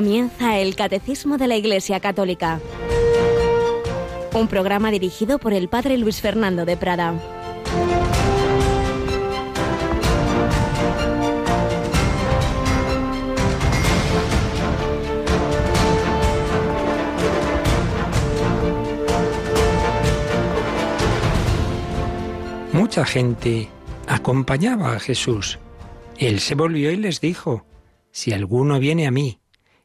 Comienza 0.00 0.58
el 0.58 0.76
Catecismo 0.76 1.36
de 1.36 1.46
la 1.46 1.58
Iglesia 1.58 2.00
Católica, 2.00 2.58
un 4.32 4.48
programa 4.48 4.90
dirigido 4.90 5.38
por 5.38 5.52
el 5.52 5.68
Padre 5.68 5.98
Luis 5.98 6.22
Fernando 6.22 6.64
de 6.64 6.78
Prada. 6.78 7.20
Mucha 22.72 23.04
gente 23.04 23.68
acompañaba 24.06 24.94
a 24.94 24.98
Jesús. 24.98 25.58
Él 26.16 26.40
se 26.40 26.54
volvió 26.54 26.90
y 26.90 26.96
les 26.96 27.20
dijo, 27.20 27.66
Si 28.12 28.32
alguno 28.32 28.78
viene 28.78 29.06
a 29.06 29.10
mí 29.10 29.39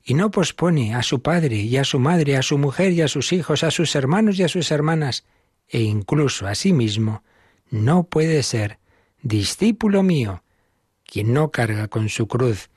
y 0.08 0.14
no 0.14 0.30
pospone 0.30 0.94
a 0.94 1.02
su 1.02 1.22
padre 1.24 1.58
y 1.58 1.78
a 1.78 1.84
su 1.84 2.00
madre, 2.00 2.38
a 2.38 2.44
su 2.44 2.60
mujer 2.60 2.94
y 2.94 3.02
a 3.02 3.08
sus 3.08 3.34
hijos, 3.34 3.64
a 3.64 3.72
sus 3.72 3.96
hermanos 3.96 4.38
y 4.38 4.44
a 4.44 4.48
sus 4.48 4.70
hermanas, 4.70 5.26
e 5.68 5.82
incluso 5.82 6.46
a 6.46 6.54
sí 6.54 6.74
mismo, 6.74 7.24
no 7.72 8.04
puede 8.04 8.44
ser 8.44 8.78
discípulo 9.24 10.04
mío. 10.04 10.44
Quien 11.06 11.34
no 11.34 11.50
carga 11.50 11.88
con 11.88 12.10
su 12.10 12.28
cruz 12.28 12.70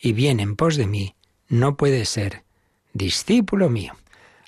y 0.00 0.12
viene 0.12 0.44
en 0.44 0.54
pos 0.54 0.76
de 0.76 0.86
mí, 0.86 1.16
no 1.48 1.76
puede 1.76 2.04
ser 2.04 2.44
discípulo 2.92 3.68
mío. 3.68 3.94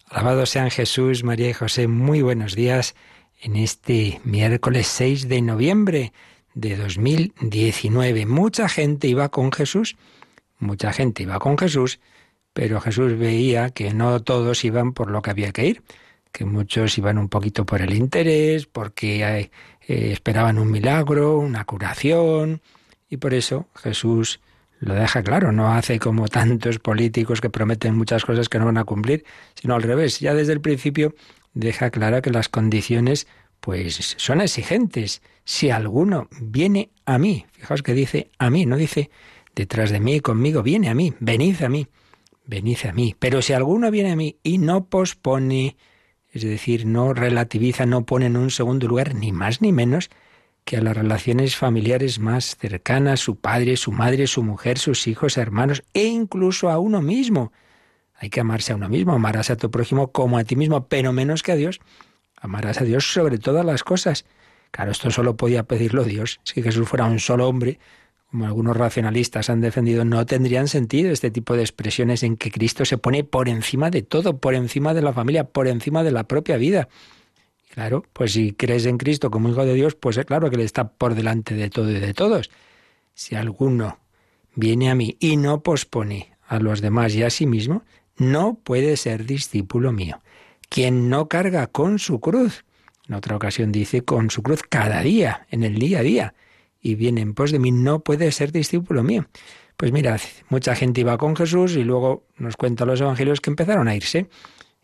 Alabado 0.09 0.47
sean 0.47 0.71
Jesús, 0.71 1.25
María 1.25 1.51
y 1.51 1.55
José, 1.55 1.89
muy 1.89 2.23
buenos 2.23 2.55
días 2.55 2.95
en 3.41 3.57
este 3.57 4.21
miércoles 4.23 4.87
6 4.87 5.29
de 5.29 5.43
noviembre 5.43 6.13
de 6.55 6.77
2019. 6.77 8.27
Mucha 8.27 8.69
gente 8.69 9.09
iba 9.09 9.29
con 9.29 9.51
Jesús, 9.51 9.97
mucha 10.59 10.93
gente 10.93 11.25
iba 11.25 11.39
con 11.41 11.59
Jesús, 11.59 12.01
pero 12.59 12.81
Jesús 12.81 13.17
veía 13.17 13.71
que 13.71 13.95
no 13.95 14.21
todos 14.21 14.65
iban 14.65 14.93
por 14.93 15.13
lo 15.13 15.23
que 15.23 15.31
había 15.31 15.53
que 15.53 15.65
ir, 15.65 15.83
que 16.33 16.45
muchos 16.45 16.99
iban 16.99 17.17
un 17.17 17.29
poquito 17.29 17.65
por 17.65 17.83
el 17.83 17.95
interés, 17.95 18.67
porque 18.67 19.23
eh, 19.23 19.51
eh, 19.87 20.11
esperaban 20.11 20.59
un 20.59 20.69
milagro, 20.69 21.39
una 21.39 21.65
curación, 21.65 22.61
y 23.09 23.19
por 23.19 23.33
eso 23.33 23.69
Jesús 23.77 24.41
lo 24.81 24.95
deja 24.95 25.23
claro, 25.23 25.53
no 25.53 25.73
hace 25.73 26.01
como 26.01 26.27
tantos 26.27 26.81
políticos 26.81 27.41
que 27.41 27.49
prometen 27.49 27.97
muchas 27.97 28.25
cosas 28.25 28.49
que 28.49 28.59
no 28.59 28.65
van 28.65 28.79
a 28.79 28.83
cumplir, 28.83 29.25
sino 29.55 29.77
al 29.77 29.85
revés, 29.85 30.19
ya 30.19 30.35
desde 30.35 30.53
el 30.53 30.61
principio 30.61 31.15
deja 31.55 31.91
clara 31.91 32.23
que 32.23 32.31
las 32.31 32.49
condiciones 32.49 33.29
pues 33.61 34.17
son 34.19 34.41
exigentes. 34.41 35.23
Si 35.45 35.71
alguno 35.71 36.27
viene 36.41 36.91
a 37.07 37.19
mí, 37.19 37.47
fijaos 37.53 37.85
que 37.85 37.95
dice 37.95 38.33
a 38.37 38.51
mí, 38.51 38.67
no 38.67 38.77
dice 38.77 39.11
detrás 39.55 39.91
de 39.91 40.01
mí, 40.01 40.19
conmigo, 40.19 40.65
viene 40.65 40.89
a 40.89 40.95
mí, 40.97 41.15
venid 41.21 41.63
a 41.63 41.69
mí 41.69 41.87
venid 42.49 42.79
a 42.89 42.93
mí. 42.93 43.15
Pero 43.17 43.43
si 43.43 43.53
alguno 43.53 43.93
viene 43.93 44.11
a 44.11 44.17
mí 44.17 44.39
y 44.43 44.59
no 44.59 44.87
pospone, 44.87 45.77
es 46.33 46.43
decir, 46.43 46.87
no 46.87 47.15
relativiza, 47.15 47.87
no 47.87 48.05
pone 48.05 48.27
en 48.27 48.37
un 48.37 48.51
segundo 48.51 48.89
lugar, 48.89 49.15
ni 49.15 49.31
más 49.31 49.61
ni 49.61 49.71
menos, 49.71 50.11
que 50.65 50.79
a 50.79 50.83
las 50.83 50.97
relaciones 50.97 51.57
familiares 51.57 52.19
más 52.19 52.57
cercanas, 52.57 53.21
su 53.21 53.37
padre, 53.37 53.77
su 53.77 53.93
madre, 53.93 54.27
su 54.27 54.43
mujer, 54.43 54.79
sus 54.79 55.07
hijos, 55.07 55.37
hermanos, 55.37 55.85
e 55.95 56.07
incluso 56.07 56.71
a 56.71 56.79
uno 56.79 57.01
mismo. 57.01 57.53
Hay 58.15 58.31
que 58.31 58.41
amarse 58.41 58.73
a 58.73 58.77
uno 58.77 58.89
mismo, 58.89 59.13
amarás 59.13 59.51
a 59.51 59.57
tu 59.57 59.71
prójimo 59.71 60.11
como 60.11 60.39
a 60.39 60.45
ti 60.45 60.57
mismo, 60.57 60.89
pero 60.89 61.13
menos 61.13 61.43
que 61.43 61.53
a 61.53 61.57
Dios. 61.57 61.81
Amarás 62.37 62.81
a 62.81 62.85
Dios 62.85 63.13
sobre 63.13 63.39
todas 63.39 63.65
las 63.65 63.85
cosas. 63.85 64.25
Claro, 64.71 64.91
esto 64.91 65.11
solo 65.11 65.37
podía 65.37 65.63
pedirlo 65.65 66.05
Dios. 66.05 66.41
Si 66.45 66.63
Jesús 66.63 66.89
fuera 66.89 67.07
un 67.07 67.21
solo 67.21 67.49
hombre, 67.49 67.79
como 68.31 68.45
algunos 68.47 68.77
racionalistas 68.77 69.49
han 69.49 69.61
defendido, 69.63 70.05
no 70.05 70.27
tendrían 70.27 70.69
sentido 70.69 71.11
este 71.11 71.31
tipo 71.31 71.57
de 71.57 71.63
expresiones 71.63 72.23
en 72.23 72.37
que 72.37 72.51
Cristo 72.51 72.85
se 72.85 72.99
pone 72.99 73.25
por 73.25 73.49
encima 73.49 73.91
de 73.91 74.03
todo, 74.03 74.39
por 74.39 74.55
encima 74.55 74.93
de 74.93 75.01
la 75.01 75.15
familia, 75.15 75.45
por 75.45 75.67
encima 75.67 76.03
de 76.03 76.11
la 76.11 76.25
propia 76.25 76.59
vida. 76.59 76.89
Claro, 77.73 78.05
pues 78.13 78.33
si 78.33 78.53
crees 78.53 78.85
en 78.85 78.99
Cristo 78.99 79.31
como 79.31 79.49
hijo 79.49 79.65
de 79.65 79.75
Dios, 79.75 79.95
pues 79.95 80.19
es 80.19 80.27
claro 80.27 80.51
que 80.51 80.57
Él 80.57 80.63
está 80.63 80.89
por 80.89 81.15
delante 81.15 81.55
de 81.55 81.71
todo 81.71 81.91
y 81.91 82.01
de 82.01 82.13
todos. 82.13 82.51
Si 83.15 83.35
alguno 83.35 83.99
viene 84.55 84.91
a 84.91 84.95
mí 84.95 85.17
y 85.21 85.39
no 85.39 85.63
pospone 85.63 86.35
a 86.47 86.59
los 86.59 86.83
demás 86.83 87.15
y 87.15 87.23
a 87.23 87.31
sí 87.31 87.47
mismo, 87.47 87.83
no 88.19 88.59
puede 88.63 88.97
ser 88.99 89.25
discípulo 89.25 89.93
mío. 89.93 90.21
Quien 90.69 91.09
no 91.09 91.29
carga 91.29 91.67
con 91.69 91.99
su 91.99 92.21
cruz, 92.21 92.65
en 93.09 93.15
otra 93.15 93.37
ocasión 93.37 93.73
dice 93.73 94.03
con 94.03 94.31
su 94.31 94.43
cruz 94.43 94.63
cada 94.69 95.01
día, 95.01 95.47
en 95.51 95.63
el 95.63 95.77
día 95.79 96.01
a 96.01 96.03
día, 96.03 96.35
y 96.81 96.95
viene 96.95 97.21
en 97.21 97.35
pos 97.35 97.51
de 97.51 97.59
mí, 97.59 97.71
no 97.71 98.01
puede 98.01 98.31
ser 98.33 98.53
discípulo 98.53 99.03
mío. 99.03 99.27
Pues 99.77 99.93
mirad, 99.93 100.21
mucha 100.49 100.75
gente 100.75 101.03
iba 101.03 101.17
con 101.19 101.37
Jesús 101.37 101.77
y 101.77 101.85
luego 101.85 102.25
nos 102.37 102.57
cuentan 102.57 102.89
los 102.89 103.01
evangelios 103.01 103.41
que 103.41 103.51
empezaron 103.51 103.87
a 103.89 103.95
irse. 103.95 104.29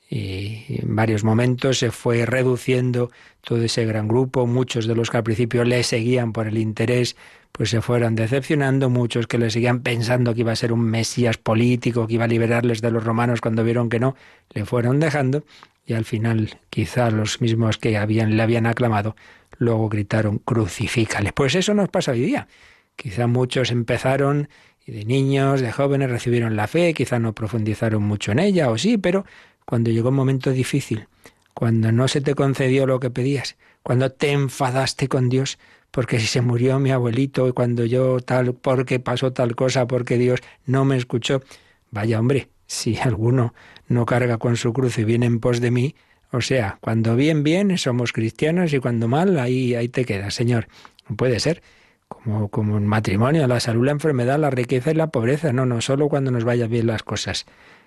Y 0.08 0.64
en 0.68 0.94
varios 0.94 1.24
momentos 1.24 1.78
se 1.78 1.90
fue 1.90 2.26
reduciendo 2.26 3.10
todo 3.40 3.62
ese 3.62 3.84
gran 3.86 4.06
grupo, 4.06 4.46
muchos 4.46 4.86
de 4.86 4.94
los 4.94 5.10
que 5.10 5.16
al 5.16 5.24
principio 5.24 5.64
le 5.64 5.82
seguían 5.82 6.32
por 6.32 6.46
el 6.46 6.58
interés, 6.58 7.16
pues 7.50 7.70
se 7.70 7.80
fueron 7.80 8.14
decepcionando, 8.14 8.90
muchos 8.90 9.26
que 9.26 9.38
le 9.38 9.50
seguían 9.50 9.80
pensando 9.80 10.34
que 10.34 10.40
iba 10.40 10.52
a 10.52 10.56
ser 10.56 10.72
un 10.72 10.82
mesías 10.82 11.38
político, 11.38 12.06
que 12.06 12.14
iba 12.14 12.24
a 12.24 12.28
liberarles 12.28 12.80
de 12.80 12.90
los 12.90 13.02
romanos 13.02 13.40
cuando 13.40 13.64
vieron 13.64 13.88
que 13.88 13.98
no, 13.98 14.14
le 14.50 14.64
fueron 14.64 15.00
dejando 15.00 15.44
y 15.86 15.94
al 15.94 16.04
final 16.04 16.58
quizá 16.70 17.10
los 17.10 17.40
mismos 17.40 17.78
que 17.78 17.96
habían, 17.96 18.36
le 18.36 18.42
habían 18.42 18.66
aclamado 18.66 19.16
luego 19.58 19.88
gritaron 19.88 20.38
crucifícale. 20.38 21.32
Pues 21.32 21.54
eso 21.54 21.74
nos 21.74 21.88
pasa 21.88 22.12
hoy 22.12 22.20
día. 22.20 22.48
Quizá 22.96 23.26
muchos 23.26 23.70
empezaron 23.70 24.48
y 24.86 24.92
de 24.92 25.04
niños, 25.04 25.60
de 25.60 25.72
jóvenes 25.72 26.10
recibieron 26.10 26.56
la 26.56 26.66
fe, 26.66 26.92
quizá 26.94 27.18
no 27.18 27.34
profundizaron 27.34 28.02
mucho 28.02 28.32
en 28.32 28.38
ella, 28.38 28.70
o 28.70 28.76
sí, 28.76 28.98
pero 28.98 29.24
cuando 29.64 29.90
llegó 29.90 30.10
un 30.10 30.16
momento 30.16 30.50
difícil, 30.50 31.08
cuando 31.54 31.90
no 31.90 32.06
se 32.06 32.20
te 32.20 32.34
concedió 32.34 32.86
lo 32.86 33.00
que 33.00 33.10
pedías, 33.10 33.56
cuando 33.82 34.10
te 34.10 34.32
enfadaste 34.32 35.08
con 35.08 35.28
Dios, 35.30 35.58
porque 35.90 36.20
si 36.20 36.26
se 36.26 36.42
murió 36.42 36.78
mi 36.80 36.90
abuelito 36.90 37.48
y 37.48 37.52
cuando 37.52 37.84
yo 37.84 38.20
tal, 38.20 38.54
porque 38.54 39.00
pasó 39.00 39.32
tal 39.32 39.56
cosa, 39.56 39.86
porque 39.86 40.18
Dios 40.18 40.40
no 40.66 40.84
me 40.84 40.96
escuchó, 40.96 41.42
vaya 41.90 42.18
hombre, 42.18 42.48
si 42.66 42.96
alguno 42.98 43.54
no 43.88 44.06
carga 44.06 44.38
con 44.38 44.56
su 44.56 44.72
cruz 44.72 44.98
y 44.98 45.04
viene 45.04 45.26
en 45.26 45.40
pos 45.40 45.60
de 45.60 45.70
mí, 45.70 45.94
o 46.34 46.40
sea, 46.40 46.78
cuando 46.80 47.14
bien, 47.14 47.44
bien 47.44 47.78
somos 47.78 48.12
cristianos 48.12 48.72
y 48.72 48.80
cuando 48.80 49.06
mal, 49.06 49.38
ahí, 49.38 49.76
ahí 49.76 49.88
te 49.88 50.04
quedas, 50.04 50.34
Señor. 50.34 50.66
No 51.08 51.16
puede 51.16 51.38
ser. 51.38 51.62
Como, 52.08 52.48
como 52.48 52.74
un 52.74 52.86
matrimonio, 52.86 53.46
la 53.46 53.60
salud, 53.60 53.86
la 53.86 53.92
enfermedad, 53.92 54.38
la 54.38 54.50
riqueza 54.50 54.90
y 54.90 54.94
la 54.94 55.08
pobreza. 55.08 55.52
No, 55.52 55.64
no, 55.64 55.80
solo 55.80 56.08
cuando 56.08 56.32
nos 56.32 56.42
vayan 56.42 56.70
bien 56.70 56.88
las 56.88 57.04
cosas. 57.04 57.46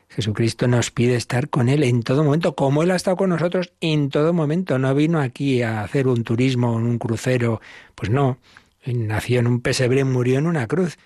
Jesucristo 0.09 0.67
nos 0.67 0.91
pide 0.91 1.15
estar 1.15 1.49
con 1.49 1.67
Él 1.67 1.83
en 1.83 2.03
todo 2.03 2.23
momento, 2.23 2.55
como 2.55 2.83
Él 2.83 2.91
ha 2.91 2.95
estado 2.95 3.17
con 3.17 3.29
nosotros 3.31 3.73
en 3.81 4.09
todo 4.09 4.31
momento. 4.31 4.79
No 4.79 4.95
vino 4.95 5.19
aquí 5.19 5.61
a 5.61 5.81
hacer 5.81 6.07
un 6.07 6.23
turismo 6.23 6.73
un 6.73 6.97
crucero. 6.97 7.59
Pues 7.95 8.09
no, 8.09 8.37
nació 8.85 9.39
en 9.39 9.47
un 9.47 9.59
pesebre, 9.59 10.05
murió 10.05 10.39
en 10.39 10.47
una 10.47 10.67
cruz. 10.67 10.97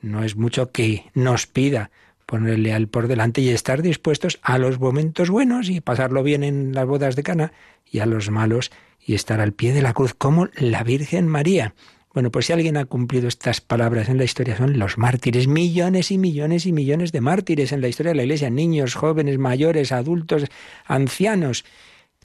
No 0.00 0.22
es 0.22 0.36
mucho 0.36 0.70
que 0.70 1.10
nos 1.14 1.46
pida 1.46 1.90
ponerle 2.26 2.72
al 2.72 2.88
por 2.88 3.08
delante 3.08 3.40
y 3.40 3.50
estar 3.50 3.82
dispuestos 3.82 4.38
a 4.42 4.58
los 4.58 4.80
momentos 4.80 5.30
buenos 5.30 5.68
y 5.68 5.80
pasarlo 5.80 6.22
bien 6.22 6.42
en 6.44 6.74
las 6.74 6.86
bodas 6.86 7.16
de 7.16 7.22
Cana 7.22 7.52
y 7.90 8.00
a 8.00 8.06
los 8.06 8.30
malos 8.30 8.70
y 9.04 9.14
estar 9.14 9.40
al 9.40 9.52
pie 9.52 9.72
de 9.72 9.82
la 9.82 9.92
cruz 9.92 10.14
como 10.14 10.48
la 10.56 10.82
Virgen 10.82 11.28
María. 11.28 11.74
Bueno, 12.14 12.30
pues 12.30 12.46
si 12.46 12.52
alguien 12.52 12.76
ha 12.76 12.84
cumplido 12.84 13.26
estas 13.26 13.60
palabras 13.60 14.08
en 14.08 14.18
la 14.18 14.24
historia 14.24 14.56
son 14.56 14.78
los 14.78 14.98
mártires, 14.98 15.48
millones 15.48 16.12
y 16.12 16.18
millones 16.18 16.64
y 16.64 16.72
millones 16.72 17.10
de 17.10 17.20
mártires 17.20 17.72
en 17.72 17.80
la 17.80 17.88
historia 17.88 18.10
de 18.12 18.16
la 18.16 18.22
Iglesia, 18.22 18.50
niños, 18.50 18.94
jóvenes, 18.94 19.38
mayores, 19.38 19.90
adultos, 19.90 20.44
ancianos, 20.86 21.64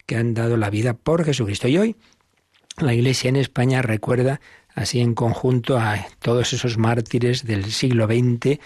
que 0.05 0.15
han 0.15 0.35
dado 0.35 0.57
la 0.57 0.69
vida 0.69 0.93
por 0.93 1.25
Jesucristo. 1.25 1.67
Y 1.67 1.79
hoy 1.79 1.95
la 2.77 2.93
Iglesia 2.93 3.29
en 3.29 3.35
España 3.35 3.81
recuerda 3.81 4.39
así 4.75 5.01
en 5.01 5.15
conjunto 5.15 5.79
a 5.79 6.07
todos 6.19 6.53
esos 6.53 6.77
mártires 6.77 7.45
del 7.45 7.65
siglo 7.71 8.05
XX, 8.05 8.59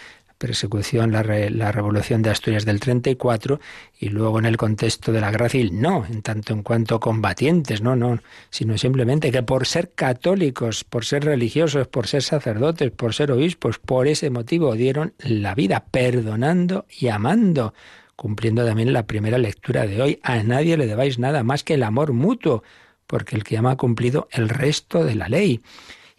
persecución, 0.43 1.13
la, 1.13 1.23
la, 1.23 1.71
revolución 1.71 2.21
de 2.21 2.29
Asturias 2.29 2.65
del 2.65 2.81
34 2.81 3.61
y 3.97 4.09
luego 4.09 4.39
en 4.39 4.45
el 4.45 4.57
contexto 4.57 5.13
de 5.13 5.21
la 5.21 5.31
guerra 5.31 5.47
civil, 5.47 5.79
no, 5.79 6.05
en 6.05 6.21
tanto 6.21 6.51
en 6.51 6.63
cuanto 6.63 6.99
combatientes, 6.99 7.81
no, 7.81 7.95
no, 7.95 8.19
sino 8.49 8.77
simplemente 8.77 9.31
que 9.31 9.41
por 9.41 9.65
ser 9.65 9.91
católicos, 9.91 10.83
por 10.83 11.05
ser 11.05 11.23
religiosos, 11.23 11.87
por 11.87 12.07
ser 12.07 12.23
sacerdotes, 12.23 12.91
por 12.91 13.13
ser 13.13 13.31
obispos, 13.31 13.79
por 13.79 14.05
ese 14.05 14.29
motivo 14.31 14.75
dieron 14.75 15.13
la 15.19 15.55
vida 15.55 15.85
perdonando 15.89 16.87
y 16.89 17.07
amando, 17.07 17.73
cumpliendo 18.17 18.65
también 18.65 18.91
la 18.91 19.07
primera 19.07 19.37
lectura 19.37 19.87
de 19.87 20.01
hoy, 20.01 20.19
a 20.23 20.43
nadie 20.43 20.75
le 20.75 20.87
debáis 20.87 21.19
nada 21.19 21.43
más 21.43 21.63
que 21.63 21.75
el 21.75 21.83
amor 21.83 22.11
mutuo, 22.11 22.63
porque 23.07 23.37
el 23.37 23.45
que 23.45 23.57
ama 23.57 23.71
ha 23.71 23.77
cumplido 23.77 24.27
el 24.31 24.49
resto 24.49 25.05
de 25.05 25.15
la 25.15 25.29
ley 25.29 25.61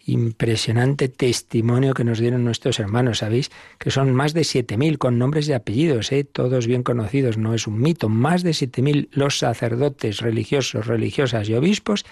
impresionante 0.05 1.09
testimonio 1.09 1.93
que 1.93 2.03
nos 2.03 2.19
dieron 2.19 2.43
nuestros 2.43 2.79
hermanos, 2.79 3.19
¿sabéis? 3.19 3.51
Que 3.79 3.91
son 3.91 4.13
más 4.13 4.33
de 4.33 4.41
7.000 4.41 4.97
con 4.97 5.17
nombres 5.17 5.47
y 5.47 5.53
apellidos, 5.53 6.11
¿eh? 6.11 6.23
todos 6.23 6.67
bien 6.67 6.83
conocidos, 6.83 7.37
no 7.37 7.53
es 7.53 7.67
un 7.67 7.79
mito, 7.79 8.07
más 8.07 8.43
de 8.43 8.51
7.000 8.51 9.09
los 9.11 9.39
sacerdotes 9.39 10.19
religiosos, 10.21 10.87
religiosas 10.87 11.49
y 11.49 11.55
obispos 11.55 12.05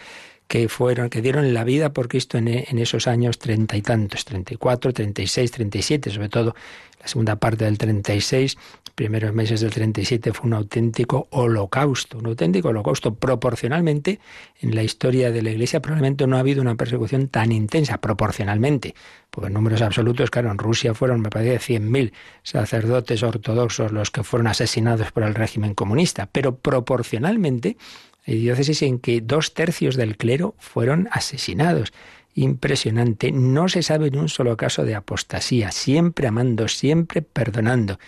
que 0.48 0.68
fueron, 0.70 1.10
que 1.10 1.22
dieron 1.22 1.54
la 1.54 1.64
vida 1.64 1.94
por 1.94 2.08
Cristo 2.08 2.38
en, 2.38 2.48
en 2.48 2.80
esos 2.80 3.08
años 3.08 3.40
treinta 3.40 3.78
y 3.78 3.82
tantos, 3.82 4.26
treinta 4.26 4.54
y 4.54 4.58
cuatro, 4.58 4.92
treinta 4.92 5.22
y 5.22 5.28
seis, 5.28 5.52
treinta 5.52 5.78
y 5.78 5.82
siete, 5.82 6.10
sobre 6.10 6.30
todo 6.30 6.56
la 7.00 7.08
segunda 7.08 7.36
parte 7.36 7.66
del 7.66 7.78
36, 7.78 8.58
primeros 8.96 9.34
meses 9.34 9.62
del 9.62 9.72
37 9.72 10.34
fue 10.34 10.48
un 10.48 10.54
auténtico 10.54 11.28
holocausto, 11.32 12.18
un 12.18 12.28
auténtico 12.28 12.70
holocausto. 12.70 13.16
Proporcionalmente, 13.16 14.20
en 14.60 14.76
la 14.76 14.84
historia 14.84 15.32
de 15.32 15.42
la 15.42 15.52
Iglesia 15.52 15.82
probablemente 15.82 16.28
no 16.28 16.38
ha 16.38 16.40
habido 16.40 16.62
una 16.62 16.76
persecución 16.76 17.28
tan 17.28 17.52
intensa, 17.52 18.00
proporcionalmente, 18.00 18.96
porque 19.30 19.50
números 19.50 19.82
absolutos, 19.82 20.30
claro, 20.30 20.52
en 20.52 20.58
Rusia 20.58 20.94
fueron, 20.94 21.22
me 21.22 21.30
parece, 21.30 21.80
100.000 21.80 22.14
sacerdotes 22.44 23.24
ortodoxos 23.24 23.92
los 23.92 24.12
que 24.12 24.24
fueron 24.24 24.48
asesinados 24.48 25.12
por 25.12 25.24
el 25.24 25.36
régimen 25.36 25.74
comunista, 25.74 26.30
pero 26.32 26.58
proporcionalmente 26.58 27.78
hay 28.26 28.40
diócesis 28.40 28.82
en 28.84 29.00
que 29.00 29.22
dos 29.22 29.54
tercios 29.54 29.96
del 29.96 30.18
clero 30.18 30.56
fueron 30.58 31.10
asesinados 31.12 31.92
impresionante. 32.36 33.32
No 33.32 33.68
se 33.70 33.84
sabe 33.84 34.08
en 34.08 34.18
un 34.18 34.30
solo 34.30 34.58
caso 34.58 34.86
de 34.86 34.96
apostasía, 34.96 35.72
siempre 35.72 36.28
amando, 36.28 36.68
siempre 36.68 37.22
perdonando. 37.22 38.00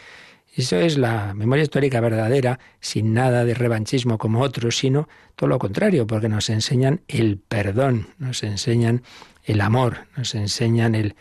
Eso 0.56 0.78
es 0.78 0.98
la 0.98 1.34
memoria 1.34 1.64
histórica 1.64 2.00
verdadera, 2.00 2.60
sin 2.80 3.14
nada 3.14 3.44
de 3.44 3.54
revanchismo 3.54 4.18
como 4.18 4.40
otros, 4.40 4.78
sino 4.78 5.10
todo 5.36 5.50
lo 5.50 5.60
contrario, 5.60 6.08
porque 6.08 6.30
nos 6.30 6.50
enseñan 6.50 7.02
el 7.10 7.38
perdón, 7.38 8.08
nos 8.20 8.42
enseñan 8.42 9.04
el 9.44 9.60
amor, 9.60 10.08
nos 10.16 10.34
enseñan 10.34 10.96
el, 10.96 11.14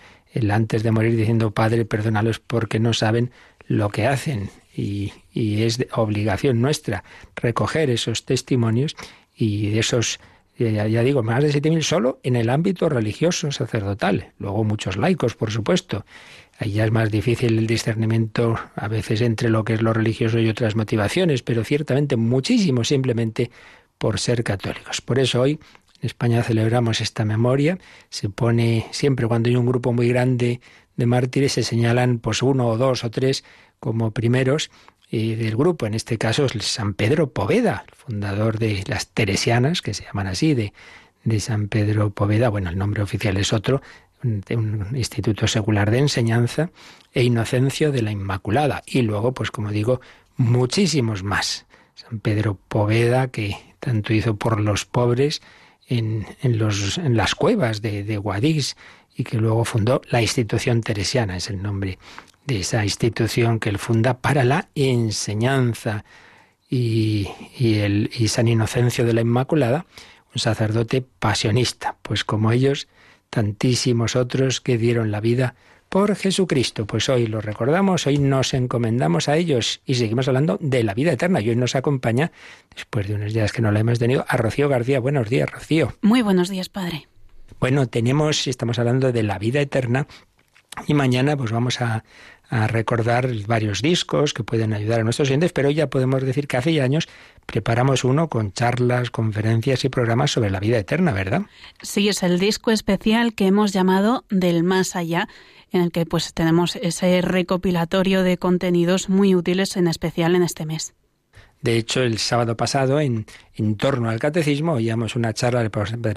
antes 0.52 0.84
de 0.84 0.92
morir 0.92 1.16
diciendo, 1.16 1.50
Padre, 1.50 1.84
perdónalos 1.84 2.38
porque 2.38 2.78
no 2.78 2.92
saben 2.92 3.32
lo 3.66 3.90
que 3.90 4.06
hacen. 4.06 4.50
Y, 4.76 5.12
es 5.34 5.84
obligación 5.92 6.60
nuestra 6.60 7.02
recoger 7.34 7.90
esos 7.90 8.24
testimonios 8.24 8.94
y 9.36 9.78
esos 9.78 10.20
ya, 10.56 10.86
ya, 10.86 11.02
digo, 11.02 11.24
más 11.24 11.42
de 11.42 11.50
7.000 11.50 11.82
solo 11.82 12.20
en 12.22 12.36
el 12.36 12.50
ámbito 12.50 12.88
religioso, 12.88 13.50
sacerdotal. 13.50 14.32
Luego 14.38 14.62
muchos 14.62 14.96
laicos, 14.96 15.34
por 15.34 15.50
supuesto. 15.50 16.04
Ahí 16.58 16.72
ya 16.72 16.84
es 16.84 16.92
más 16.92 17.10
difícil 17.10 17.58
el 17.58 17.66
discernimiento 17.66 18.58
a 18.76 18.88
veces 18.88 19.20
entre 19.20 19.50
lo 19.50 19.64
que 19.64 19.74
es 19.74 19.82
lo 19.82 19.92
religioso 19.92 20.38
y 20.38 20.48
otras 20.48 20.76
motivaciones, 20.76 21.42
pero 21.42 21.64
ciertamente 21.64 22.16
muchísimo 22.16 22.84
simplemente 22.84 23.50
por 23.98 24.20
ser 24.20 24.44
católicos. 24.44 25.00
Por 25.00 25.18
eso 25.18 25.40
hoy 25.40 25.58
en 26.00 26.06
España 26.06 26.42
celebramos 26.42 27.00
esta 27.00 27.24
memoria. 27.24 27.78
Se 28.08 28.28
pone 28.28 28.86
siempre 28.92 29.26
cuando 29.26 29.48
hay 29.48 29.56
un 29.56 29.66
grupo 29.66 29.92
muy 29.92 30.08
grande 30.08 30.60
de 30.96 31.06
mártires, 31.06 31.52
se 31.52 31.62
señalan 31.62 32.18
pues 32.18 32.42
uno 32.42 32.68
o 32.68 32.76
dos 32.76 33.04
o 33.04 33.10
tres 33.10 33.44
como 33.80 34.12
primeros 34.12 34.70
del 35.10 35.56
grupo, 35.56 35.86
en 35.86 35.94
este 35.94 36.18
caso 36.18 36.46
es 36.46 36.52
San 36.64 36.94
Pedro 36.94 37.30
Poveda, 37.30 37.84
el 37.86 37.94
fundador 37.94 38.58
de 38.58 38.82
las 38.88 39.08
Teresianas, 39.08 39.80
que 39.80 39.94
se 39.94 40.04
llaman 40.04 40.26
así, 40.26 40.54
de, 40.54 40.72
de 41.22 41.40
San 41.40 41.68
Pedro 41.68 42.10
Poveda, 42.10 42.48
bueno, 42.48 42.70
el 42.70 42.76
nombre 42.76 43.02
oficial 43.02 43.36
es 43.36 43.52
otro, 43.52 43.80
un 44.24 44.86
instituto 44.94 45.46
secular 45.46 45.90
de 45.90 45.98
enseñanza, 45.98 46.70
e 47.12 47.22
Inocencio 47.22 47.92
de 47.92 48.02
la 48.02 48.10
Inmaculada. 48.10 48.82
Y 48.86 49.02
luego, 49.02 49.32
pues 49.32 49.50
como 49.50 49.70
digo, 49.70 50.00
muchísimos 50.36 51.22
más. 51.22 51.66
San 51.94 52.18
Pedro 52.18 52.58
Poveda, 52.68 53.28
que 53.28 53.56
tanto 53.78 54.12
hizo 54.12 54.36
por 54.36 54.60
los 54.60 54.84
pobres 54.84 55.42
en, 55.86 56.26
en, 56.42 56.58
los, 56.58 56.98
en 56.98 57.16
las 57.16 57.34
cuevas 57.34 57.82
de, 57.82 58.02
de 58.02 58.16
Guadix, 58.16 58.76
y 59.16 59.22
que 59.22 59.36
luego 59.36 59.64
fundó 59.64 60.02
la 60.10 60.20
institución 60.20 60.80
teresiana, 60.80 61.36
es 61.36 61.48
el 61.48 61.62
nombre 61.62 61.98
de 62.46 62.60
esa 62.60 62.84
institución 62.84 63.60
que 63.60 63.68
él 63.68 63.78
funda 63.78 64.18
para 64.18 64.44
la 64.44 64.68
enseñanza. 64.74 66.04
Y, 66.68 67.28
el, 67.60 68.10
y 68.18 68.26
San 68.28 68.48
Inocencio 68.48 69.04
de 69.04 69.12
la 69.12 69.20
Inmaculada, 69.20 69.86
un 70.34 70.40
sacerdote 70.40 71.02
pasionista, 71.02 71.96
pues 72.02 72.24
como 72.24 72.50
ellos, 72.50 72.88
tantísimos 73.34 74.14
otros 74.14 74.60
que 74.60 74.78
dieron 74.78 75.10
la 75.10 75.20
vida 75.20 75.56
por 75.88 76.14
Jesucristo. 76.14 76.86
Pues 76.86 77.08
hoy 77.08 77.26
lo 77.26 77.40
recordamos, 77.40 78.06
hoy 78.06 78.18
nos 78.18 78.54
encomendamos 78.54 79.28
a 79.28 79.36
ellos 79.36 79.80
y 79.84 79.96
seguimos 79.96 80.28
hablando 80.28 80.56
de 80.60 80.84
la 80.84 80.94
vida 80.94 81.10
eterna. 81.10 81.40
Y 81.40 81.48
hoy 81.48 81.56
nos 81.56 81.74
acompaña, 81.74 82.30
después 82.72 83.08
de 83.08 83.16
unos 83.16 83.34
días 83.34 83.50
que 83.50 83.60
no 83.60 83.72
la 83.72 83.80
hemos 83.80 83.98
tenido, 83.98 84.24
a 84.28 84.36
Rocío 84.36 84.68
García. 84.68 85.00
Buenos 85.00 85.28
días, 85.28 85.50
Rocío. 85.50 85.94
Muy 86.00 86.22
buenos 86.22 86.48
días, 86.48 86.68
Padre. 86.68 87.08
Bueno, 87.58 87.88
tenemos, 87.88 88.46
estamos 88.46 88.78
hablando 88.78 89.10
de 89.10 89.24
la 89.24 89.40
vida 89.40 89.60
eterna 89.60 90.06
y 90.86 90.94
mañana 90.94 91.36
pues 91.36 91.52
vamos 91.52 91.80
a, 91.80 92.04
recordar 92.68 93.28
varios 93.48 93.82
discos 93.82 94.32
que 94.32 94.44
pueden 94.44 94.74
ayudar 94.74 95.00
a 95.00 95.02
nuestros 95.02 95.28
oyentes, 95.28 95.52
pero 95.52 95.70
ya 95.70 95.88
podemos 95.88 96.22
decir 96.22 96.46
que 96.46 96.56
hace 96.56 96.80
años 96.80 97.08
preparamos 97.46 98.04
uno 98.04 98.28
con 98.28 98.52
charlas, 98.52 99.10
conferencias 99.10 99.84
y 99.84 99.88
programas 99.88 100.30
sobre 100.30 100.50
la 100.50 100.60
vida 100.60 100.78
eterna, 100.78 101.10
¿verdad? 101.10 101.42
Sí, 101.82 102.08
es 102.08 102.22
el 102.22 102.38
disco 102.38 102.70
especial 102.70 103.34
que 103.34 103.46
hemos 103.46 103.72
llamado 103.72 104.24
Del 104.30 104.62
Más 104.62 104.94
Allá, 104.94 105.26
en 105.72 105.80
el 105.80 105.90
que 105.90 106.06
pues 106.06 106.32
tenemos 106.32 106.76
ese 106.76 107.22
recopilatorio 107.22 108.22
de 108.22 108.38
contenidos 108.38 109.08
muy 109.08 109.34
útiles, 109.34 109.76
en 109.76 109.88
especial 109.88 110.36
en 110.36 110.44
este 110.44 110.64
mes. 110.64 110.94
De 111.64 111.78
hecho, 111.78 112.02
el 112.02 112.18
sábado 112.18 112.58
pasado, 112.58 113.00
en, 113.00 113.24
torno 113.78 114.10
al 114.10 114.18
catecismo, 114.18 114.74
oíamos 114.74 115.16
una 115.16 115.32
charla 115.32 115.62
del 115.62 115.70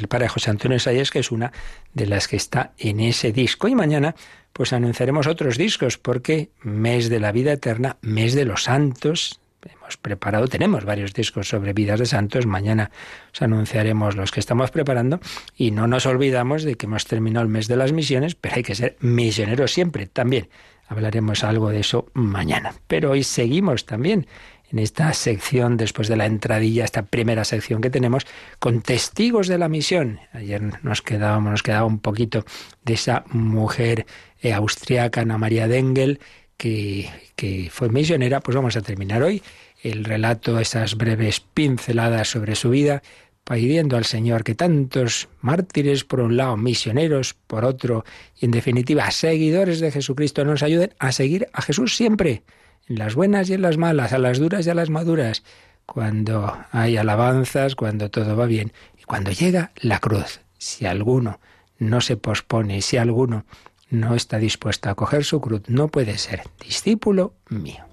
padre 0.10 0.28
José 0.28 0.50
Antonio 0.50 0.78
Sayes, 0.78 1.10
que 1.10 1.20
es 1.20 1.32
una 1.32 1.54
de 1.94 2.06
las 2.06 2.28
que 2.28 2.36
está 2.36 2.74
en 2.78 3.00
ese 3.00 3.32
disco. 3.32 3.70
Y 3.70 3.74
mañana 3.74 4.14
pues 4.52 4.74
anunciaremos 4.74 5.26
otros 5.26 5.58
discos, 5.58 5.98
porque 5.98 6.50
mes 6.64 7.08
de 7.08 7.22
la 7.22 7.32
vida 7.32 7.54
eterna, 7.54 7.96
mes 8.02 8.36
de 8.36 8.44
los 8.44 8.64
santos, 8.64 9.40
hemos 9.64 9.96
preparado, 9.96 10.50
tenemos 10.50 10.84
varios 10.84 11.14
discos 11.14 11.48
sobre 11.48 11.72
vidas 11.72 12.00
de 12.00 12.08
santos, 12.08 12.46
mañana 12.46 12.92
os 13.34 13.42
anunciaremos 13.42 14.18
los 14.18 14.32
que 14.32 14.42
estamos 14.42 14.72
preparando 14.72 15.22
y 15.56 15.72
no 15.72 15.88
nos 15.88 16.08
olvidamos 16.08 16.64
de 16.64 16.76
que 16.76 16.88
hemos 16.88 17.06
terminado 17.06 17.46
el 17.46 17.50
mes 17.50 17.70
de 17.70 17.78
las 17.78 17.94
misiones, 17.94 18.36
pero 18.36 18.56
hay 18.56 18.64
que 18.64 18.76
ser 18.76 18.98
misioneros 19.00 19.72
siempre 19.72 20.08
también. 20.08 20.50
Hablaremos 20.90 21.44
algo 21.44 21.70
de 21.70 21.82
eso 21.82 22.08
mañana. 22.14 22.74
Pero 22.88 23.12
hoy 23.12 23.24
seguimos 23.24 23.86
también 23.86 24.26
en 24.72 24.80
esta 24.80 25.14
sección, 25.14 25.78
después 25.78 26.08
de 26.08 26.18
la 26.18 26.25
entradilla, 26.25 26.84
esta 26.84 27.04
primera 27.04 27.46
sección 27.46 27.81
que 27.81 27.90
tenemos, 27.90 28.25
con 28.60 28.81
testigos 28.81 29.48
de 29.48 29.58
la 29.58 29.69
misión. 29.69 30.19
Ayer 30.34 30.62
nos 30.84 31.02
quedábamos, 31.02 31.52
nos 31.52 31.64
quedaba 31.64 31.86
un 31.86 32.00
poquito 32.00 32.46
de 32.84 32.94
esa 32.94 33.24
mujer 33.30 34.06
eh, 34.42 34.54
austriaca, 34.54 35.22
Ana 35.22 35.38
María 35.38 35.68
Dengel, 35.68 36.19
que, 36.58 37.10
que 37.36 37.69
fue 37.72 37.90
misionera. 37.90 38.42
Pues 38.42 38.56
vamos 38.56 38.75
a 38.75 38.81
terminar 38.81 39.24
hoy 39.24 39.42
el 39.84 40.04
relato, 40.04 40.60
esas 40.60 40.96
breves 40.96 41.40
pinceladas 41.40 42.30
sobre 42.30 42.56
su 42.56 42.69
vida, 42.69 43.04
pidiendo 43.45 43.95
al 43.95 44.04
Señor 44.04 44.44
que 44.44 44.56
tantos 44.56 45.30
mártires, 45.40 46.04
por 46.04 46.19
un 46.19 46.36
lado, 46.36 46.57
misioneros, 46.57 47.36
por 47.47 47.64
otro, 47.64 48.04
y 48.38 48.45
en 48.45 48.52
definitiva, 48.52 49.09
seguidores 49.12 49.80
de 49.80 49.92
Jesucristo, 49.92 50.44
nos 50.44 50.64
ayuden 50.64 50.94
a 51.00 51.14
seguir 51.14 51.47
a 51.54 51.62
Jesús 51.62 51.95
siempre 51.95 52.44
en 52.88 52.98
las 52.98 53.16
buenas 53.16 53.50
y 53.50 53.54
en 53.54 53.62
las 53.62 53.78
malas, 53.78 54.14
a 54.14 54.18
las 54.18 54.40
duras 54.40 54.66
y 54.66 54.70
a 54.70 54.74
las 54.74 54.90
maduras, 54.90 55.44
cuando 55.86 56.58
hay 56.72 56.98
alabanzas, 56.98 57.76
cuando 57.76 58.10
todo 58.10 58.36
va 58.36 58.46
bien 58.46 58.74
y 59.00 59.04
cuando 59.04 59.32
llega 59.32 59.72
la 59.78 60.00
cruz. 60.00 60.42
Si 60.58 60.86
alguno 60.86 61.40
no 61.80 62.02
se 62.02 62.18
pospone, 62.18 62.82
si 62.82 62.98
alguno 62.98 63.46
no 63.90 64.16
está 64.16 64.38
dispuesto 64.38 64.90
a 64.90 64.96
coger 64.96 65.24
su 65.24 65.40
cruz, 65.40 65.62
no 65.68 65.88
puede 65.88 66.18
ser 66.18 66.44
discípulo 66.60 67.34
mío. 67.50 67.87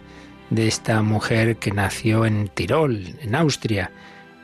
de 0.52 0.70
esta 0.70 1.02
mujer 1.02 1.58
que 1.58 1.72
nació 1.72 2.26
en 2.26 2.48
Tirol, 2.48 3.14
en 3.20 3.36
Austria, 3.36 3.92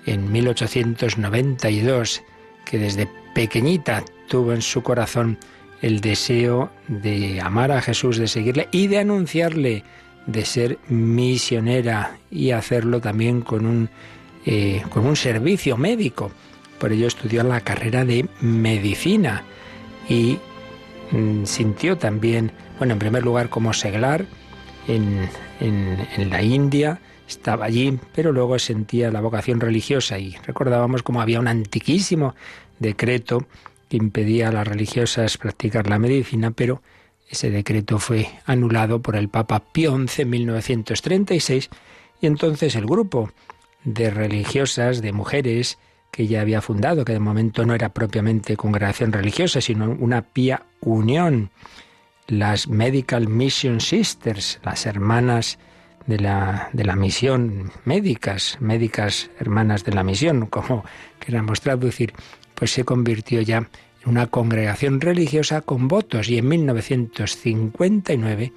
en 0.05 0.29
1892, 0.29 2.21
que 2.65 2.77
desde 2.77 3.07
pequeñita 3.33 4.03
tuvo 4.27 4.51
en 4.51 4.61
su 4.61 4.83
corazón 4.83 5.37
el 5.81 6.01
deseo 6.01 6.69
de 6.89 7.39
amar 7.39 7.71
a 7.71 7.81
Jesús, 7.81 8.17
de 8.17 8.27
seguirle 8.27 8.67
y 8.73 8.87
de 8.87 8.99
anunciarle, 8.99 9.85
de 10.25 10.43
ser 10.43 10.79
misionera 10.89 12.17
y 12.29 12.51
hacerlo 12.51 12.99
también 12.99 13.39
con 13.39 13.65
un 13.65 13.89
eh, 14.46 14.84
con 14.89 15.06
un 15.06 15.15
servicio 15.15 15.77
médico. 15.77 16.32
Por 16.79 16.91
ello 16.91 17.08
estudió 17.08 17.44
la 17.44 17.62
carrera 17.62 18.06
de 18.06 18.27
medicina 18.41 19.44
y 20.08 20.38
mm, 21.12 21.46
sintió 21.46 21.98
también, 21.98 22.51
bueno, 22.77 22.94
en 22.94 23.00
primer 23.00 23.24
lugar 23.24 23.50
como 23.50 23.74
seglar 23.74 24.25
en, 24.88 25.29
en, 25.60 26.29
la 26.29 26.41
India, 26.41 27.00
estaba 27.27 27.65
allí, 27.65 28.00
pero 28.13 28.32
luego 28.32 28.58
sentía 28.60 29.12
la 29.12 29.22
vocación 29.22 29.60
religiosa 29.60 30.17
y 30.17 30.36
recordábamos 30.46 31.03
como 31.03 31.22
había 31.22 31.39
un 31.39 31.48
antiquísimo 31.48 32.36
decreto 32.79 33.46
que 33.89 33.98
impedía 33.98 34.50
a 34.50 34.51
las 34.51 34.67
religiosas 34.67 35.38
practicar 35.38 35.89
la 35.89 36.00
medicina, 36.00 36.51
pero 36.51 36.82
ese 37.29 37.50
decreto 37.50 38.00
fue 38.00 38.29
anulado 38.46 39.01
por 39.01 39.15
el 39.15 39.29
Papa 39.29 39.60
Pío 39.60 39.98
XI 40.08 40.22
en 40.22 40.29
1936 40.29 41.70
y 42.22 42.27
entonces 42.27 42.75
el 42.75 42.86
grupo 42.86 43.32
de 43.88 44.10
religiosas, 44.10 45.01
de 45.01 45.13
mujeres 45.13 45.77
que 46.12 46.24
ella 46.24 46.41
había 46.41 46.60
fundado, 46.62 47.06
que 47.06 47.13
de 47.13 47.20
momento 47.20 47.65
no 47.65 47.74
era 47.74 47.88
propiamente 47.89 48.58
congregación 48.58 49.13
religiosa, 49.13 49.62
sino 49.62 49.91
una 49.91 50.24
pía 50.24 50.63
unión, 50.82 51.51
las 52.27 52.67
Medical 52.67 53.29
Mission 53.29 53.79
Sisters, 53.79 54.60
las 54.63 54.86
hermanas 54.86 55.58
de 56.06 56.20
la, 56.20 56.70
de 56.74 56.84
la 56.84 56.98
misión, 56.98 57.72
médicas, 57.86 58.58
médicas 58.60 59.29
hermanas 59.39 59.86
de 59.86 59.94
la 59.94 60.03
misión, 60.03 60.48
como 60.48 60.84
queramos 61.22 61.62
traducir, 61.62 62.13
pues 62.56 62.72
se 62.72 62.84
convirtió 62.84 63.39
ya 63.41 63.58
en 63.58 63.70
una 64.06 64.27
congregación 64.27 65.00
religiosa 65.00 65.62
con 65.62 65.88
votos 65.88 66.27
y 66.27 66.39
en 66.39 66.50
1959 66.50 68.51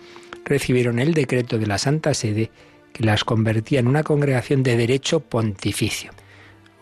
recibieron 0.44 0.98
el 0.98 1.14
decreto 1.14 1.56
de 1.58 1.68
la 1.68 1.78
Santa 1.78 2.14
Sede 2.14 2.50
que 3.00 3.06
las 3.06 3.24
convertía 3.24 3.80
en 3.80 3.86
una 3.86 4.02
congregación 4.02 4.62
de 4.62 4.76
derecho 4.76 5.20
pontificio. 5.20 6.10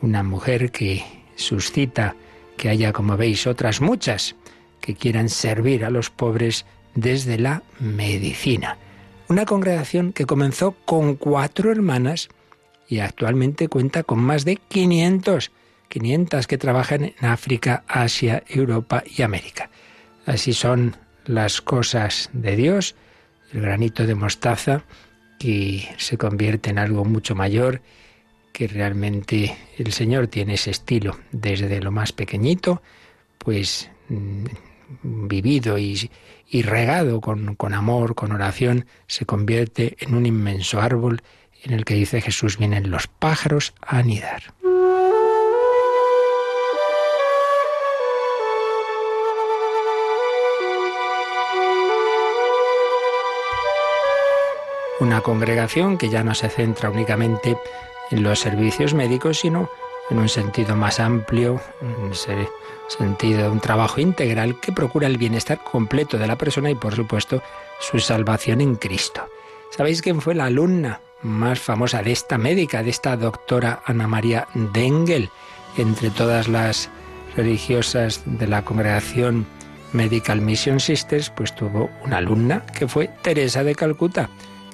Una 0.03 0.25
mujer 0.25 0.73
que 0.73 1.05
suscita 1.37 2.17
que 2.57 2.69
haya, 2.69 2.93
como 2.93 3.17
veis, 3.17 3.47
otras 3.47 3.81
muchas 3.81 4.35
que 4.81 4.97
quieran 4.97 5.29
servir 5.29 5.85
a 5.85 5.91
los 5.91 6.11
pobres 6.11 6.67
desde 6.97 7.39
la 7.39 7.63
medicina. 7.79 8.79
Una 9.29 9.45
congregación 9.45 10.13
que 10.13 10.27
comenzó 10.27 10.73
con 10.85 11.15
cuatro 11.15 11.71
hermanas 11.71 12.31
y 12.89 12.99
actualmente 12.99 13.69
cuenta 13.69 14.03
con 14.03 14.19
más 14.19 14.45
de 14.45 14.57
500, 14.57 15.53
500 15.89 16.49
que 16.49 16.59
trabajan 16.59 17.05
en 17.05 17.27
África, 17.27 17.85
Asia, 17.87 18.43
Europa 18.49 19.05
y 19.07 19.23
América. 19.23 19.71
Así 20.27 20.53
son 20.53 20.97
las 21.27 21.61
cosas 21.61 22.29
de 22.33 22.57
Dios, 22.57 22.97
el 23.53 23.61
granito 23.61 24.05
de 24.05 24.17
mostaza 24.17 24.83
que 25.39 25.89
se 25.97 26.19
convierte 26.19 26.71
en 26.71 26.79
algo 26.79 27.05
mucho 27.05 27.35
mayor, 27.35 27.81
que 28.53 28.67
realmente 28.67 29.57
el 29.77 29.93
Señor 29.93 30.27
tiene 30.27 30.55
ese 30.55 30.71
estilo 30.71 31.19
desde 31.31 31.81
lo 31.81 31.93
más 31.93 32.13
pequeñito, 32.13 32.83
pues 33.39 33.91
mm, 34.09 34.47
vivido 35.03 35.79
y, 35.79 36.11
regado 36.63 37.21
con, 37.21 37.55
con 37.55 37.75
amor, 37.75 38.15
con 38.15 38.33
oración, 38.33 38.87
se 39.07 39.27
convierte 39.27 39.97
en 40.01 40.15
un 40.15 40.27
inmenso 40.27 40.81
árbol 40.81 41.23
en 41.63 41.73
el 41.73 41.85
que 41.85 41.95
dice 41.95 42.21
Jesús 42.21 42.59
vienen 42.59 42.91
los 42.91 43.07
pájaros 43.07 43.75
a 43.81 43.99
anidar. 43.99 44.43
Una 55.01 55.21
congregación 55.21 55.97
que 55.97 56.09
ya 56.09 56.25
no 56.25 56.35
se 56.35 56.49
centra 56.49 56.91
únicamente 56.91 57.57
en 58.11 58.23
los 58.23 58.41
servicios 58.41 58.95
médicos, 58.95 59.39
sino 59.39 59.71
en 60.11 60.19
un 60.19 60.29
sentido 60.29 60.75
más 60.75 61.01
amplio, 61.01 61.61
en 61.81 62.15
sentido 62.89 63.43
de 63.43 63.49
un 63.49 63.61
trabajo 63.61 64.01
integral 64.01 64.59
que 64.61 64.73
procura 64.73 65.07
el 65.07 65.19
bienestar 65.19 65.63
completo 65.63 66.19
de 66.19 66.27
la 66.27 66.37
persona 66.37 66.71
y, 66.71 66.75
por 66.75 66.95
supuesto, 66.95 67.43
su 67.81 68.01
salvación 68.01 68.61
en 68.61 68.77
Cristo. 68.77 69.29
¿Sabéis 69.71 70.03
quién 70.03 70.21
fue 70.21 70.35
la 70.35 70.47
alumna 70.47 71.01
más 71.23 71.61
famosa 71.61 72.03
de 72.03 72.13
esta 72.13 72.39
médica, 72.39 72.83
de 72.83 72.91
esta 72.91 73.17
doctora 73.17 73.83
Ana 73.85 74.09
María 74.09 74.49
Dengel? 74.55 75.31
Entre 75.77 76.11
todas 76.11 76.49
las 76.49 76.89
religiosas 77.37 78.23
de 78.25 78.47
la 78.49 78.65
congregación 78.65 79.47
Medical 79.93 80.41
Mission 80.41 80.81
Sisters, 80.81 81.31
pues 81.31 81.55
tuvo 81.55 81.91
una 82.05 82.17
alumna 82.17 82.65
que 82.67 82.89
fue 82.89 83.09
Teresa 83.23 83.63
de 83.63 83.75
Calcuta 83.75 84.29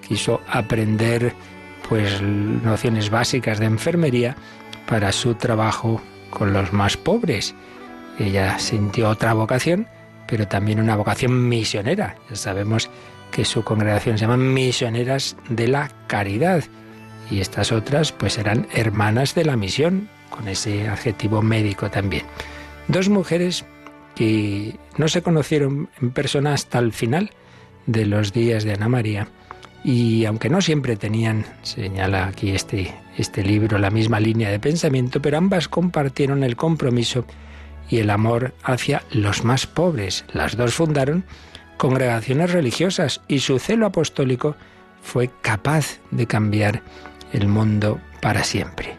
quiso 0.07 0.41
aprender 0.49 1.35
pues 1.89 2.23
nociones 2.23 3.11
básicas 3.11 3.59
de 3.59 3.67
enfermería 3.67 4.37
para 4.87 5.13
su 5.13 5.35
trabajo 5.35 6.01
con 6.31 6.53
los 6.53 6.73
más 6.73 6.97
pobres. 6.97 7.55
Ella 8.19 8.59
sintió 8.59 9.09
otra 9.09 9.35
vocación, 9.35 9.87
pero 10.27 10.47
también 10.49 10.81
una 10.81 10.97
vocación 10.97 11.49
misionera. 11.49 12.17
Ya 12.31 12.37
sabemos 12.37 12.91
que 13.31 13.45
su 13.45 13.65
congregación 13.65 14.17
se 14.17 14.23
llama 14.23 14.37
Misioneras 14.37 15.37
de 15.49 15.69
la 15.69 15.91
Caridad 16.07 16.65
y 17.31 17.41
estas 17.41 17.73
otras 17.73 18.13
pues 18.13 18.39
eran 18.39 18.67
hermanas 18.73 19.35
de 19.35 19.45
la 19.45 19.57
misión, 19.57 20.09
con 20.31 20.49
ese 20.49 20.89
adjetivo 20.89 21.43
médico 21.43 21.91
también. 21.91 22.25
Dos 22.89 23.09
mujeres 23.09 23.65
que 24.15 24.79
no 24.97 25.09
se 25.09 25.23
conocieron 25.23 25.89
en 26.01 26.11
persona 26.11 26.55
hasta 26.55 26.79
el 26.79 26.93
final 26.93 27.31
de 27.87 28.07
los 28.07 28.33
días 28.33 28.65
de 28.65 28.75
Ana 28.75 28.89
María, 28.89 29.29
y 29.85 30.25
aunque 30.25 30.49
no 30.49 30.63
siempre 30.63 30.97
tenían, 30.97 31.45
señala 31.63 32.27
aquí 32.27 32.51
este, 32.51 32.95
este 33.19 33.45
libro, 33.45 33.79
la 33.79 33.91
misma 33.91 34.19
línea 34.19 34.51
de 34.51 34.59
pensamiento, 34.59 35.21
pero 35.21 35.37
ambas 35.37 35.69
compartieron 35.69 36.43
el 36.43 36.57
compromiso 36.57 37.27
y 37.91 37.99
el 37.99 38.09
amor 38.09 38.55
hacia 38.63 39.03
los 39.11 39.45
más 39.45 39.67
pobres. 39.67 40.25
Las 40.33 40.57
dos 40.57 40.75
fundaron 40.75 41.25
congregaciones 41.77 42.53
religiosas 42.53 43.21
y 43.29 43.41
su 43.41 43.59
celo 43.59 43.85
apostólico 43.85 44.57
fue 45.03 45.31
capaz 45.43 45.99
de 46.11 46.27
cambiar 46.27 46.83
el 47.35 47.47
mundo 47.47 48.01
para 48.23 48.43
siempre. 48.43 48.97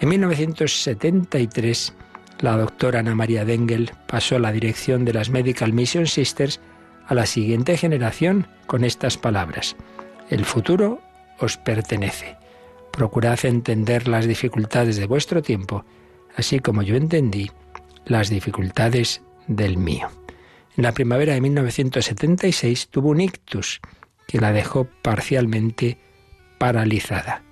En 0.00 0.10
1973, 0.10 1.94
la 2.40 2.58
doctora 2.58 3.00
Ana 3.00 3.14
María 3.14 3.46
Dengel 3.46 3.92
pasó 4.06 4.38
la 4.38 4.52
dirección 4.52 5.06
de 5.06 5.14
las 5.14 5.30
Medical 5.30 5.72
Mission 5.72 6.06
Sisters 6.06 6.60
a 7.06 7.14
la 7.14 7.24
siguiente 7.24 7.78
generación 7.78 8.46
con 8.66 8.84
estas 8.84 9.16
palabras. 9.16 9.74
El 10.30 10.44
futuro 10.44 11.00
os 11.38 11.56
pertenece. 11.56 12.36
Procurad 12.92 13.44
entender 13.44 14.08
las 14.08 14.26
dificultades 14.26 14.96
de 14.96 15.06
vuestro 15.06 15.42
tiempo, 15.42 15.84
así 16.36 16.58
como 16.58 16.82
yo 16.82 16.96
entendí 16.96 17.50
las 18.04 18.28
dificultades 18.28 19.22
del 19.46 19.78
mío. 19.78 20.10
En 20.76 20.84
la 20.84 20.92
primavera 20.92 21.34
de 21.34 21.40
1976 21.40 22.88
tuvo 22.88 23.10
un 23.10 23.20
ictus 23.20 23.80
que 24.26 24.40
la 24.40 24.52
dejó 24.52 24.86
parcialmente 25.02 25.98
paralizada. 26.58 27.42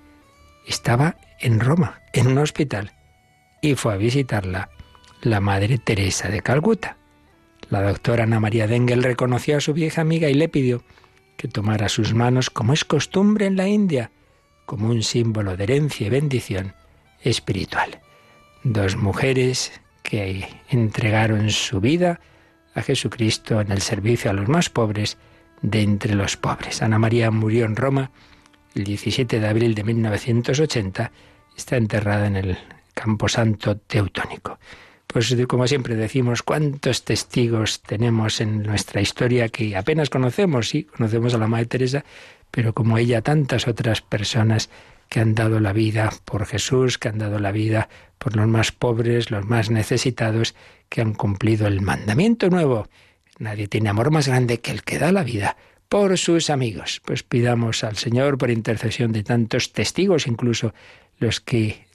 Estaba 0.65 1.17
en 1.39 1.59
Roma, 1.59 2.01
en 2.13 2.27
un 2.27 2.37
hospital, 2.37 2.93
y 3.61 3.75
fue 3.75 3.93
a 3.93 3.97
visitarla 3.97 4.69
la 5.21 5.39
Madre 5.39 5.77
Teresa 5.77 6.29
de 6.29 6.41
Calcuta. 6.41 6.97
La 7.69 7.81
doctora 7.81 8.23
Ana 8.23 8.39
María 8.39 8.67
Dengel 8.67 9.03
reconoció 9.03 9.57
a 9.57 9.61
su 9.61 9.73
vieja 9.73 10.01
amiga 10.01 10.29
y 10.29 10.35
le 10.35 10.47
pidió 10.47 10.83
que 11.37 11.47
tomara 11.47 11.87
sus 11.87 12.13
manos, 12.13 12.49
como 12.49 12.73
es 12.73 12.83
costumbre 12.83 13.45
en 13.45 13.55
la 13.55 13.67
India, 13.67 14.11
como 14.65 14.89
un 14.89 15.03
símbolo 15.03 15.55
de 15.55 15.63
herencia 15.63 16.07
y 16.07 16.09
bendición 16.09 16.73
espiritual. 17.21 18.01
Dos 18.63 18.97
mujeres 18.97 19.71
que 20.03 20.47
entregaron 20.69 21.49
su 21.51 21.79
vida 21.79 22.19
a 22.73 22.81
Jesucristo 22.81 23.61
en 23.61 23.71
el 23.71 23.81
servicio 23.81 24.29
a 24.29 24.33
los 24.33 24.49
más 24.49 24.69
pobres 24.69 25.17
de 25.61 25.81
entre 25.81 26.15
los 26.15 26.37
pobres. 26.37 26.81
Ana 26.81 26.99
María 26.99 27.31
murió 27.31 27.65
en 27.65 27.75
Roma 27.75 28.11
el 28.77 28.83
17 28.83 29.39
de 29.39 29.47
abril 29.47 29.73
de 29.73 29.83
1980 29.83 31.11
está 31.55 31.77
enterrada 31.77 32.27
en 32.27 32.35
el 32.35 32.57
Camposanto 32.93 33.77
Teutónico. 33.77 34.59
Pues 35.07 35.35
como 35.47 35.67
siempre 35.67 35.95
decimos, 35.95 36.43
cuántos 36.43 37.03
testigos 37.05 37.81
tenemos 37.81 38.41
en 38.41 38.61
nuestra 38.63 39.01
historia 39.01 39.47
que 39.49 39.75
apenas 39.75 40.09
conocemos, 40.09 40.69
sí, 40.69 40.83
conocemos 40.83 41.33
a 41.33 41.37
la 41.37 41.47
Madre 41.47 41.65
Teresa, 41.65 42.05
pero 42.51 42.73
como 42.73 42.97
ella 42.97 43.21
tantas 43.21 43.67
otras 43.67 44.01
personas 44.01 44.69
que 45.09 45.21
han 45.21 45.33
dado 45.33 45.59
la 45.59 45.73
vida 45.73 46.11
por 46.25 46.45
Jesús, 46.45 46.97
que 46.97 47.07
han 47.07 47.17
dado 47.17 47.39
la 47.39 47.51
vida 47.51 47.87
por 48.17 48.35
los 48.35 48.47
más 48.47 48.71
pobres, 48.73 49.31
los 49.31 49.45
más 49.45 49.69
necesitados, 49.69 50.55
que 50.89 51.01
han 51.01 51.13
cumplido 51.13 51.67
el 51.67 51.81
mandamiento 51.81 52.49
nuevo. 52.49 52.87
Nadie 53.39 53.67
tiene 53.67 53.89
amor 53.89 54.11
más 54.11 54.27
grande 54.27 54.59
que 54.59 54.71
el 54.71 54.83
que 54.83 54.99
da 54.99 55.11
la 55.11 55.23
vida 55.23 55.55
por 55.87 56.17
sus 56.17 56.49
amigos. 56.49 57.01
Pues 57.05 57.23
pidamos 57.23 57.83
al 57.83 57.95
Señor 57.95 58.37
por 58.37 58.51
intercesión 58.51 59.13
de 59.13 59.23
tantos 59.23 59.71
testigos, 59.71 60.27
incluso 60.27 60.73
los 61.19 61.39
que 61.39 61.86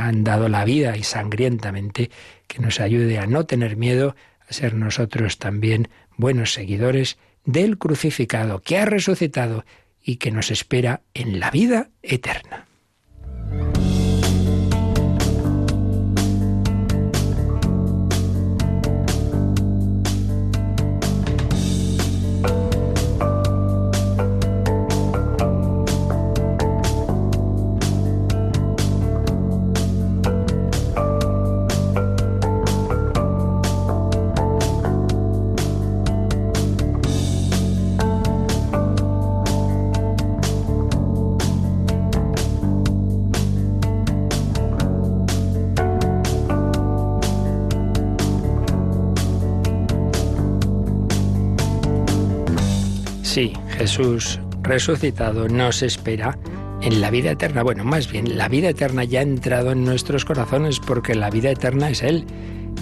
han 0.00 0.24
dado 0.24 0.48
la 0.48 0.64
vida 0.64 0.96
y 0.96 1.02
sangrientamente, 1.02 2.10
que 2.46 2.58
nos 2.58 2.80
ayude 2.80 3.18
a 3.18 3.26
no 3.26 3.46
tener 3.46 3.76
miedo, 3.76 4.16
a 4.48 4.52
ser 4.52 4.74
nosotros 4.74 5.38
también 5.38 5.88
buenos 6.16 6.52
seguidores 6.52 7.18
del 7.44 7.78
crucificado 7.78 8.60
que 8.60 8.78
ha 8.78 8.84
resucitado 8.84 9.64
y 10.02 10.16
que 10.16 10.30
nos 10.30 10.50
espera 10.50 11.02
en 11.14 11.40
la 11.40 11.50
vida 11.50 11.90
eterna. 12.02 12.66
Jesús 53.88 54.38
resucitado 54.60 55.48
nos 55.48 55.80
espera 55.80 56.38
en 56.82 57.00
la 57.00 57.10
vida 57.10 57.30
eterna. 57.30 57.62
Bueno, 57.62 57.84
más 57.84 58.12
bien, 58.12 58.36
la 58.36 58.46
vida 58.46 58.68
eterna 58.68 59.02
ya 59.04 59.20
ha 59.20 59.22
entrado 59.22 59.72
en 59.72 59.82
nuestros 59.82 60.26
corazones 60.26 60.78
porque 60.78 61.14
la 61.14 61.30
vida 61.30 61.50
eterna 61.50 61.88
es 61.88 62.02
Él. 62.02 62.26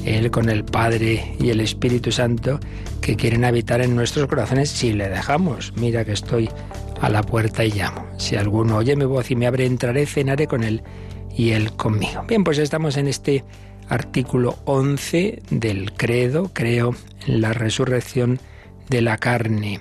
Él 0.04 0.32
con 0.32 0.48
el 0.48 0.64
Padre 0.64 1.36
y 1.38 1.50
el 1.50 1.60
Espíritu 1.60 2.10
Santo 2.10 2.58
que 3.00 3.14
quieren 3.14 3.44
habitar 3.44 3.82
en 3.82 3.94
nuestros 3.94 4.26
corazones 4.26 4.68
si 4.68 4.94
le 4.94 5.08
dejamos. 5.08 5.72
Mira 5.76 6.04
que 6.04 6.10
estoy 6.10 6.50
a 7.00 7.08
la 7.08 7.22
puerta 7.22 7.64
y 7.64 7.70
llamo. 7.70 8.04
Si 8.18 8.34
alguno 8.34 8.78
oye 8.78 8.96
mi 8.96 9.04
voz 9.04 9.30
y 9.30 9.36
me 9.36 9.46
abre, 9.46 9.64
entraré, 9.64 10.06
cenaré 10.06 10.48
con 10.48 10.64
Él 10.64 10.82
y 11.36 11.52
Él 11.52 11.70
conmigo. 11.74 12.24
Bien, 12.26 12.42
pues 12.42 12.58
estamos 12.58 12.96
en 12.96 13.06
este 13.06 13.44
artículo 13.88 14.58
11 14.64 15.40
del 15.50 15.92
credo, 15.92 16.50
creo 16.52 16.96
en 17.28 17.42
la 17.42 17.52
resurrección 17.52 18.40
de 18.88 19.02
la 19.02 19.18
carne. 19.18 19.80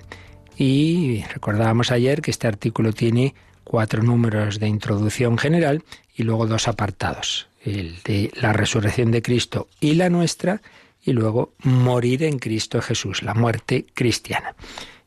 Y 0.58 1.24
recordábamos 1.34 1.92
ayer 1.92 2.22
que 2.22 2.32
este 2.32 2.48
artículo 2.48 2.94
tiene 2.94 3.36
cuatro 3.64 4.04
números 4.04 4.60
de 4.60 4.68
introducción 4.68 5.38
general 5.38 5.84
y 6.16 6.24
luego 6.24 6.48
dos 6.48 6.68
apartados, 6.68 7.48
el 7.64 8.02
de 8.04 8.32
la 8.36 8.54
resurrección 8.54 9.12
de 9.12 9.22
Cristo 9.22 9.68
y 9.82 9.96
la 9.96 10.10
nuestra, 10.10 10.62
y 11.04 11.12
luego 11.12 11.54
morir 11.64 12.24
en 12.24 12.40
Cristo 12.40 12.82
Jesús, 12.82 13.22
la 13.22 13.34
muerte 13.34 13.86
cristiana. 13.94 14.56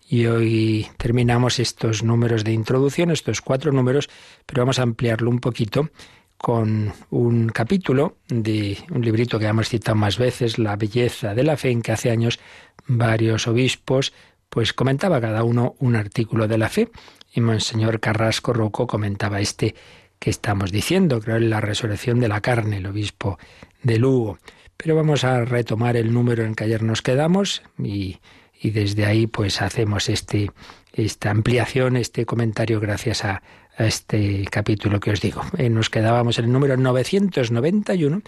Y 0.09 0.27
hoy 0.27 0.87
terminamos 0.97 1.59
estos 1.59 2.03
números 2.03 2.45
de 2.45 2.53
introducción, 2.53 3.11
estos 3.11 3.41
cuatro 3.41 3.73
números, 3.73 4.09
pero 4.47 4.63
vamos 4.63 4.79
a 4.79 4.83
ampliarlo 4.83 5.29
un 5.29 5.39
poquito 5.39 5.91
con 6.37 6.93
un 7.11 7.49
capítulo 7.49 8.17
de 8.29 8.79
un 8.91 9.03
librito 9.03 9.39
que 9.39 9.47
hemos 9.47 9.69
citado 9.69 9.97
más 9.97 10.19
veces, 10.19 10.59
La 10.59 10.77
belleza 10.77 11.35
de 11.35 11.43
la 11.43 11.57
fe, 11.57 11.71
en 11.71 11.83
que 11.83 11.93
hace 11.93 12.11
años 12.11 12.39
varios 12.87 13.49
obispos 13.49 14.13
pues 14.49 14.73
comentaba 14.73 15.21
cada 15.21 15.45
uno 15.45 15.75
un 15.79 15.97
artículo 15.97 16.49
de 16.49 16.59
la 16.59 16.69
fe 16.69 16.89
y 17.33 17.41
Monseñor 17.41 18.01
Carrasco 18.01 18.53
Roco 18.53 18.87
comentaba 18.87 19.41
este 19.41 19.75
que 20.19 20.31
estamos 20.31 20.73
diciendo, 20.73 21.21
creo 21.21 21.37
en 21.37 21.51
la 21.51 21.61
resurrección 21.61 22.19
de 22.21 22.29
la 22.29 22.41
carne, 22.41 22.79
el 22.79 22.87
obispo 22.87 23.39
de 23.83 23.99
Lugo. 23.99 24.39
Pero 24.77 24.97
vamos 24.97 25.25
a 25.25 25.45
retomar 25.45 25.97
el 25.97 26.13
número 26.13 26.45
en 26.45 26.55
que 26.55 26.65
ayer 26.65 26.83
nos 26.83 27.03
quedamos 27.03 27.63
y, 27.79 28.19
y 28.61 28.71
desde 28.71 29.07
ahí 29.07 29.27
pues 29.27 29.63
hacemos 29.63 30.09
este, 30.09 30.51
esta 30.93 31.31
ampliación, 31.31 31.97
este 31.97 32.27
comentario 32.27 32.81
gracias 32.81 33.25
a, 33.25 33.43
a 33.77 33.87
este 33.87 34.45
capítulo 34.51 35.01
que 35.01 35.13
os 35.13 35.21
digo. 35.21 35.43
Eh, 35.57 35.71
nos 35.71 35.89
quedábamos 35.91 36.39
en 36.39 36.47
el 36.47 36.53
número 36.53 36.77
991 36.77 38.23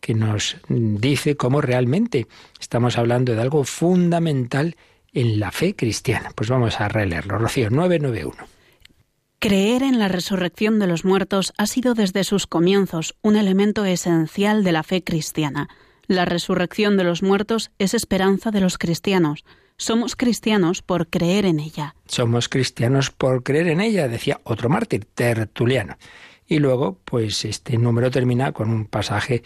que 0.00 0.14
nos 0.14 0.56
dice 0.68 1.36
cómo 1.36 1.60
realmente 1.60 2.26
estamos 2.60 2.98
hablando 2.98 3.34
de 3.34 3.40
algo 3.40 3.64
fundamental 3.64 4.76
en 5.16 5.40
la 5.40 5.50
fe 5.50 5.74
cristiana. 5.74 6.30
Pues 6.34 6.50
vamos 6.50 6.78
a 6.78 6.88
releerlo. 6.88 7.38
Rocío 7.38 7.70
991. 7.70 8.36
Creer 9.38 9.82
en 9.82 9.98
la 9.98 10.08
resurrección 10.08 10.78
de 10.78 10.86
los 10.86 11.04
muertos 11.04 11.54
ha 11.56 11.66
sido 11.66 11.94
desde 11.94 12.22
sus 12.22 12.46
comienzos 12.46 13.16
un 13.22 13.36
elemento 13.36 13.84
esencial 13.86 14.62
de 14.62 14.72
la 14.72 14.82
fe 14.82 15.02
cristiana. 15.02 15.68
La 16.06 16.26
resurrección 16.26 16.96
de 16.98 17.04
los 17.04 17.22
muertos 17.22 17.70
es 17.78 17.94
esperanza 17.94 18.50
de 18.50 18.60
los 18.60 18.76
cristianos. 18.76 19.44
Somos 19.78 20.16
cristianos 20.16 20.82
por 20.82 21.08
creer 21.08 21.46
en 21.46 21.60
ella. 21.60 21.94
Somos 22.06 22.48
cristianos 22.48 23.10
por 23.10 23.42
creer 23.42 23.68
en 23.68 23.80
ella, 23.80 24.08
decía 24.08 24.40
otro 24.44 24.68
mártir, 24.68 25.06
Tertuliano. 25.06 25.96
Y 26.46 26.58
luego, 26.58 26.98
pues 27.04 27.44
este 27.44 27.78
número 27.78 28.10
termina 28.10 28.52
con 28.52 28.70
un 28.70 28.84
pasaje 28.84 29.42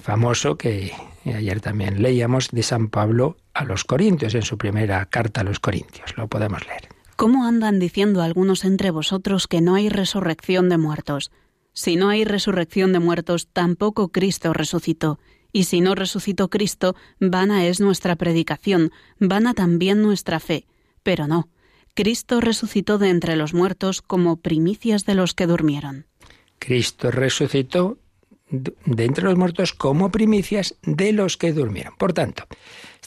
famoso 0.00 0.56
que 0.56 0.92
ayer 1.24 1.60
también 1.60 2.00
leíamos 2.00 2.50
de 2.50 2.62
San 2.62 2.88
Pablo 2.88 3.36
a 3.54 3.64
los 3.64 3.84
Corintios, 3.84 4.34
en 4.34 4.42
su 4.42 4.58
primera 4.58 5.04
carta 5.06 5.40
a 5.40 5.44
los 5.44 5.60
Corintios. 5.60 6.16
Lo 6.16 6.28
podemos 6.28 6.66
leer. 6.66 6.88
¿Cómo 7.16 7.44
andan 7.44 7.78
diciendo 7.78 8.22
algunos 8.22 8.64
entre 8.64 8.90
vosotros 8.90 9.46
que 9.46 9.60
no 9.60 9.74
hay 9.74 9.88
resurrección 9.88 10.68
de 10.68 10.78
muertos? 10.78 11.30
Si 11.72 11.96
no 11.96 12.08
hay 12.08 12.24
resurrección 12.24 12.92
de 12.92 12.98
muertos, 12.98 13.48
tampoco 13.52 14.08
Cristo 14.08 14.52
resucitó. 14.52 15.18
Y 15.52 15.64
si 15.64 15.80
no 15.80 15.94
resucitó 15.94 16.48
Cristo, 16.48 16.96
vana 17.18 17.66
es 17.66 17.80
nuestra 17.80 18.16
predicación, 18.16 18.90
vana 19.18 19.52
también 19.54 20.00
nuestra 20.00 20.40
fe. 20.40 20.66
Pero 21.02 21.26
no, 21.26 21.48
Cristo 21.94 22.40
resucitó 22.40 22.98
de 22.98 23.10
entre 23.10 23.36
los 23.36 23.52
muertos 23.52 24.00
como 24.00 24.36
primicias 24.36 25.04
de 25.04 25.14
los 25.14 25.34
que 25.34 25.46
durmieron. 25.46 26.06
Cristo 26.58 27.10
resucitó 27.10 27.98
de 28.50 29.04
entre 29.04 29.24
los 29.24 29.36
muertos 29.36 29.72
como 29.72 30.10
primicias 30.10 30.76
de 30.82 31.12
los 31.12 31.36
que 31.36 31.52
durmieron. 31.52 31.94
Por 31.96 32.12
tanto, 32.12 32.44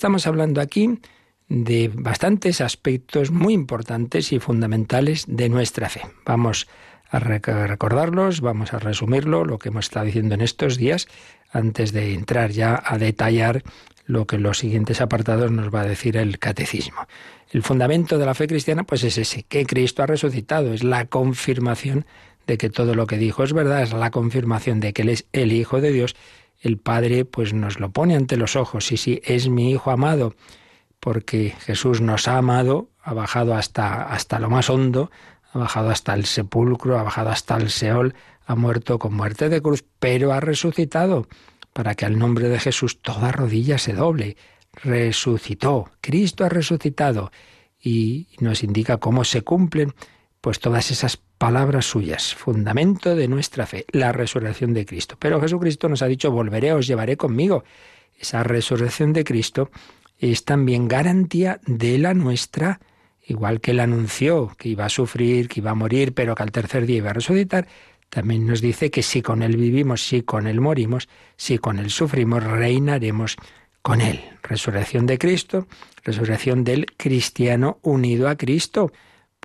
estamos 0.04 0.28
hablando 0.28 0.60
aquí 0.60 1.00
de 1.48 1.89
bastantes 1.94 2.60
aspectos 2.60 3.32
muy 3.32 3.54
importantes 3.54 4.34
y 4.34 4.39
fundamentales 4.39 5.24
de 5.30 5.48
nuestra 5.48 5.88
fe. 5.88 6.02
Vamos 6.26 6.68
a 7.10 7.20
recordarlos, 7.20 8.42
vamos 8.42 8.74
a 8.74 8.80
resumirlo, 8.80 9.46
lo 9.46 9.60
que 9.60 9.70
hemos 9.70 9.86
estado 9.86 10.08
diciendo 10.08 10.36
en 10.36 10.42
estos 10.42 10.76
días, 10.76 11.08
antes 11.54 11.94
de 11.94 12.16
entrar 12.16 12.52
ya 12.52 12.84
a 12.86 12.98
detallar 12.98 13.63
lo 14.06 14.28
que 14.28 14.36
en 14.36 14.44
los 14.44 14.58
siguientes 14.58 15.00
apartados 15.00 15.54
nos 15.54 15.74
va 15.74 15.80
a 15.80 15.88
decir 15.88 16.18
el 16.18 16.38
catecismo. 16.38 17.08
El 17.52 17.63
fundamento 17.63 18.18
de 18.18 18.26
la 18.26 18.34
fe 18.34 18.48
cristiana, 18.48 18.84
pues 18.84 19.06
es 19.06 19.18
ese, 19.18 19.44
que 19.44 19.66
Cristo 19.66 20.04
ha 20.04 20.08
resucitado, 20.08 20.74
es 20.74 20.84
la 20.84 21.06
confirmación 21.06 22.06
de 22.47 22.58
que 22.58 22.69
todo 22.69 22.95
lo 22.95 23.08
que 23.08 23.17
dijo 23.17 23.43
es 23.43 23.53
verdad, 23.53 23.82
es 23.82 23.93
la 23.93 24.12
confirmación 24.12 24.79
de 24.79 24.93
que 24.93 25.03
Él 25.03 25.10
es 25.10 25.25
el 25.32 25.51
Hijo 25.51 25.82
de 25.82 25.91
Dios, 25.91 26.15
el 26.62 26.77
Padre 26.77 27.25
pues 27.25 27.53
nos 27.53 27.79
lo 27.79 27.91
pone 27.91 28.15
ante 28.15 28.38
los 28.38 28.56
ojos. 28.56 28.86
Sí, 28.86 28.97
sí, 28.97 29.21
es 29.25 29.49
mi 29.49 29.71
Hijo 29.71 29.91
amado, 29.91 30.36
porque 30.99 31.56
Jesús 31.60 32.01
nos 32.01 32.27
ha 32.27 32.38
amado, 32.38 32.89
ha 33.01 33.13
bajado 33.13 33.56
hasta, 33.56 34.03
hasta 34.03 34.39
lo 34.39 34.49
más 34.49 34.69
hondo, 34.69 35.12
ha 35.51 35.60
bajado 35.60 35.89
hasta 35.89 36.13
el 36.13 36.25
sepulcro, 36.25 36.97
ha 36.97 37.03
bajado 37.03 37.29
hasta 37.29 37.58
el 37.58 37.69
Seol, 37.69 38.15
ha 38.45 38.56
muerto 38.56 38.99
con 38.99 39.13
muerte 39.13 39.49
de 39.49 39.62
cruz, 39.62 39.84
pero 39.99 40.34
ha 40.34 40.39
resucitado, 40.39 41.27
para 41.73 41.95
que 41.95 42.06
al 42.06 42.17
nombre 42.17 42.49
de 42.49 42.60
Jesús 42.60 43.01
toda 43.01 43.32
rodilla 43.32 43.77
se 43.77 43.93
doble. 43.93 44.38
Resucitó, 44.71 45.91
Cristo 46.01 46.45
ha 46.45 46.49
resucitado 46.49 47.32
y 47.79 48.27
nos 48.39 48.63
indica 48.63 48.97
cómo 48.97 49.23
se 49.23 49.41
cumplen 49.43 49.93
pues 50.43 50.60
todas 50.60 50.91
esas 50.91 51.15
palabras 51.15 51.86
suyas, 51.86 52.36
fundamento 52.36 53.15
de 53.15 53.29
nuestra 53.29 53.65
fe, 53.65 53.86
la 53.93 54.12
resurrección 54.12 54.73
de 54.73 54.86
Cristo. 54.86 55.15
Pero 55.17 55.39
Jesucristo 55.39 55.88
nos 55.88 56.01
ha 56.01 56.08
dicho, 56.08 56.32
volveré, 56.32 56.73
os 56.73 56.86
llevaré 56.86 57.15
conmigo. 57.15 57.63
Esa 58.19 58.43
resurrección 58.43 59.13
de 59.13 59.23
Cristo 59.23 59.71
es 60.19 60.43
también 60.43 60.89
garantía 60.89 61.62
de 61.65 61.97
la 61.97 62.13
nuestra, 62.13 62.82
igual 63.25 63.62
que 63.62 63.71
él 63.71 63.79
anunció 63.79 64.53
que 64.58 64.67
iba 64.67 64.84
a 64.84 64.89
sufrir, 64.89 65.47
que 65.47 65.62
iba 65.62 65.71
a 65.71 65.75
morir, 65.75 66.13
pero 66.13 66.36
que 66.36 66.43
al 66.43 66.51
tercer 66.51 66.86
día 66.88 66.97
iba 66.97 67.12
a 67.12 67.13
resucitar, 67.13 67.65
también 68.10 68.45
nos 68.45 68.60
dice 68.60 68.91
que 68.91 69.01
si 69.01 69.21
con 69.21 69.43
él 69.43 69.56
vivimos, 69.56 70.06
si 70.06 70.23
con 70.23 70.45
él 70.45 70.60
morimos, 70.60 71.08
si 71.38 71.58
con 71.58 71.79
él 71.79 71.89
sufrimos, 71.89 72.43
reinaremos 72.43 73.38
con 73.82 74.01
él. 74.01 74.19
Resurrección 74.41 75.06
de 75.06 75.17
Cristo, 75.17 75.67
resurrección 76.03 76.65
del 76.65 76.88
cristiano 76.97 77.79
unido 77.82 78.27
a 78.27 78.36
Cristo 78.36 78.91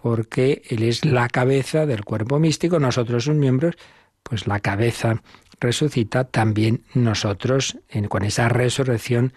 porque 0.00 0.62
Él 0.68 0.82
es 0.82 1.04
la 1.04 1.28
cabeza 1.28 1.86
del 1.86 2.04
cuerpo 2.04 2.38
místico, 2.38 2.78
nosotros 2.78 3.24
sus 3.24 3.34
miembros, 3.34 3.74
pues 4.22 4.46
la 4.46 4.60
cabeza 4.60 5.22
resucita 5.60 6.24
también 6.24 6.84
nosotros 6.94 7.78
con 8.08 8.24
esa 8.24 8.48
resurrección 8.48 9.32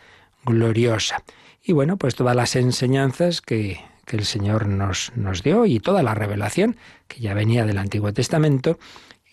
gloriosa. 0.45 1.23
Y 1.63 1.73
bueno, 1.73 1.97
pues 1.97 2.15
todas 2.15 2.35
las 2.35 2.55
enseñanzas 2.55 3.41
que, 3.41 3.79
que 4.05 4.17
el 4.17 4.25
Señor 4.25 4.67
nos, 4.67 5.11
nos 5.15 5.41
dio 5.43 5.65
y 5.65 5.79
toda 5.79 6.03
la 6.03 6.13
revelación 6.13 6.77
que 7.07 7.21
ya 7.21 7.33
venía 7.33 7.65
del 7.65 7.77
Antiguo 7.77 8.13
Testamento 8.13 8.77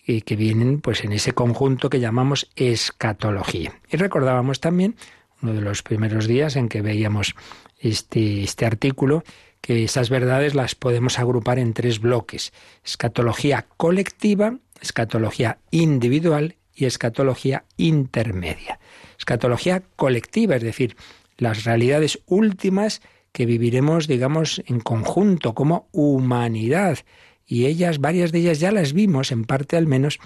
y 0.05 0.21
que 0.21 0.35
vienen 0.35 0.81
pues 0.81 1.03
en 1.03 1.11
ese 1.11 1.33
conjunto 1.33 1.89
que 1.89 1.99
llamamos 1.99 2.49
escatología. 2.55 3.79
Y 3.91 3.97
recordábamos 3.97 4.59
también 4.59 4.95
uno 5.41 5.53
de 5.53 5.61
los 5.61 5.83
primeros 5.83 6.27
días 6.27 6.55
en 6.55 6.69
que 6.69 6.81
veíamos 6.81 7.35
este, 7.79 8.43
este 8.43 8.65
artículo 8.65 9.23
que 9.61 9.83
esas 9.83 10.09
verdades 10.09 10.55
las 10.55 10.75
podemos 10.75 11.19
agrupar 11.19 11.59
en 11.59 11.73
tres 11.73 11.99
bloques. 11.99 12.53
Escatología 12.83 13.65
colectiva, 13.77 14.57
escatología 14.81 15.59
individual 15.71 16.55
y 16.73 16.85
escatología 16.85 17.65
intermedia. 17.77 18.79
Escatología 19.17 19.83
colectiva, 19.95 20.55
es 20.55 20.63
decir, 20.63 20.95
las 21.37 21.65
realidades 21.65 22.19
últimas 22.25 23.01
que 23.31 23.45
viviremos, 23.45 24.07
digamos, 24.07 24.61
en 24.65 24.79
conjunto, 24.79 25.53
como 25.53 25.87
humanidad. 25.91 26.99
Y 27.45 27.65
ellas, 27.65 27.99
varias 27.99 28.31
de 28.31 28.39
ellas 28.39 28.59
ya 28.59 28.71
las 28.71 28.93
vimos, 28.93 29.31
en 29.31 29.43
parte 29.43 29.77
al 29.77 29.87
menos, 29.87 30.19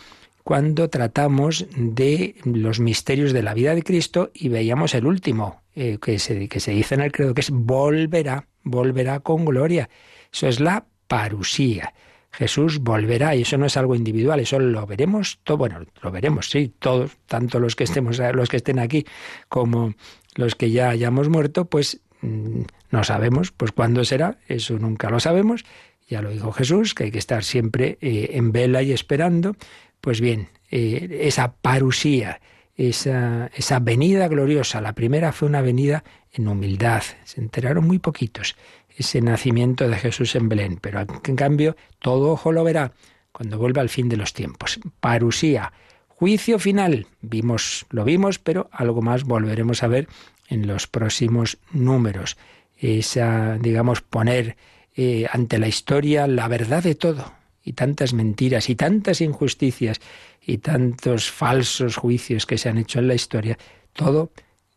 cuando 0.43 0.89
tratamos 0.89 1.65
de 1.75 2.35
los 2.43 2.79
misterios 2.79 3.33
de 3.33 3.43
la 3.43 3.53
vida 3.53 3.75
de 3.75 3.83
Cristo 3.83 4.31
y 4.33 4.49
veíamos 4.49 4.93
el 4.93 5.05
último, 5.05 5.61
eh, 5.75 5.97
que, 6.01 6.19
se, 6.19 6.47
que 6.49 6.59
se 6.59 6.71
dice 6.71 6.95
en 6.95 7.01
el 7.01 7.11
credo, 7.11 7.33
que 7.33 7.41
es 7.41 7.49
volverá 7.49 8.47
volverá 8.63 9.19
con 9.19 9.45
gloria. 9.45 9.89
Eso 10.31 10.47
es 10.47 10.59
la 10.59 10.85
parusía. 11.07 11.93
Jesús 12.31 12.79
volverá 12.79 13.35
y 13.35 13.43
eso 13.43 13.57
no 13.57 13.67
es 13.67 13.77
algo 13.77 13.95
individual, 13.95 14.39
eso 14.39 14.57
lo 14.57 14.87
veremos 14.87 15.39
todo, 15.43 15.57
bueno, 15.57 15.81
lo 16.01 16.11
veremos, 16.11 16.49
sí, 16.49 16.73
todos, 16.79 17.11
tanto 17.27 17.59
los 17.59 17.75
que 17.75 17.83
estemos 17.83 18.17
los 18.33 18.49
que 18.49 18.57
estén 18.57 18.79
aquí 18.79 19.05
como 19.49 19.93
los 20.35 20.55
que 20.55 20.71
ya 20.71 20.89
hayamos 20.89 21.29
muerto, 21.29 21.65
pues 21.65 22.01
mm, 22.21 22.61
no 22.89 23.03
sabemos, 23.03 23.51
pues 23.51 23.71
cuándo 23.71 24.03
será, 24.03 24.39
eso 24.47 24.79
nunca 24.79 25.11
lo 25.11 25.19
sabemos. 25.19 25.63
Ya 26.07 26.21
lo 26.21 26.31
dijo 26.31 26.51
Jesús, 26.51 26.93
que 26.93 27.05
hay 27.05 27.11
que 27.11 27.19
estar 27.19 27.43
siempre 27.43 27.97
eh, 28.01 28.31
en 28.33 28.51
vela 28.51 28.81
y 28.81 28.91
esperando. 28.91 29.55
Pues 30.01 30.19
bien, 30.19 30.49
eh, 30.69 31.19
esa 31.21 31.53
parusía, 31.53 32.41
esa, 32.75 33.49
esa 33.55 33.79
venida 33.79 34.27
gloriosa, 34.27 34.81
la 34.81 34.93
primera 34.93 35.31
fue 35.31 35.47
una 35.47 35.61
venida 35.61 36.03
en 36.33 36.47
humildad, 36.47 37.03
se 37.23 37.39
enteraron 37.39 37.85
muy 37.85 37.99
poquitos 37.99 38.55
ese 38.97 39.21
nacimiento 39.21 39.87
de 39.87 39.97
Jesús 39.97 40.35
en 40.35 40.49
Belén, 40.49 40.77
pero 40.81 41.05
en 41.25 41.35
cambio 41.35 41.75
todo 41.99 42.31
ojo 42.31 42.51
lo 42.51 42.63
verá 42.63 42.91
cuando 43.31 43.57
vuelva 43.57 43.81
al 43.81 43.89
fin 43.89 44.09
de 44.09 44.17
los 44.17 44.33
tiempos. 44.33 44.79
Parusía, 44.99 45.73
juicio 46.07 46.59
final, 46.59 47.07
vimos, 47.21 47.85
lo 47.89 48.03
vimos, 48.03 48.39
pero 48.39 48.69
algo 48.71 49.01
más 49.01 49.23
volveremos 49.23 49.83
a 49.83 49.87
ver 49.87 50.07
en 50.47 50.67
los 50.67 50.87
próximos 50.87 51.57
números. 51.71 52.37
Esa, 52.77 53.57
digamos, 53.57 54.01
poner 54.01 54.55
eh, 54.95 55.25
ante 55.31 55.57
la 55.57 55.67
historia 55.67 56.27
la 56.27 56.47
verdad 56.47 56.83
de 56.83 56.95
todo, 56.95 57.33
y 57.63 57.73
tantas 57.73 58.13
mentiras, 58.13 58.69
y 58.69 58.75
tantas 58.75 59.21
injusticias, 59.21 59.99
y 60.45 60.59
tantos 60.59 61.31
falsos 61.31 61.95
juicios 61.95 62.45
que 62.45 62.57
se 62.57 62.69
han 62.69 62.77
hecho 62.77 62.99
en 62.99 63.07
la 63.07 63.15
historia, 63.15 63.57
todo, 63.93 64.31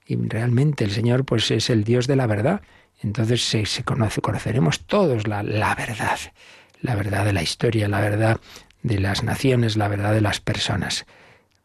y 0.06 0.16
realmente 0.16 0.84
el 0.84 0.90
Señor 0.90 1.24
pues 1.24 1.50
es 1.50 1.70
el 1.70 1.84
Dios 1.84 2.06
de 2.06 2.16
la 2.16 2.26
verdad. 2.26 2.62
Entonces 3.02 3.42
se, 3.42 3.84
conoce, 3.84 4.20
conoceremos 4.20 4.80
todos 4.80 5.26
la, 5.26 5.42
la 5.42 5.74
verdad, 5.74 6.18
la 6.80 6.94
verdad 6.94 7.24
de 7.24 7.32
la 7.32 7.42
historia, 7.42 7.88
la 7.88 8.00
verdad 8.00 8.40
de 8.82 9.00
las 9.00 9.22
naciones, 9.22 9.76
la 9.76 9.88
verdad 9.88 10.14
de 10.14 10.20
las 10.20 10.40
personas. 10.40 11.06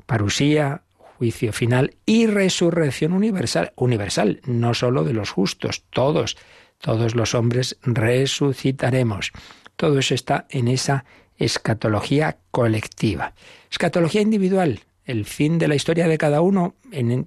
Parusía, 0.06 0.82
juicio 1.18 1.54
final 1.54 1.94
y 2.06 2.26
resurrección 2.26 3.14
universal, 3.14 3.74
universal, 3.76 4.42
no 4.46 4.74
solo 4.74 5.04
de 5.04 5.14
los 5.14 5.30
justos, 5.30 5.84
todos, 5.92 6.36
todos 6.80 7.16
los 7.16 7.36
hombres 7.36 7.78
resucitaremos. 7.84 9.32
Todo 9.76 10.00
eso 10.00 10.16
está 10.16 10.48
en 10.50 10.68
esa 10.68 11.06
escatología 11.38 12.38
colectiva. 12.50 13.34
Escatología 13.70 14.22
individual, 14.22 14.82
el 15.12 15.26
fin 15.26 15.60
de 15.60 15.68
la 15.68 15.76
historia 15.76 16.08
de 16.08 16.18
cada 16.18 16.42
uno, 16.42 16.76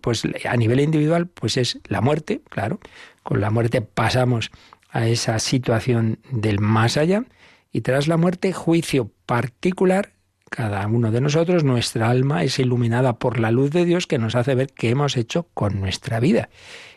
pues 0.00 0.22
a 0.48 0.56
nivel 0.56 0.80
individual, 0.80 1.26
pues 1.28 1.56
es 1.56 1.78
la 1.86 2.00
muerte, 2.00 2.40
claro. 2.48 2.80
Con 3.22 3.40
la 3.40 3.50
muerte 3.50 3.80
pasamos 3.82 4.50
a 4.90 5.06
esa 5.06 5.38
situación 5.38 6.18
del 6.30 6.60
más 6.60 6.96
allá 6.96 7.24
y 7.72 7.82
tras 7.82 8.08
la 8.08 8.16
muerte 8.16 8.52
juicio 8.52 9.10
particular. 9.26 10.12
Cada 10.50 10.86
uno 10.86 11.10
de 11.10 11.20
nosotros, 11.20 11.64
nuestra 11.64 12.10
alma 12.10 12.44
es 12.44 12.58
iluminada 12.58 13.18
por 13.18 13.40
la 13.40 13.50
luz 13.50 13.70
de 13.72 13.84
Dios 13.84 14.06
que 14.06 14.18
nos 14.18 14.36
hace 14.36 14.54
ver 14.54 14.68
qué 14.72 14.90
hemos 14.90 15.16
hecho 15.16 15.48
con 15.52 15.80
nuestra 15.80 16.20
vida. 16.20 16.48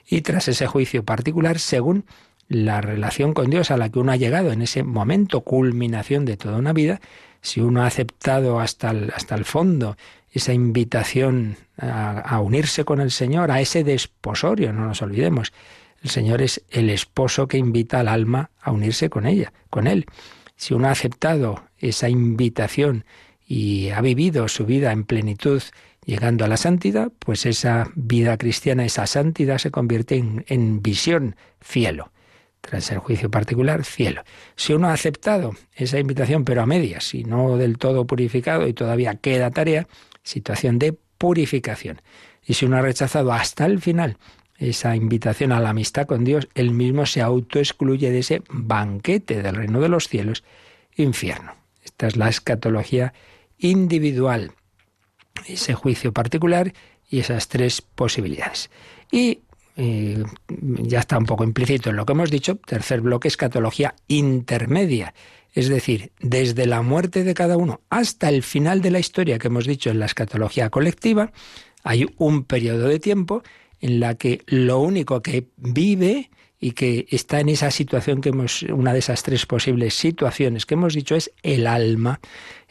Y 0.08 0.22
tras 0.22 0.48
ese 0.48 0.68
juicio 0.68 1.04
particular, 1.04 1.58
según 1.58 2.06
la 2.48 2.82
relación 2.82 3.34
con 3.34 3.50
Dios 3.50 3.72
a 3.72 3.78
la 3.78 3.90
que 3.90 4.00
uno 4.00 4.12
ha 4.12 4.16
llegado 4.16 4.52
en 4.52 4.62
ese 4.62 4.84
momento, 4.84 5.42
culminación 5.42 6.24
de 6.26 6.38
toda 6.38 6.58
una 6.58 6.72
vida, 6.72 7.02
si 7.42 7.62
uno 7.62 7.84
ha 7.84 7.88
aceptado 7.88 8.60
hasta 8.60 8.92
el, 8.92 9.12
hasta 9.16 9.36
el 9.36 9.46
fondo 9.46 9.98
esa 10.32 10.54
invitación 10.54 11.58
a, 11.78 12.40
unirse 12.42 12.86
con 12.86 13.02
el 13.02 13.12
Señor, 13.12 13.52
a 13.52 13.62
ese 13.62 13.84
desposorio, 13.84 14.74
no 14.74 14.86
nos 14.86 15.02
olvidemos. 15.02 15.54
El 16.04 16.10
Señor 16.10 16.42
es 16.42 16.64
el 16.70 16.90
esposo 16.90 17.48
que 17.48 17.58
invita 17.58 18.00
al 18.00 18.08
alma 18.08 18.50
a 18.62 18.72
unirse 18.72 19.10
con 19.10 19.26
ella, 19.26 19.52
con 19.70 19.88
él. 19.88 20.06
Si 20.56 20.74
uno 20.74 20.88
ha 20.88 20.92
aceptado 20.92 21.64
esa 21.78 22.10
invitación 22.10 23.06
y 23.48 23.90
ha 23.90 24.02
vivido 24.02 24.48
su 24.48 24.66
vida 24.66 24.92
en 24.92 25.06
plenitud, 25.06 25.62
llegando 26.06 26.46
a 26.46 26.48
la 26.48 26.58
santidad, 26.58 27.12
pues 27.20 27.46
esa 27.46 27.90
vida 27.96 28.38
cristiana, 28.38 28.86
esa 28.86 29.08
santidad 29.08 29.58
se 29.58 29.72
convierte 29.72 30.16
en, 30.18 30.46
en 30.48 30.82
visión, 30.82 31.36
cielo 31.62 32.12
tras 32.68 32.92
el 32.92 33.00
juicio 33.00 33.32
particular, 33.32 33.86
cielo. 33.86 34.24
Si 34.56 34.74
uno 34.74 34.90
ha 34.90 34.94
aceptado 34.94 35.56
esa 35.74 36.00
invitación, 36.00 36.44
pero 36.44 36.62
a 36.62 36.66
medias, 36.66 37.14
y 37.14 37.24
no 37.24 37.56
del 37.58 37.78
todo 37.78 38.06
purificado 38.06 38.68
y 38.68 38.74
todavía 38.74 39.16
queda 39.16 39.52
tarea, 39.52 39.88
situación 40.24 40.78
de 40.78 40.94
purificación. 41.18 42.02
Y 42.46 42.56
si 42.56 42.66
uno 42.66 42.78
ha 42.78 42.82
rechazado 42.82 43.32
hasta 43.32 43.66
el 43.66 43.80
final 43.80 44.18
esa 44.58 44.96
invitación 44.96 45.54
a 45.54 45.62
la 45.62 45.70
amistad 45.70 46.08
con 46.08 46.26
Dios, 46.26 46.50
él 46.56 46.72
mismo 46.72 47.06
se 47.06 47.22
autoexcluye 47.22 48.12
de 48.12 48.20
ese 48.20 48.42
banquete 48.50 49.42
del 49.42 49.56
reino 49.56 49.80
de 49.80 49.90
los 49.90 50.10
cielos, 50.10 50.44
infierno. 50.96 51.54
Esta 51.84 52.08
es 52.08 52.18
la 52.18 52.28
escatología 52.28 53.14
individual, 53.58 54.52
ese 55.48 55.74
juicio 55.74 56.12
particular 56.12 56.74
y 57.10 57.20
esas 57.20 57.48
tres 57.48 57.82
posibilidades. 57.82 58.70
Y 59.10 59.40
ya 59.78 61.00
está 61.00 61.18
un 61.18 61.26
poco 61.26 61.44
implícito 61.44 61.92
en 61.92 61.98
lo 61.98 62.06
que 62.06 62.14
hemos 62.14 62.32
dicho, 62.32 62.56
tercer 62.56 63.02
bloque, 63.02 63.28
escatología 63.28 63.96
intermedia, 64.08 65.14
es 65.54 65.70
decir, 65.70 66.12
desde 66.20 66.66
la 66.66 66.82
muerte 66.82 67.24
de 67.24 67.34
cada 67.34 67.58
uno 67.58 67.82
hasta 67.90 68.30
el 68.30 68.44
final 68.44 68.82
de 68.82 68.92
la 68.92 69.00
historia 69.00 69.38
que 69.38 69.48
hemos 69.48 69.66
dicho 69.66 69.90
en 69.90 70.00
la 70.00 70.06
escatología 70.06 70.70
colectiva, 70.70 71.32
hay 71.84 72.08
un 72.18 72.44
periodo 72.44 72.88
de 72.88 73.00
tiempo 73.00 73.44
en 73.80 74.00
la 74.00 74.16
que 74.16 74.42
lo 74.48 74.80
único 74.80 75.22
que 75.22 75.48
vive 75.58 76.32
y 76.60 76.72
que 76.72 77.06
está 77.12 77.40
en 77.40 77.50
esa 77.50 77.70
situación 77.70 78.22
que 78.22 78.30
hemos, 78.30 78.64
una 78.64 78.94
de 78.94 79.00
esas 79.00 79.22
tres 79.22 79.46
posibles 79.46 79.94
situaciones 79.94 80.66
que 80.66 80.74
hemos 80.74 80.96
dicho 80.96 81.16
es 81.16 81.32
el 81.44 81.68
alma. 81.68 82.20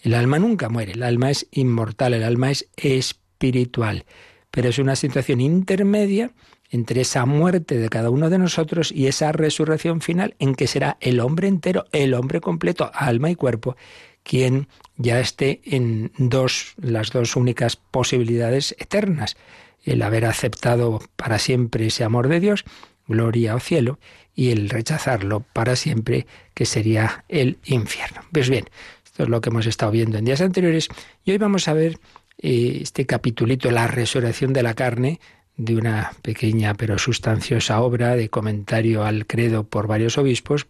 El 0.03 0.15
alma 0.15 0.39
nunca 0.39 0.69
muere, 0.69 0.93
el 0.93 1.05
alma 1.05 1.31
es 1.31 1.47
inmortal, 1.53 2.15
el 2.15 2.25
alma 2.25 2.51
es 2.51 2.69
espiritual, 2.77 4.05
pero 4.51 4.69
es 4.69 4.79
una 4.79 4.97
situación 4.97 5.41
intermedia 5.41 6.33
entre 6.71 7.03
esa 7.03 7.27
muerte 7.27 7.79
de 7.79 7.89
cada 7.89 8.11
uno 8.11 8.31
de 8.31 8.39
nosotros 8.39 8.93
y 8.93 9.07
esa 9.07 9.33
resurrección 9.33 10.01
final 10.01 10.35
en 10.39 10.55
que 10.55 10.67
será 10.67 10.97
el 11.01 11.21
hombre 11.21 11.49
entero, 11.49 11.85
el 11.93 12.15
hombre 12.15 12.41
completo, 12.41 12.91
alma 12.95 13.31
y 13.31 13.35
cuerpo, 13.35 13.77
quien 14.23 14.69
ya 14.97 15.21
esté 15.21 15.61
en 15.65 16.11
dos, 16.19 16.75
las 16.79 17.11
dos 17.11 17.37
únicas 17.37 17.77
posibilidades 17.77 18.75
eternas, 18.79 19.37
el 19.85 20.03
haber 20.03 20.25
aceptado 20.25 21.01
para 21.15 21.39
siempre 21.39 21.87
ese 21.87 22.03
amor 22.03 22.29
de 22.29 22.41
Dios, 22.41 22.65
gloria 23.07 23.55
o 23.55 23.61
cielo, 23.61 24.01
y 24.35 24.51
el 24.51 24.69
rechazarlo 24.69 25.45
para 25.53 25.77
siempre, 25.77 26.27
que 26.55 26.67
sería 26.67 27.25
el 27.29 27.59
infierno. 27.65 28.23
Pues 28.33 28.51
bien, 28.51 28.69
esto 29.05 29.23
es 29.23 29.29
lo 29.29 29.41
que 29.41 29.51
hemos 29.51 29.67
estado 29.67 29.93
viendo 29.93 30.19
en 30.19 30.25
días 30.25 30.41
anteriores, 30.41 30.89
y 31.25 31.31
hoy 31.31 31.39
vamos 31.39 31.69
a 31.69 31.73
ver 31.73 31.99
eh, 32.39 32.81
este 32.83 33.07
capitulito, 33.07 33.71
la 33.71 33.87
resurrección 33.87 34.53
de 34.53 34.63
la 34.65 34.75
carne, 34.75 35.21
de 35.57 35.77
una 35.77 36.13
pequeña 36.23 36.75
pero 36.75 36.99
sustanciosa 36.99 37.81
obra 37.81 38.15
de 38.15 38.29
comentario 38.29 39.05
al 39.05 39.27
credo 39.27 39.65
por 39.65 39.87
varios 39.87 40.19
obispos, 40.19 40.67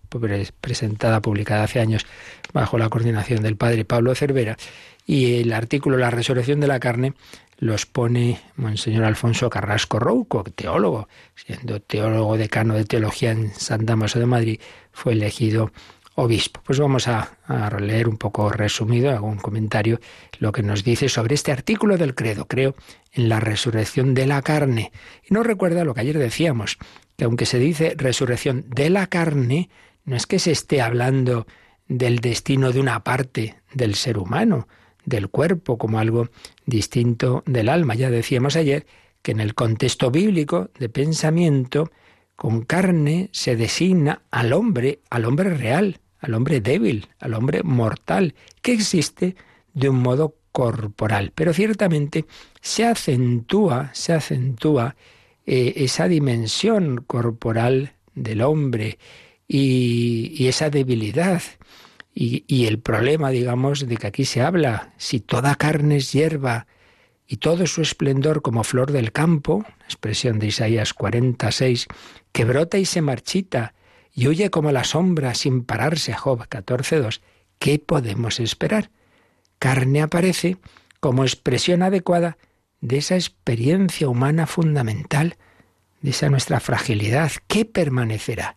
presentada, 0.60 1.20
publicada 1.20 1.64
hace 1.64 1.80
años 1.80 2.06
bajo 2.52 2.78
la 2.78 2.88
coordinación 2.88 3.42
del 3.42 3.56
padre 3.56 3.84
Pablo 3.84 4.14
Cervera, 4.14 4.56
y 5.04 5.40
el 5.40 5.52
artículo 5.52 5.96
La 5.96 6.10
resurrección 6.10 6.60
de 6.60 6.66
la 6.66 6.80
carne 6.80 7.14
los 7.58 7.86
pone 7.86 8.40
Monseñor 8.56 9.04
Alfonso 9.04 9.48
Carrasco 9.48 9.98
Rouco, 9.98 10.44
teólogo, 10.44 11.08
siendo 11.34 11.80
teólogo 11.80 12.36
decano 12.36 12.74
de 12.74 12.84
teología 12.84 13.30
en 13.30 13.52
San 13.54 13.86
Damaso 13.86 14.18
de 14.18 14.26
Madrid, 14.26 14.60
fue 14.92 15.14
elegido 15.14 15.72
obispo. 16.16 16.60
Pues 16.64 16.80
vamos 16.80 17.06
a, 17.08 17.30
leer 17.78 18.08
un 18.08 18.16
poco 18.16 18.50
resumido, 18.50 19.10
algún 19.10 19.36
comentario, 19.36 20.00
lo 20.38 20.50
que 20.50 20.62
nos 20.62 20.82
dice 20.82 21.08
sobre 21.08 21.34
este 21.34 21.52
artículo 21.52 21.96
del 21.96 22.14
credo. 22.14 22.46
Creo 22.46 22.74
en 23.12 23.28
la 23.28 23.38
resurrección 23.38 24.14
de 24.14 24.26
la 24.26 24.42
carne. 24.42 24.92
Y 25.28 25.34
nos 25.34 25.46
recuerda 25.46 25.84
lo 25.84 25.94
que 25.94 26.00
ayer 26.00 26.18
decíamos, 26.18 26.78
que 27.16 27.24
aunque 27.24 27.46
se 27.46 27.58
dice 27.58 27.94
resurrección 27.96 28.64
de 28.68 28.90
la 28.90 29.06
carne, 29.06 29.70
no 30.04 30.16
es 30.16 30.26
que 30.26 30.38
se 30.38 30.50
esté 30.50 30.80
hablando 30.80 31.46
del 31.86 32.18
destino 32.20 32.72
de 32.72 32.80
una 32.80 33.04
parte 33.04 33.56
del 33.72 33.94
ser 33.94 34.18
humano, 34.18 34.66
del 35.04 35.28
cuerpo, 35.28 35.78
como 35.78 35.98
algo 35.98 36.28
distinto 36.64 37.42
del 37.46 37.68
alma. 37.68 37.94
Ya 37.94 38.10
decíamos 38.10 38.56
ayer 38.56 38.86
que 39.22 39.32
en 39.32 39.40
el 39.40 39.54
contexto 39.54 40.10
bíblico 40.10 40.70
de 40.78 40.88
pensamiento, 40.88 41.90
con 42.36 42.62
carne 42.62 43.28
se 43.32 43.56
designa 43.56 44.22
al 44.30 44.52
hombre, 44.52 45.00
al 45.10 45.24
hombre 45.24 45.50
real, 45.50 46.00
al 46.26 46.34
hombre 46.34 46.60
débil, 46.60 47.08
al 47.20 47.34
hombre 47.34 47.62
mortal, 47.62 48.34
que 48.60 48.72
existe 48.72 49.36
de 49.74 49.88
un 49.88 49.98
modo 49.98 50.34
corporal. 50.50 51.32
Pero 51.34 51.52
ciertamente 51.52 52.26
se 52.60 52.84
acentúa, 52.84 53.90
se 53.94 54.12
acentúa 54.12 54.96
eh, 55.46 55.74
esa 55.76 56.08
dimensión 56.08 57.04
corporal 57.06 57.92
del 58.14 58.42
hombre 58.42 58.98
y, 59.46 60.48
esa 60.48 60.68
debilidad. 60.68 61.42
Y, 62.12 62.44
y, 62.48 62.66
el 62.66 62.80
problema, 62.80 63.30
digamos, 63.30 63.86
de 63.86 63.96
que 63.96 64.06
aquí 64.08 64.24
se 64.24 64.40
habla, 64.40 64.94
si 64.96 65.20
toda 65.20 65.54
carne 65.54 65.98
es 65.98 66.12
hierba 66.12 66.66
y 67.28 67.36
todo 67.36 67.66
su 67.66 67.82
esplendor 67.82 68.42
como 68.42 68.64
flor 68.64 68.90
del 68.90 69.12
campo, 69.12 69.64
expresión 69.84 70.38
de 70.38 70.48
Isaías 70.48 70.94
46, 70.94 71.86
que 72.32 72.44
brota 72.44 72.78
y 72.78 72.86
se 72.86 73.02
marchita, 73.02 73.74
y 74.16 74.28
huye 74.28 74.50
como 74.50 74.72
la 74.72 74.82
sombra 74.82 75.34
sin 75.34 75.62
pararse. 75.62 76.14
Job 76.14 76.48
14.2. 76.48 77.20
¿Qué 77.58 77.78
podemos 77.78 78.40
esperar? 78.40 78.90
Carne 79.58 80.02
aparece 80.02 80.56
como 81.00 81.22
expresión 81.22 81.82
adecuada 81.82 82.38
de 82.80 82.96
esa 82.96 83.14
experiencia 83.14 84.08
humana 84.08 84.46
fundamental 84.46 85.36
de 86.00 86.10
esa 86.10 86.30
nuestra 86.30 86.60
fragilidad. 86.60 87.30
¿Qué 87.46 87.66
permanecerá? 87.66 88.56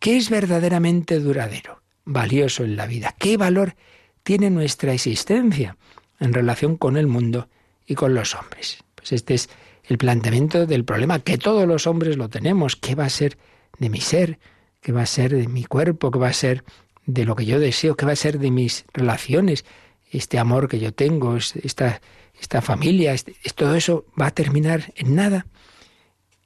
¿Qué 0.00 0.16
es 0.16 0.30
verdaderamente 0.30 1.20
duradero, 1.20 1.82
valioso 2.04 2.64
en 2.64 2.76
la 2.76 2.86
vida? 2.86 3.14
¿Qué 3.18 3.36
valor 3.36 3.76
tiene 4.22 4.48
nuestra 4.48 4.94
existencia 4.94 5.76
en 6.18 6.32
relación 6.32 6.76
con 6.76 6.96
el 6.96 7.06
mundo 7.06 7.48
y 7.86 7.94
con 7.94 8.14
los 8.14 8.34
hombres? 8.34 8.78
Pues 8.94 9.12
este 9.12 9.34
es 9.34 9.50
el 9.84 9.98
planteamiento 9.98 10.64
del 10.66 10.84
problema 10.84 11.18
que 11.18 11.36
todos 11.36 11.68
los 11.68 11.86
hombres 11.86 12.16
lo 12.16 12.30
tenemos. 12.30 12.76
¿Qué 12.76 12.94
va 12.94 13.04
a 13.04 13.10
ser 13.10 13.36
de 13.78 13.90
mi 13.90 14.00
ser? 14.00 14.38
¿Qué 14.84 14.92
va 14.92 15.00
a 15.00 15.06
ser 15.06 15.34
de 15.34 15.48
mi 15.48 15.64
cuerpo? 15.64 16.10
¿Qué 16.10 16.18
va 16.18 16.28
a 16.28 16.34
ser 16.34 16.62
de 17.06 17.24
lo 17.24 17.36
que 17.36 17.46
yo 17.46 17.58
deseo? 17.58 17.96
¿Qué 17.96 18.04
va 18.04 18.12
a 18.12 18.16
ser 18.16 18.38
de 18.38 18.50
mis 18.50 18.84
relaciones? 18.92 19.64
Este 20.10 20.38
amor 20.38 20.68
que 20.68 20.78
yo 20.78 20.92
tengo, 20.92 21.38
esta, 21.38 22.02
esta 22.38 22.60
familia, 22.60 23.14
este, 23.14 23.34
todo 23.54 23.76
eso 23.76 24.04
va 24.20 24.26
a 24.26 24.34
terminar 24.34 24.92
en 24.94 25.14
nada. 25.14 25.46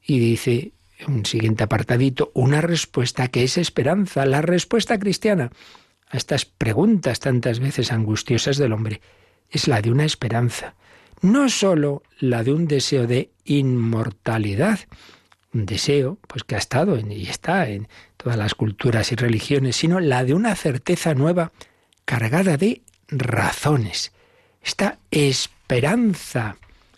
Y 0.07 0.21
dice 0.21 0.71
un 1.09 1.27
siguiente 1.27 1.65
apartadito, 1.65 2.31
una 2.33 2.61
respuesta 2.61 3.27
que 3.27 3.43
es 3.43 3.59
esperanza, 3.59 4.25
la 4.25 4.41
respuesta 4.41 5.01
cristiana 5.01 5.51
a 6.07 6.17
estas 6.17 6.45
preguntas 6.45 7.19
tantas 7.19 7.59
veces 7.59 7.91
angustiosas 7.91 8.57
del 8.57 8.73
hombre 8.73 9.01
es 9.51 9.67
la 9.67 9.83
de 9.83 9.91
una 9.91 10.05
esperanza, 10.05 10.77
no 11.23 11.49
sólo 11.49 12.05
la 12.21 12.45
de 12.45 12.53
un 12.53 12.69
deseo 12.69 13.09
de 13.09 13.33
inmortalidad, 13.45 14.79
un 15.53 15.67
deseo 15.67 16.19
pues 16.29 16.45
que 16.45 16.55
ha 16.55 16.59
estado 16.59 16.97
y 17.01 17.27
está 17.27 17.69
en 17.69 17.89
todas 18.19 18.37
las 18.37 18.55
culturas 18.55 19.11
y 19.13 19.15
religiones, 19.15 19.77
sino 19.77 20.01
la 20.01 20.25
de 20.25 20.35
una 20.35 20.55
certeza 20.55 21.15
nueva 21.15 21.53
cargada 22.05 22.59
de 22.59 22.83
razones. 23.09 24.13
Esta 24.63 24.99
esperanza, 25.11 26.57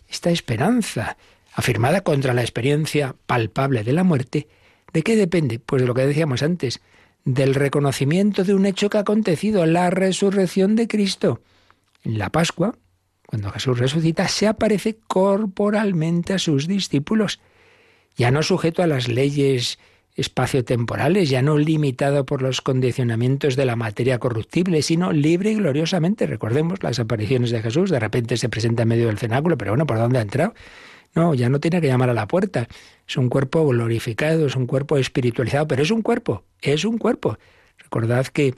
esta 0.08 0.30
esperanza 0.30 1.16
afirmada 1.54 2.00
contra 2.00 2.34
la 2.34 2.40
experiencia 2.40 3.14
palpable 3.26 3.84
de 3.84 3.92
la 3.92 4.02
muerte, 4.02 4.48
¿de 4.92 5.02
qué 5.02 5.14
depende? 5.14 5.58
Pues 5.58 5.82
de 5.82 5.86
lo 5.86 5.94
que 5.94 6.06
decíamos 6.06 6.42
antes, 6.42 6.80
del 7.24 7.54
reconocimiento 7.54 8.44
de 8.44 8.54
un 8.54 8.66
hecho 8.66 8.88
que 8.88 8.98
ha 8.98 9.02
acontecido, 9.02 9.66
la 9.66 9.90
resurrección 9.90 10.74
de 10.74 10.88
Cristo. 10.88 11.42
En 12.02 12.18
la 12.18 12.30
Pascua, 12.30 12.76
cuando 13.26 13.50
Jesús 13.50 13.78
resucita, 13.78 14.26
se 14.26 14.46
aparece 14.46 14.98
corporalmente 15.06 16.32
a 16.32 16.38
sus 16.38 16.66
discípulos, 16.66 17.40
ya 18.16 18.30
no 18.30 18.42
sujeto 18.42 18.82
a 18.82 18.86
las 18.86 19.06
leyes 19.06 19.78
espaciotemporales, 20.16 21.30
ya 21.30 21.42
no 21.42 21.56
limitado 21.56 22.26
por 22.26 22.42
los 22.42 22.60
condicionamientos 22.60 23.56
de 23.56 23.64
la 23.64 23.76
materia 23.76 24.18
corruptible, 24.18 24.82
sino 24.82 25.12
libre 25.12 25.52
y 25.52 25.54
gloriosamente. 25.54 26.26
Recordemos 26.26 26.82
las 26.82 26.98
apariciones 26.98 27.50
de 27.50 27.62
Jesús, 27.62 27.90
de 27.90 28.00
repente 28.00 28.36
se 28.36 28.48
presenta 28.48 28.82
en 28.82 28.88
medio 28.88 29.06
del 29.06 29.18
cenáculo, 29.18 29.56
pero 29.56 29.72
bueno, 29.72 29.86
¿por 29.86 29.98
dónde 29.98 30.18
ha 30.18 30.22
entrado? 30.22 30.54
No, 31.14 31.34
ya 31.34 31.48
no 31.48 31.58
tiene 31.58 31.80
que 31.80 31.88
llamar 31.88 32.10
a 32.10 32.14
la 32.14 32.28
puerta. 32.28 32.68
Es 33.08 33.16
un 33.16 33.28
cuerpo 33.28 33.66
glorificado, 33.66 34.46
es 34.46 34.56
un 34.56 34.66
cuerpo 34.66 34.96
espiritualizado, 34.96 35.66
pero 35.66 35.82
es 35.82 35.90
un 35.90 36.02
cuerpo, 36.02 36.44
es 36.60 36.84
un 36.84 36.98
cuerpo. 36.98 37.38
Recordad 37.78 38.26
que 38.26 38.54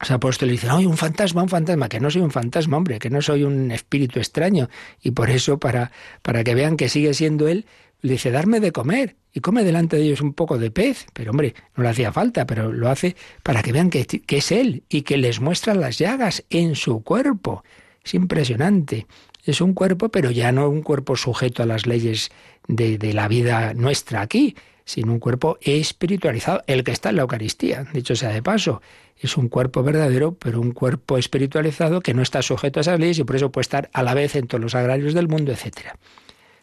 los 0.00 0.10
apóstoles 0.10 0.52
dicen, 0.52 0.70
¡ay, 0.70 0.86
un 0.86 0.96
fantasma, 0.96 1.42
un 1.42 1.48
fantasma! 1.48 1.88
Que 1.88 2.00
no 2.00 2.10
soy 2.10 2.22
un 2.22 2.30
fantasma, 2.30 2.76
hombre, 2.76 2.98
que 2.98 3.10
no 3.10 3.22
soy 3.22 3.44
un 3.44 3.70
espíritu 3.70 4.18
extraño. 4.18 4.68
Y 5.00 5.12
por 5.12 5.30
eso, 5.30 5.58
para, 5.58 5.90
para 6.22 6.44
que 6.44 6.54
vean 6.54 6.76
que 6.76 6.88
sigue 6.88 7.14
siendo 7.14 7.48
él, 7.48 7.66
le 8.00 8.12
dice, 8.12 8.30
darme 8.30 8.60
de 8.60 8.72
comer. 8.72 9.16
Y 9.32 9.40
come 9.40 9.64
delante 9.64 9.96
de 9.96 10.02
ellos 10.02 10.20
un 10.20 10.34
poco 10.34 10.58
de 10.58 10.70
pez. 10.70 11.06
Pero 11.12 11.30
hombre, 11.30 11.54
no 11.76 11.82
le 11.82 11.88
hacía 11.88 12.12
falta, 12.12 12.46
pero 12.46 12.72
lo 12.72 12.88
hace 12.88 13.16
para 13.42 13.62
que 13.62 13.72
vean 13.72 13.90
que, 13.90 14.06
es 14.26 14.52
él 14.52 14.82
y 14.88 15.02
que 15.02 15.16
les 15.16 15.40
muestra 15.40 15.74
las 15.74 15.98
llagas 15.98 16.44
en 16.50 16.74
su 16.76 17.02
cuerpo. 17.02 17.64
Es 18.04 18.14
impresionante 18.14 19.06
es 19.44 19.60
un 19.60 19.74
cuerpo, 19.74 20.08
pero 20.08 20.30
ya 20.30 20.52
no 20.52 20.68
un 20.68 20.82
cuerpo 20.82 21.16
sujeto 21.16 21.62
a 21.62 21.66
las 21.66 21.86
leyes 21.86 22.30
de, 22.68 22.98
la 23.12 23.28
vida 23.28 23.74
nuestra 23.74 24.20
aquí, 24.20 24.54
sino 24.84 25.12
un 25.12 25.18
cuerpo 25.18 25.58
espiritualizado, 25.60 26.62
el 26.66 26.84
que 26.84 26.92
está 26.92 27.10
en 27.10 27.16
la 27.16 27.22
Eucaristía, 27.22 27.86
dicho 27.92 28.14
sea 28.14 28.30
de 28.30 28.42
paso. 28.42 28.82
Es 29.18 29.36
un 29.36 29.48
cuerpo 29.48 29.82
verdadero, 29.82 30.34
pero 30.34 30.60
un 30.60 30.72
cuerpo 30.72 31.18
espiritualizado 31.18 32.00
que 32.00 32.14
no 32.14 32.22
está 32.22 32.42
sujeto 32.42 32.80
a 32.80 32.82
esas 32.82 32.98
leyes 32.98 33.18
y 33.18 33.24
por 33.24 33.36
eso 33.36 33.50
puede 33.50 33.62
estar 33.62 33.90
a 33.92 34.02
la 34.02 34.14
vez 34.14 34.36
en 34.36 34.46
todos 34.46 34.62
los 34.62 34.74
agrarios 34.74 35.14
del 35.14 35.28
mundo, 35.28 35.52
etc. 35.52 35.96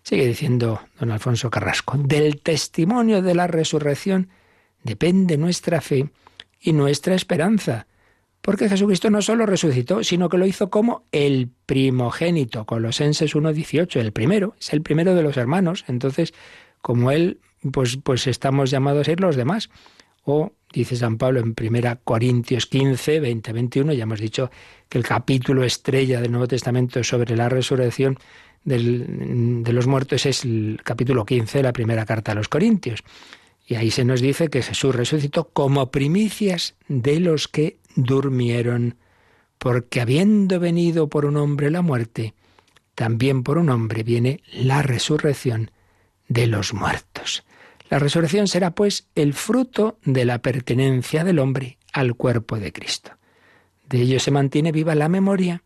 Sigue 0.03 0.25
diciendo 0.25 0.81
don 0.99 1.12
Alfonso 1.12 1.49
Carrasco, 1.49 1.97
del 1.97 2.41
testimonio 2.41 3.21
de 3.21 3.35
la 3.35 3.47
resurrección 3.47 4.29
depende 4.83 5.38
nuestra 5.38 5.81
fe 5.81 6.09
y 6.59 6.73
nuestra 6.73 7.15
esperanza. 7.15 7.88
Porque 8.41 8.69
Jesucristo 8.69 9.09
no 9.09 9.21
solo 9.21 9.45
resucitó, 9.45 10.03
sino 10.03 10.29
que 10.29 10.38
lo 10.38 10.45
hizo 10.45 10.69
como 10.69 11.03
el 11.12 11.49
primogénito, 11.65 12.65
Colosenses 12.65 13.35
1.18, 13.35 13.99
el 13.99 14.13
primero, 14.13 14.55
es 14.59 14.71
el 14.71 14.81
primero 14.81 15.13
de 15.13 15.23
los 15.23 15.35
hermanos. 15.35 15.83
Entonces, 15.88 16.33
como 16.81 17.12
Él, 17.12 17.39
pues, 17.71 17.97
pues 18.01 18.27
estamos 18.27 18.71
llamados 18.71 19.01
a 19.01 19.03
ser 19.05 19.19
los 19.19 19.35
demás. 19.35 19.69
O, 20.23 20.53
dice 20.71 20.95
San 20.95 21.17
Pablo 21.17 21.41
en 21.41 21.53
1 21.59 21.99
Corintios 22.03 22.65
15, 22.65 23.19
20, 23.19 23.53
21, 23.53 23.93
ya 23.93 24.03
hemos 24.03 24.19
dicho 24.19 24.51
que 24.88 24.97
el 24.97 25.03
capítulo 25.03 25.63
estrella 25.63 26.21
del 26.21 26.31
Nuevo 26.31 26.47
Testamento 26.47 27.03
sobre 27.03 27.35
la 27.35 27.49
resurrección 27.49 28.17
de 28.77 29.73
los 29.73 29.88
muertos 29.88 30.25
es 30.25 30.45
el 30.45 30.79
capítulo 30.84 31.25
15 31.25 31.60
de 31.60 31.63
la 31.63 31.73
primera 31.73 32.05
carta 32.05 32.32
a 32.32 32.36
los 32.36 32.47
Corintios. 32.47 33.03
Y 33.65 33.75
ahí 33.75 33.91
se 33.91 34.05
nos 34.05 34.21
dice 34.21 34.49
que 34.49 34.62
Jesús 34.62 34.95
resucitó 34.95 35.49
como 35.49 35.91
primicias 35.91 36.75
de 36.88 37.19
los 37.19 37.47
que 37.47 37.77
durmieron, 37.95 38.95
porque 39.58 40.01
habiendo 40.01 40.60
venido 40.60 41.10
por 41.10 41.25
un 41.25 41.38
hombre 41.38 41.69
la 41.69 41.82
muerte, 41.82 42.34
también 42.95 43.43
por 43.43 43.58
un 43.58 43.69
hombre 43.69 44.03
viene 44.03 44.41
la 44.51 44.82
resurrección 44.82 45.71
de 46.27 46.47
los 46.47 46.73
muertos. 46.73 47.43
La 47.89 47.97
resurrección 47.97 48.47
será 48.47 48.71
pues 48.71 49.08
el 49.15 49.34
fruto 49.34 49.97
de 50.03 50.25
la 50.25 50.39
pertenencia 50.41 51.23
del 51.23 51.39
hombre 51.39 51.77
al 51.91 52.15
cuerpo 52.15 52.60
de 52.60 52.71
Cristo. 52.71 53.12
De 53.88 54.01
ello 54.01 54.19
se 54.19 54.32
mantiene 54.32 54.71
viva 54.71 54.93
la 54.93 55.10
memoria 55.10 55.63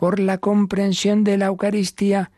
por 0.00 0.18
la 0.18 0.38
comprensión 0.38 1.24
de 1.24 1.36
la 1.36 1.44
Eucaristía 1.44 2.30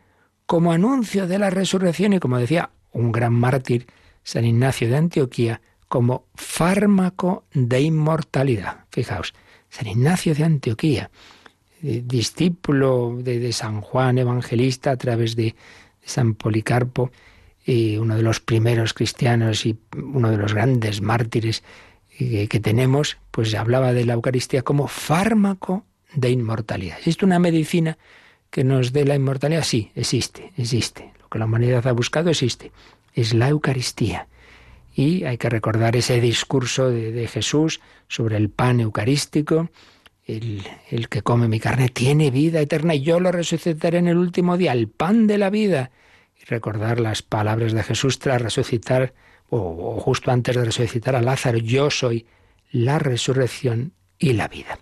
como 0.45 0.73
anuncio 0.73 1.27
de 1.27 1.39
la 1.39 1.49
resurrección 1.49 2.11
y 2.11 2.19
como 2.19 2.37
decía 2.37 2.71
un 2.91 3.13
gran 3.13 3.31
mártir, 3.31 3.87
San 4.21 4.43
Ignacio 4.43 4.89
de 4.89 4.97
Antioquía 4.97 5.61
como 5.87 6.25
fármaco 6.35 7.45
de 7.53 7.79
inmortalidad. 7.79 8.83
Fijaos, 8.91 9.33
San 9.69 9.87
Ignacio 9.87 10.35
de 10.35 10.43
Antioquía, 10.43 11.09
eh, 11.81 12.03
discípulo 12.05 13.15
de, 13.21 13.53
San 13.53 13.79
Juan 13.79 14.17
Evangelista 14.17 14.91
a 14.91 14.97
través 14.97 15.37
de, 15.37 15.55
San 16.03 16.33
Policarpo, 16.33 17.11
y 17.65 17.95
uno 17.95 18.17
de 18.17 18.23
los 18.23 18.41
primeros 18.41 18.93
cristianos 18.93 19.65
y 19.65 19.79
uno 19.95 20.31
de 20.31 20.37
los 20.37 20.53
grandes 20.53 21.01
mártires 21.01 21.63
eh, 22.19 22.49
que 22.49 22.59
tenemos, 22.59 23.19
pues 23.31 23.55
hablaba 23.55 23.93
de 23.93 24.03
la 24.03 24.15
Eucaristía 24.15 24.63
como 24.63 24.89
fármaco 24.89 25.85
de 26.15 26.29
inmortalidad. 26.29 26.97
¿Existe 26.97 27.25
una 27.25 27.39
medicina 27.39 27.97
que 28.49 28.63
nos 28.63 28.93
dé 28.93 29.05
la 29.05 29.15
inmortalidad? 29.15 29.63
Sí, 29.63 29.91
existe, 29.95 30.51
existe. 30.57 31.11
Lo 31.19 31.29
que 31.29 31.39
la 31.39 31.45
humanidad 31.45 31.87
ha 31.87 31.91
buscado 31.91 32.29
existe 32.29 32.71
es 33.13 33.33
la 33.33 33.49
Eucaristía. 33.49 34.27
Y 34.95 35.23
hay 35.23 35.37
que 35.37 35.49
recordar 35.49 35.95
ese 35.95 36.21
discurso 36.21 36.89
de, 36.89 37.27
Jesús 37.27 37.81
sobre 38.07 38.37
el 38.37 38.49
pan 38.49 38.79
eucarístico. 38.79 39.69
El, 40.25 40.63
el, 40.89 41.09
que 41.09 41.21
come 41.21 41.47
mi 41.47 41.59
carne 41.59 41.89
tiene 41.89 42.31
vida 42.31 42.61
eterna 42.61 42.95
y 42.95 43.01
yo 43.01 43.19
lo 43.19 43.31
resucitaré 43.31 43.97
en 43.97 44.07
el 44.07 44.17
último 44.17 44.55
día, 44.55 44.71
el 44.71 44.87
pan 44.87 45.27
de 45.27 45.37
la 45.37 45.49
vida. 45.49 45.91
Y 46.39 46.45
recordar 46.45 46.99
las 46.99 47.21
palabras 47.21 47.73
de 47.73 47.83
Jesús 47.83 48.19
tras 48.19 48.41
resucitar, 48.41 49.13
o 49.49 49.99
justo 49.99 50.31
antes 50.31 50.55
de 50.55 50.65
resucitar 50.65 51.15
a 51.15 51.21
Lázaro, 51.21 51.57
yo 51.57 51.89
soy 51.89 52.25
la 52.71 52.99
resurrección 52.99 53.93
y 54.17 54.33
la 54.33 54.47
vida. 54.47 54.79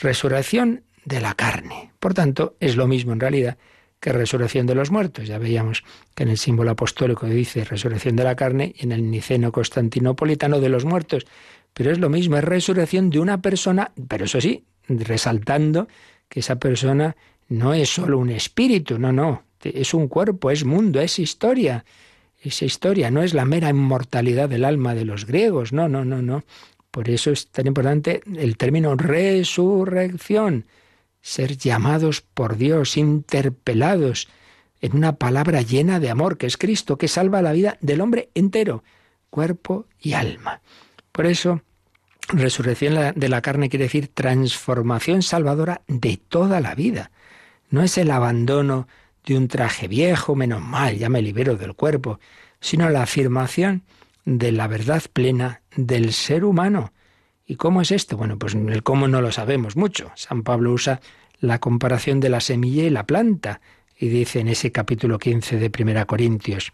Resurrección 0.00 0.82
de 1.04 1.20
la 1.20 1.34
carne. 1.34 1.92
Por 1.98 2.14
tanto, 2.14 2.56
es 2.60 2.76
lo 2.76 2.86
mismo 2.86 3.12
en 3.12 3.20
realidad 3.20 3.58
que 4.00 4.12
resurrección 4.12 4.66
de 4.66 4.74
los 4.74 4.90
muertos. 4.90 5.28
Ya 5.28 5.38
veíamos 5.38 5.84
que 6.14 6.22
en 6.22 6.30
el 6.30 6.38
símbolo 6.38 6.70
apostólico 6.70 7.26
dice 7.26 7.64
resurrección 7.64 8.16
de 8.16 8.24
la 8.24 8.34
carne 8.34 8.74
y 8.76 8.84
en 8.84 8.92
el 8.92 9.10
niceno 9.10 9.52
constantinopolitano 9.52 10.58
de 10.58 10.70
los 10.70 10.86
muertos. 10.86 11.26
Pero 11.74 11.92
es 11.92 11.98
lo 11.98 12.08
mismo, 12.08 12.38
es 12.38 12.44
resurrección 12.44 13.10
de 13.10 13.20
una 13.20 13.42
persona, 13.42 13.92
pero 14.08 14.24
eso 14.24 14.40
sí, 14.40 14.64
resaltando 14.88 15.86
que 16.28 16.40
esa 16.40 16.56
persona 16.56 17.14
no 17.48 17.74
es 17.74 17.90
solo 17.90 18.18
un 18.18 18.30
espíritu, 18.30 18.98
no, 18.98 19.12
no, 19.12 19.42
es 19.62 19.92
un 19.92 20.08
cuerpo, 20.08 20.50
es 20.50 20.64
mundo, 20.64 21.00
es 21.00 21.18
historia. 21.18 21.84
Esa 22.42 22.64
historia 22.64 23.10
no 23.10 23.22
es 23.22 23.34
la 23.34 23.44
mera 23.44 23.68
inmortalidad 23.68 24.48
del 24.48 24.64
alma 24.64 24.94
de 24.94 25.04
los 25.04 25.26
griegos, 25.26 25.74
no, 25.74 25.88
no, 25.88 26.06
no, 26.06 26.22
no. 26.22 26.42
Por 26.90 27.08
eso 27.08 27.30
es 27.30 27.48
tan 27.48 27.66
importante 27.66 28.22
el 28.36 28.56
término 28.56 28.94
resurrección 28.96 30.66
ser 31.20 31.56
llamados 31.56 32.22
por 32.22 32.56
Dios, 32.56 32.96
interpelados 32.96 34.28
en 34.80 34.96
una 34.96 35.16
palabra 35.16 35.62
llena 35.62 36.00
de 36.00 36.10
amor, 36.10 36.38
que 36.38 36.46
es 36.46 36.56
Cristo, 36.56 36.96
que 36.96 37.08
salva 37.08 37.42
la 37.42 37.52
vida 37.52 37.76
del 37.80 38.00
hombre 38.00 38.30
entero, 38.34 38.82
cuerpo 39.28 39.86
y 40.00 40.14
alma. 40.14 40.62
Por 41.12 41.26
eso, 41.26 41.62
resurrección 42.28 43.12
de 43.14 43.28
la 43.28 43.42
carne 43.42 43.68
quiere 43.68 43.84
decir 43.84 44.08
transformación 44.08 45.22
salvadora 45.22 45.82
de 45.86 46.16
toda 46.16 46.60
la 46.60 46.74
vida. 46.74 47.10
No 47.68 47.82
es 47.82 47.98
el 47.98 48.10
abandono 48.10 48.88
de 49.24 49.36
un 49.36 49.48
traje 49.48 49.86
viejo, 49.86 50.34
menos 50.34 50.62
mal, 50.62 50.96
ya 50.96 51.08
me 51.08 51.22
libero 51.22 51.56
del 51.56 51.74
cuerpo. 51.74 52.18
sino 52.62 52.90
la 52.90 53.02
afirmación 53.02 53.84
de 54.26 54.52
la 54.52 54.66
verdad 54.66 55.02
plena 55.10 55.59
del 55.76 56.12
ser 56.12 56.44
humano. 56.44 56.92
¿Y 57.46 57.56
cómo 57.56 57.82
es 57.82 57.90
esto? 57.90 58.16
Bueno, 58.16 58.38
pues 58.38 58.54
el 58.54 58.82
cómo 58.82 59.08
no 59.08 59.20
lo 59.20 59.32
sabemos 59.32 59.76
mucho. 59.76 60.12
San 60.14 60.42
Pablo 60.42 60.72
usa 60.72 61.00
la 61.40 61.58
comparación 61.58 62.20
de 62.20 62.28
la 62.28 62.40
semilla 62.40 62.84
y 62.84 62.90
la 62.90 63.06
planta 63.06 63.60
y 63.98 64.08
dice 64.08 64.40
en 64.40 64.48
ese 64.48 64.72
capítulo 64.72 65.18
15 65.18 65.58
de 65.58 65.70
Primera 65.70 66.04
Corintios, 66.06 66.72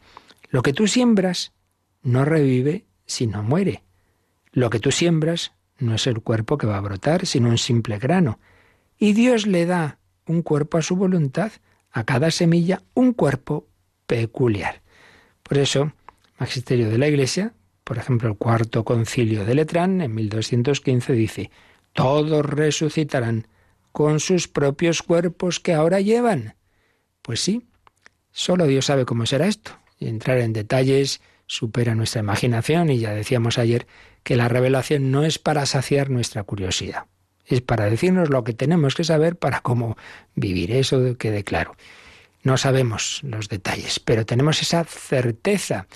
lo 0.50 0.62
que 0.62 0.72
tú 0.72 0.87
siembras 0.87 1.52
no 2.02 2.24
revive 2.24 2.85
sino 3.06 3.42
muere. 3.42 3.82
Lo 4.52 4.70
que 4.70 4.80
tú 4.80 4.90
siembras 4.90 5.52
no 5.78 5.94
es 5.94 6.06
el 6.06 6.20
cuerpo 6.20 6.59
que 6.59 6.66
va 6.66 6.78
a 6.78 6.82
brotar, 6.82 7.26
sino 7.26 7.48
un 7.48 7.59
simple 7.59 7.98
grano. 7.98 8.38
Y 8.98 9.12
Dios 9.12 9.46
le 9.46 9.66
da 9.66 9.98
un 10.26 10.42
cuerpo 10.42 10.78
a 10.78 10.82
su 10.82 10.96
voluntad, 10.96 11.52
a 11.90 12.04
cada 12.04 12.30
semilla 12.30 12.82
un 12.94 13.12
cuerpo 13.12 13.66
peculiar. 14.06 14.82
Por 15.42 15.59
eso, 15.59 15.92
Magisterio 16.38 16.90
de 16.90 16.98
la 16.98 17.09
Iglesia, 17.09 17.54
por 17.87 17.99
ejemplo, 17.99 18.29
el 18.29 18.37
cuarto 18.37 18.85
concilio 18.85 19.44
de 19.44 19.55
Letrán, 19.55 20.01
en 20.01 20.12
1215, 20.12 21.12
dice, 21.12 21.53
todos 21.92 22.44
resucitarán 22.44 23.46
con 23.92 24.18
sus 24.18 24.49
propios 24.49 25.03
cuerpos 25.03 25.61
que 25.61 25.72
ahora 25.72 26.01
llevan. 26.01 26.57
Pues 27.22 27.38
sí, 27.38 27.62
solo 28.33 28.66
Dios 28.66 28.87
sabe 28.87 29.05
cómo 29.05 29.25
será 29.25 29.46
esto. 29.46 29.70
Y 30.01 30.09
entrar 30.09 30.38
en 30.38 30.53
detalles 30.53 31.20
supera 31.46 31.94
nuestra 31.94 32.22
imaginación 32.22 32.90
y 32.90 32.99
ya 32.99 33.12
decíamos 33.12 33.57
ayer 33.57 33.87
que 34.25 34.35
la 34.35 34.49
revelación 34.49 35.12
no 35.12 35.22
es 35.22 35.38
para 35.38 35.64
saciar 35.64 36.11
nuestra 36.11 36.42
curiosidad, 36.42 37.05
es 37.44 37.61
para 37.61 37.88
decirnos 37.88 38.31
lo 38.31 38.42
que 38.42 38.53
tenemos 38.53 38.96
que 38.96 39.05
saber 39.05 39.37
para 39.37 39.61
cómo 39.61 39.96
vivir. 40.35 40.72
Eso 40.72 41.16
quede 41.16 41.44
claro. 41.44 41.77
No 42.42 42.57
sabemos 42.57 43.20
los 43.22 43.49
detalles, 43.49 44.01
pero 44.01 44.27
tenemos 44.27 44.61
esa 44.61 44.83
certeza 44.83 45.87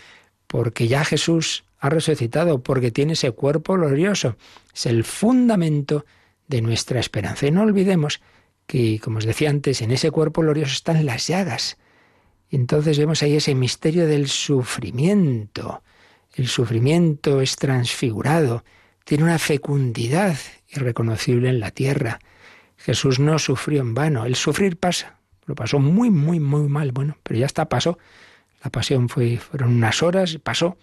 porque 0.46 0.87
ya 0.87 1.05
Jesús 1.05 1.64
ha 1.81 1.88
resucitado, 1.88 2.62
porque 2.62 2.90
tiene 2.90 3.14
ese 3.14 3.33
cuerpo 3.33 3.75
glorioso. 3.75 4.37
Es 4.75 4.87
el 4.87 5.03
fundamento 5.03 6.05
de 6.47 6.61
nuestra 6.61 7.01
esperanza. 7.01 7.47
Y 7.47 7.51
no 7.51 7.62
olvidemos 7.62 8.21
que, 8.66 9.01
como 9.01 9.19
os 9.19 9.25
decía 9.25 9.51
antes, 9.51 9.81
en 9.81 9.90
ese 9.90 10.11
cuerpo 10.11 10.43
glorioso 10.43 10.73
están 10.73 11.05
las 11.07 11.27
llagas. 11.27 11.79
Y 12.51 12.57
entonces 12.57 12.99
vemos 12.99 13.23
ahí 13.23 13.37
ese 13.37 13.55
misterio 13.55 14.07
del 14.07 14.29
sufrimiento. 14.29 15.83
El 16.35 16.49
sufrimiento 16.49 17.40
es 17.40 17.57
transfigurado, 17.57 18.64
tiene 19.05 19.25
una 19.25 19.38
fecundidad 19.38 20.37
irreconocible 20.69 21.49
en 21.49 21.61
la 21.61 21.71
tierra. 21.71 22.21
Jesús 22.77 23.19
no 23.19 23.38
sufrió 23.38 23.81
en 23.81 23.95
vano. 23.95 24.25
El 24.25 24.37
sufrir 24.37 24.77
pasa. 24.77 25.19
Lo 25.47 25.55
pasó 25.55 25.79
muy, 25.79 26.11
muy, 26.11 26.40
muy 26.40 26.69
mal. 26.69 26.93
Bueno, 26.93 27.16
pero 27.23 27.40
ya 27.40 27.47
está, 27.47 27.69
pasó. 27.69 27.99
La 28.62 28.71
pasión 28.71 29.09
fue, 29.09 29.38
fueron 29.38 29.75
unas 29.75 30.03
horas, 30.03 30.38
pasó. 30.43 30.77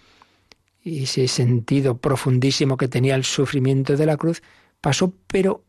Y 0.84 1.04
ese 1.04 1.28
sentido 1.28 1.98
profundísimo 1.98 2.78
que 2.78 2.88
tenía 2.88 3.16
el 3.16 3.24
sufrimiento 3.24 3.98
de 3.98 4.06
la 4.06 4.18
cruz 4.18 4.42
pasó, 4.82 5.13
pero, 5.28 5.63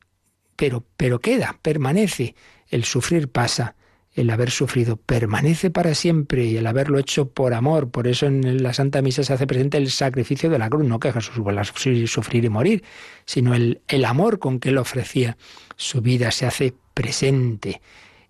pero, 0.56 0.84
pero 0.96 1.20
queda, 1.20 1.58
permanece. 1.62 2.34
El 2.68 2.84
sufrir 2.84 3.28
pasa, 3.28 3.74
el 4.12 4.30
haber 4.30 4.50
sufrido 4.50 4.96
permanece 4.96 5.70
para 5.70 5.94
siempre 5.94 6.44
y 6.44 6.56
el 6.56 6.66
haberlo 6.66 6.98
hecho 6.98 7.30
por 7.30 7.54
amor. 7.54 7.90
Por 7.90 8.06
eso 8.08 8.26
en 8.26 8.62
la 8.62 8.74
Santa 8.74 9.00
Misa 9.02 9.22
se 9.22 9.32
hace 9.32 9.46
presente 9.46 9.78
el 9.78 9.90
sacrificio 9.90 10.50
de 10.50 10.58
la 10.58 10.68
cruz, 10.68 10.84
no 10.84 10.98
que 10.98 11.12
Jesús 11.12 11.38
vuelva 11.38 11.62
a 11.62 11.64
sufrir 11.64 12.44
y 12.44 12.48
morir, 12.48 12.84
sino 13.24 13.54
el, 13.54 13.80
el 13.88 14.04
amor 14.04 14.38
con 14.38 14.58
que 14.60 14.70
él 14.70 14.78
ofrecía 14.78 15.36
su 15.76 16.00
vida 16.00 16.32
se 16.32 16.46
hace 16.46 16.74
presente 16.94 17.80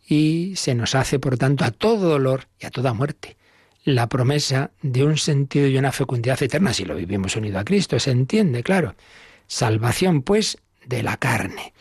y 0.07 0.53
se 0.57 0.75
nos 0.75 0.95
hace, 0.95 1.19
por 1.19 1.39
tanto, 1.39 1.65
a 1.65 1.71
todo 1.71 2.11
dolor 2.11 2.49
y 2.61 2.67
a 2.67 2.71
toda 2.71 2.93
muerte 2.93 3.38
la 3.89 4.07
promesa 4.07 4.71
de 4.83 5.03
un 5.03 5.17
sentido 5.17 5.67
y 5.67 5.79
una 5.79 5.93
fecundidad 5.93 6.43
eterna 6.43 6.75
si 6.75 6.85
lo 6.85 6.95
vivimos 6.95 7.37
unido 7.37 7.59
a 7.59 7.65
Cristo. 7.65 7.99
Se 7.99 8.11
entiende, 8.11 8.63
claro. 8.63 8.95
Salvación, 9.47 10.21
pues, 10.21 10.59
de 10.85 11.03
la 11.03 11.17
carne. 11.17 11.73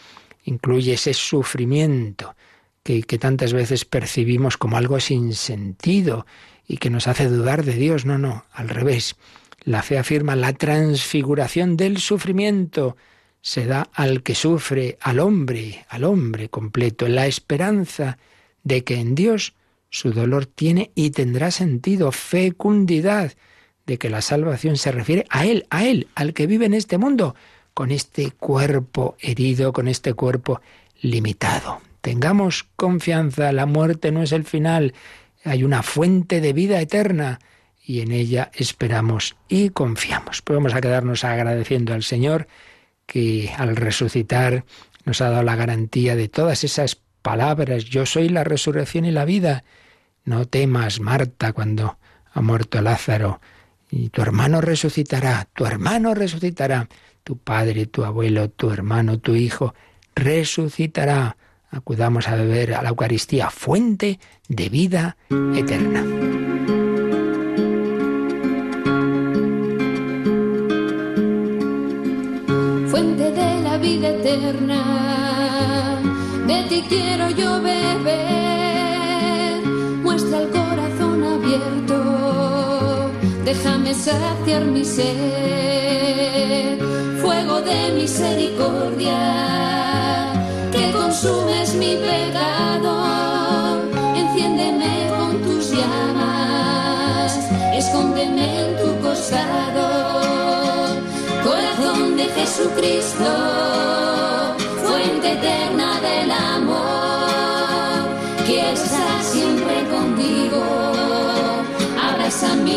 Incluye 0.45 0.93
ese 0.93 1.13
sufrimiento 1.13 2.33
que, 2.81 3.03
que 3.03 3.17
tantas 3.17 3.51
veces 3.51 3.83
percibimos 3.83 4.55
como 4.55 4.77
algo 4.77 5.01
sin 5.01 5.33
sentido 5.33 6.25
y 6.65 6.77
que 6.77 6.89
nos 6.89 7.07
hace 7.07 7.27
dudar 7.27 7.65
de 7.65 7.73
Dios. 7.73 8.05
No, 8.05 8.17
no, 8.17 8.45
al 8.53 8.69
revés. 8.69 9.17
La 9.63 9.83
fe 9.83 9.97
afirma 9.97 10.37
la 10.37 10.53
transfiguración 10.53 11.75
del 11.75 11.97
sufrimiento. 11.97 12.95
Se 13.41 13.65
da 13.65 13.89
al 13.93 14.23
que 14.23 14.33
sufre, 14.33 14.97
al 15.01 15.19
hombre, 15.19 15.85
al 15.89 16.05
hombre 16.05 16.47
completo, 16.47 17.09
la 17.09 17.27
esperanza 17.27 18.17
de 18.63 18.85
que 18.85 18.95
en 18.95 19.13
Dios 19.13 19.56
su 19.89 20.11
dolor 20.11 20.45
tiene 20.45 20.91
y 20.95 21.11
tendrá 21.11 21.51
sentido, 21.51 22.11
fecundidad, 22.11 23.33
de 23.85 23.97
que 23.97 24.09
la 24.09 24.21
salvación 24.21 24.77
se 24.77 24.91
refiere 24.91 25.25
a 25.29 25.45
Él, 25.45 25.65
a 25.69 25.85
Él, 25.85 26.07
al 26.13 26.33
que 26.33 26.45
vive 26.45 26.65
en 26.65 26.73
este 26.73 26.97
mundo, 26.97 27.35
con 27.73 27.91
este 27.91 28.31
cuerpo 28.31 29.15
herido, 29.19 29.71
con 29.71 29.87
este 29.87 30.13
cuerpo 30.13 30.61
limitado. 31.01 31.79
Tengamos 32.01 32.65
confianza, 32.75 33.51
la 33.53 33.65
muerte 33.65 34.11
no 34.11 34.23
es 34.23 34.33
el 34.33 34.43
final, 34.43 34.93
hay 35.43 35.63
una 35.63 35.83
fuente 35.83 36.41
de 36.41 36.53
vida 36.53 36.81
eterna 36.81 37.39
y 37.83 38.01
en 38.01 38.11
ella 38.11 38.51
esperamos 38.53 39.37
y 39.47 39.69
confiamos. 39.69 40.41
Pues 40.41 40.57
vamos 40.57 40.73
a 40.73 40.81
quedarnos 40.81 41.23
agradeciendo 41.23 41.93
al 41.93 42.03
Señor 42.03 42.47
que 43.05 43.51
al 43.57 43.77
resucitar 43.77 44.65
nos 45.05 45.21
ha 45.21 45.29
dado 45.29 45.43
la 45.43 45.55
garantía 45.55 46.17
de 46.17 46.27
todas 46.27 46.65
esas 46.65 46.95
palabras, 47.27 47.83
yo 47.83 48.05
soy 48.05 48.29
la 48.29 48.45
resurrección 48.45 49.03
y 49.03 49.11
la 49.11 49.25
vida. 49.25 49.65
No 50.23 50.45
temas, 50.45 51.01
Marta, 51.01 51.51
cuando 51.51 51.97
ha 52.31 52.39
muerto 52.39 52.81
Lázaro, 52.81 53.41
y 53.91 54.07
tu 54.07 54.21
hermano 54.21 54.61
resucitará, 54.61 55.45
tu 55.53 55.65
hermano 55.65 56.13
resucitará, 56.13 56.87
tu 57.25 57.37
padre, 57.37 57.85
tu 57.85 58.05
abuelo, 58.05 58.49
tu 58.49 58.71
hermano, 58.71 59.19
tu 59.19 59.35
hijo, 59.35 59.75
resucitará. 60.15 61.35
Acudamos 61.69 62.29
a 62.29 62.35
beber 62.35 62.75
a 62.75 62.81
la 62.81 62.89
Eucaristía, 62.89 63.49
fuente 63.49 64.21
de 64.47 64.69
vida 64.69 65.17
eterna. 65.29 66.05
Fuente 72.89 73.31
de 73.31 73.61
la 73.63 73.77
vida 73.77 74.07
eterna 74.11 74.96
ti 76.67 76.83
quiero 76.87 77.29
yo 77.29 77.61
beber. 77.61 79.61
Muestra 80.03 80.39
el 80.39 80.49
corazón 80.49 81.23
abierto, 81.23 83.11
déjame 83.45 83.93
saciar 83.93 84.65
mi 84.65 84.83
sed. 84.83 86.79
Fuego 87.21 87.61
de 87.61 87.91
misericordia, 87.91 90.33
que 90.71 90.91
consumes 90.91 91.75
mi 91.75 91.95
pecado. 91.95 93.87
Enciéndeme 94.15 95.11
con 95.17 95.41
tus 95.43 95.71
llamas, 95.71 97.39
escóndeme 97.73 98.61
en 98.61 98.75
tu 98.77 98.99
costado. 99.01 99.87
Corazón 101.43 102.17
de 102.17 102.25
Jesucristo 102.25 103.77
fuente 104.87 105.33
eterna 105.33 105.86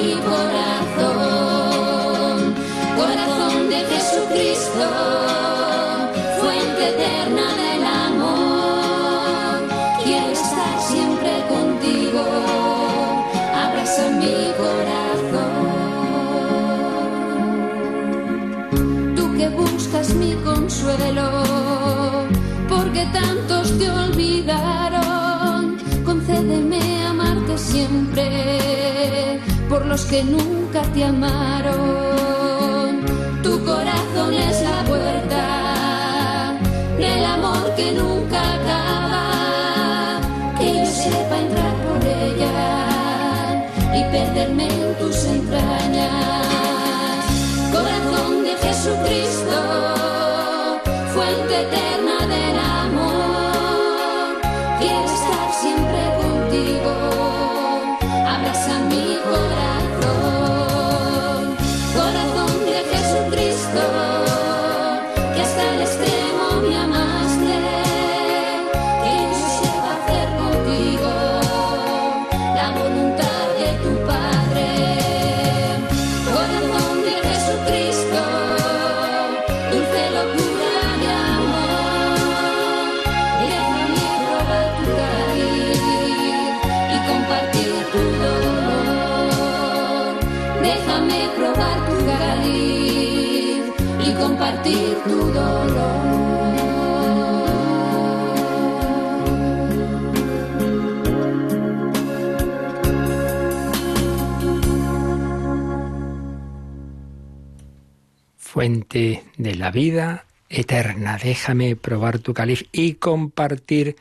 mi 0.03 0.15
corazón, 0.33 1.75
corazón 2.97 3.69
de 3.69 3.79
Jesucristo, 3.93 4.87
fuente 6.41 6.83
eterna 6.95 7.47
del 7.63 7.83
amor. 8.07 9.59
Quiero 10.03 10.31
estar 10.33 10.81
siempre 10.81 11.33
contigo, 11.55 12.23
abraza 13.65 14.05
mi 14.23 14.39
corazón. 14.63 15.61
Tú 19.17 19.25
que 19.37 19.49
buscas 19.51 20.15
mi 20.15 20.33
consuelo 20.37 21.29
porque 22.69 23.03
tantos 23.13 23.79
te 23.79 23.91
olvidaron. 23.91 25.77
Concédeme 26.05 26.81
amarte 27.07 27.59
siempre 27.59 28.70
por 29.71 29.87
los 29.87 30.05
que 30.07 30.25
nunca 30.25 30.83
te 30.93 31.05
amaron. 31.05 31.79
Tu 33.41 33.65
corazón 33.65 34.35
es 34.35 34.61
la 34.63 34.83
puerta 34.85 36.59
del 36.99 37.25
amor 37.25 37.73
que 37.77 37.93
nunca 37.93 38.55
acaba. 38.57 40.21
Que 40.59 40.75
yo 40.77 40.85
sepa 40.87 41.39
entrar 41.39 41.73
por 41.87 42.05
ella 42.05 42.51
y 43.95 44.03
perderme 44.13 44.67
en 44.67 44.99
tus 44.99 45.25
entrañas. 45.25 47.25
Corazón 47.73 48.43
de 48.43 48.57
Jesucristo, 48.65 49.57
fuente 108.61 109.23
de 109.39 109.55
la 109.55 109.71
vida 109.71 110.27
eterna. 110.51 111.17
Déjame 111.17 111.77
probar 111.77 112.19
tu 112.19 112.35
caliz 112.35 112.67
y 112.73 112.95
compartir 112.95 113.97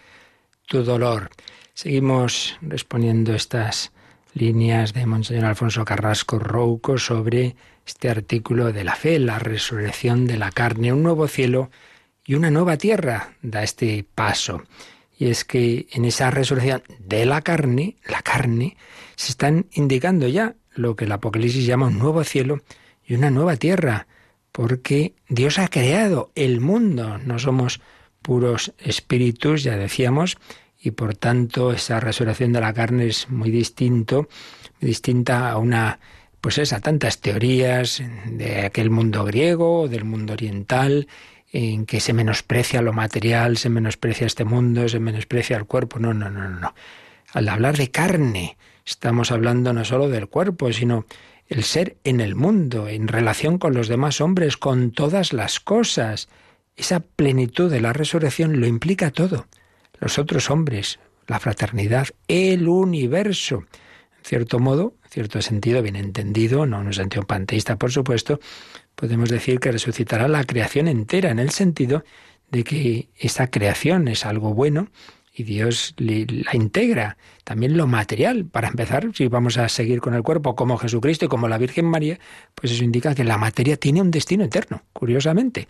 tu 0.65 0.83
dolor. 0.83 1.29
Seguimos 1.73 2.57
respondiendo 2.61 3.33
estas 3.33 3.93
líneas 4.39 4.93
de 4.93 5.05
Monseñor 5.05 5.45
Alfonso 5.45 5.83
Carrasco 5.83 6.39
Rouco 6.39 6.97
sobre 6.97 7.55
este 7.85 8.09
artículo 8.09 8.71
de 8.71 8.83
la 8.83 8.95
fe, 8.95 9.19
la 9.19 9.37
resurrección 9.37 10.25
de 10.27 10.37
la 10.37 10.51
carne, 10.51 10.93
un 10.93 11.03
nuevo 11.03 11.27
cielo 11.27 11.69
y 12.25 12.35
una 12.35 12.49
nueva 12.49 12.77
tierra 12.77 13.35
da 13.41 13.63
este 13.63 14.05
paso. 14.15 14.63
Y 15.17 15.27
es 15.27 15.43
que 15.43 15.87
en 15.91 16.05
esa 16.05 16.31
resurrección 16.31 16.83
de 16.99 17.25
la 17.25 17.41
carne, 17.41 17.97
la 18.07 18.21
carne, 18.21 18.77
se 19.17 19.31
están 19.31 19.67
indicando 19.73 20.27
ya 20.27 20.55
lo 20.73 20.95
que 20.95 21.05
el 21.05 21.11
Apocalipsis 21.11 21.65
llama 21.65 21.87
un 21.87 21.99
nuevo 21.99 22.23
cielo 22.23 22.61
y 23.05 23.15
una 23.15 23.29
nueva 23.31 23.57
tierra 23.57 24.07
porque 24.53 25.15
Dios 25.27 25.59
ha 25.59 25.67
creado 25.67 26.31
el 26.35 26.61
mundo, 26.61 27.17
no 27.17 27.39
somos 27.39 27.81
puros 28.21 28.73
espíritus, 28.79 29.63
ya 29.63 29.75
decíamos, 29.75 30.37
y 30.79 30.91
por 30.91 31.15
tanto 31.15 31.71
esa 31.73 31.99
resurrección 31.99 32.53
de 32.53 32.61
la 32.61 32.73
carne 32.73 33.07
es 33.07 33.29
muy 33.29 33.51
distinto, 33.51 34.29
distinta 34.79 35.51
a 35.51 35.57
una 35.57 35.99
pues 36.41 36.57
esa 36.57 36.79
tantas 36.79 37.19
teorías 37.19 38.01
de 38.25 38.65
aquel 38.65 38.89
mundo 38.89 39.25
griego, 39.25 39.89
del 39.89 40.05
mundo 40.05 40.33
oriental, 40.33 41.07
en 41.51 41.85
que 41.85 41.99
se 41.99 42.13
menosprecia 42.13 42.81
lo 42.81 42.93
material, 42.93 43.57
se 43.57 43.69
menosprecia 43.69 44.27
este 44.27 44.45
mundo, 44.45 44.87
se 44.87 44.99
menosprecia 44.99 45.57
el 45.57 45.65
cuerpo. 45.65 45.99
No, 45.99 46.13
no, 46.13 46.29
no, 46.29 46.47
no. 46.49 46.73
Al 47.33 47.49
hablar 47.49 47.75
de 47.75 47.91
carne, 47.91 48.57
estamos 48.85 49.31
hablando 49.31 49.73
no 49.73 49.83
solo 49.83 50.09
del 50.09 50.27
cuerpo, 50.27 50.71
sino 50.71 51.05
el 51.47 51.63
ser 51.63 51.97
en 52.03 52.21
el 52.21 52.35
mundo, 52.35 52.87
en 52.87 53.07
relación 53.07 53.57
con 53.57 53.73
los 53.73 53.87
demás 53.87 54.21
hombres, 54.21 54.57
con 54.57 54.91
todas 54.91 55.33
las 55.33 55.59
cosas. 55.59 56.29
Esa 56.77 56.99
plenitud 57.01 57.69
de 57.69 57.81
la 57.81 57.91
resurrección 57.91 58.59
lo 58.59 58.67
implica 58.67 59.11
todo. 59.11 59.47
Los 59.99 60.17
otros 60.17 60.49
hombres, 60.49 60.99
la 61.27 61.39
fraternidad, 61.39 62.07
el 62.27 62.67
universo. 62.67 63.65
En 64.17 64.25
cierto 64.25 64.59
modo, 64.59 64.95
en 65.05 65.09
cierto 65.09 65.41
sentido, 65.41 65.81
bien 65.81 65.95
entendido, 65.95 66.65
no 66.65 66.81
en 66.81 66.87
un 66.87 66.93
sentido 66.93 67.23
panteísta, 67.23 67.77
por 67.77 67.91
supuesto, 67.91 68.39
podemos 68.95 69.29
decir 69.29 69.59
que 69.59 69.71
resucitará 69.71 70.27
la 70.27 70.43
creación 70.43 70.87
entera, 70.87 71.31
en 71.31 71.39
el 71.39 71.51
sentido 71.51 72.03
de 72.51 72.63
que 72.63 73.09
esa 73.15 73.47
creación 73.47 74.07
es 74.07 74.25
algo 74.25 74.53
bueno 74.53 74.89
y 75.33 75.43
Dios 75.43 75.95
la 75.97 76.53
integra. 76.53 77.17
También 77.43 77.77
lo 77.77 77.87
material, 77.87 78.45
para 78.45 78.67
empezar, 78.67 79.09
si 79.13 79.27
vamos 79.27 79.57
a 79.57 79.69
seguir 79.69 80.01
con 80.01 80.13
el 80.13 80.23
cuerpo 80.23 80.55
como 80.55 80.77
Jesucristo 80.77 81.25
y 81.25 81.27
como 81.29 81.47
la 81.47 81.57
Virgen 81.57 81.85
María, 81.85 82.19
pues 82.55 82.73
eso 82.73 82.83
indica 82.83 83.15
que 83.15 83.23
la 83.23 83.37
materia 83.37 83.77
tiene 83.77 84.01
un 84.01 84.11
destino 84.11 84.43
eterno, 84.43 84.83
curiosamente. 84.91 85.67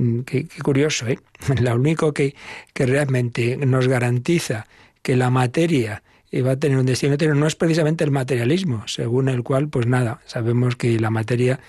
Mm, 0.00 0.20
qué, 0.20 0.48
curioso, 0.62 1.06
¿eh? 1.06 1.18
Lo 1.60 1.74
único 1.74 2.14
que, 2.14 2.34
que 2.72 2.86
realmente 2.86 3.58
nos 3.58 3.86
garantiza 3.86 4.66
que 5.02 5.14
la 5.14 5.28
materia 5.28 6.02
va 6.46 6.52
a 6.52 6.56
tener 6.56 6.78
un 6.78 6.86
destino 6.86 7.14
eterno 7.14 7.34
no 7.34 7.46
es 7.46 7.56
precisamente 7.56 8.04
el 8.04 8.10
materialismo, 8.10 8.84
según 8.86 9.28
el 9.28 9.42
cual, 9.42 9.68
pues 9.68 9.86
nada, 9.86 10.20
sabemos 10.26 10.76
que 10.76 10.98
la 10.98 11.10
materia 11.10 11.60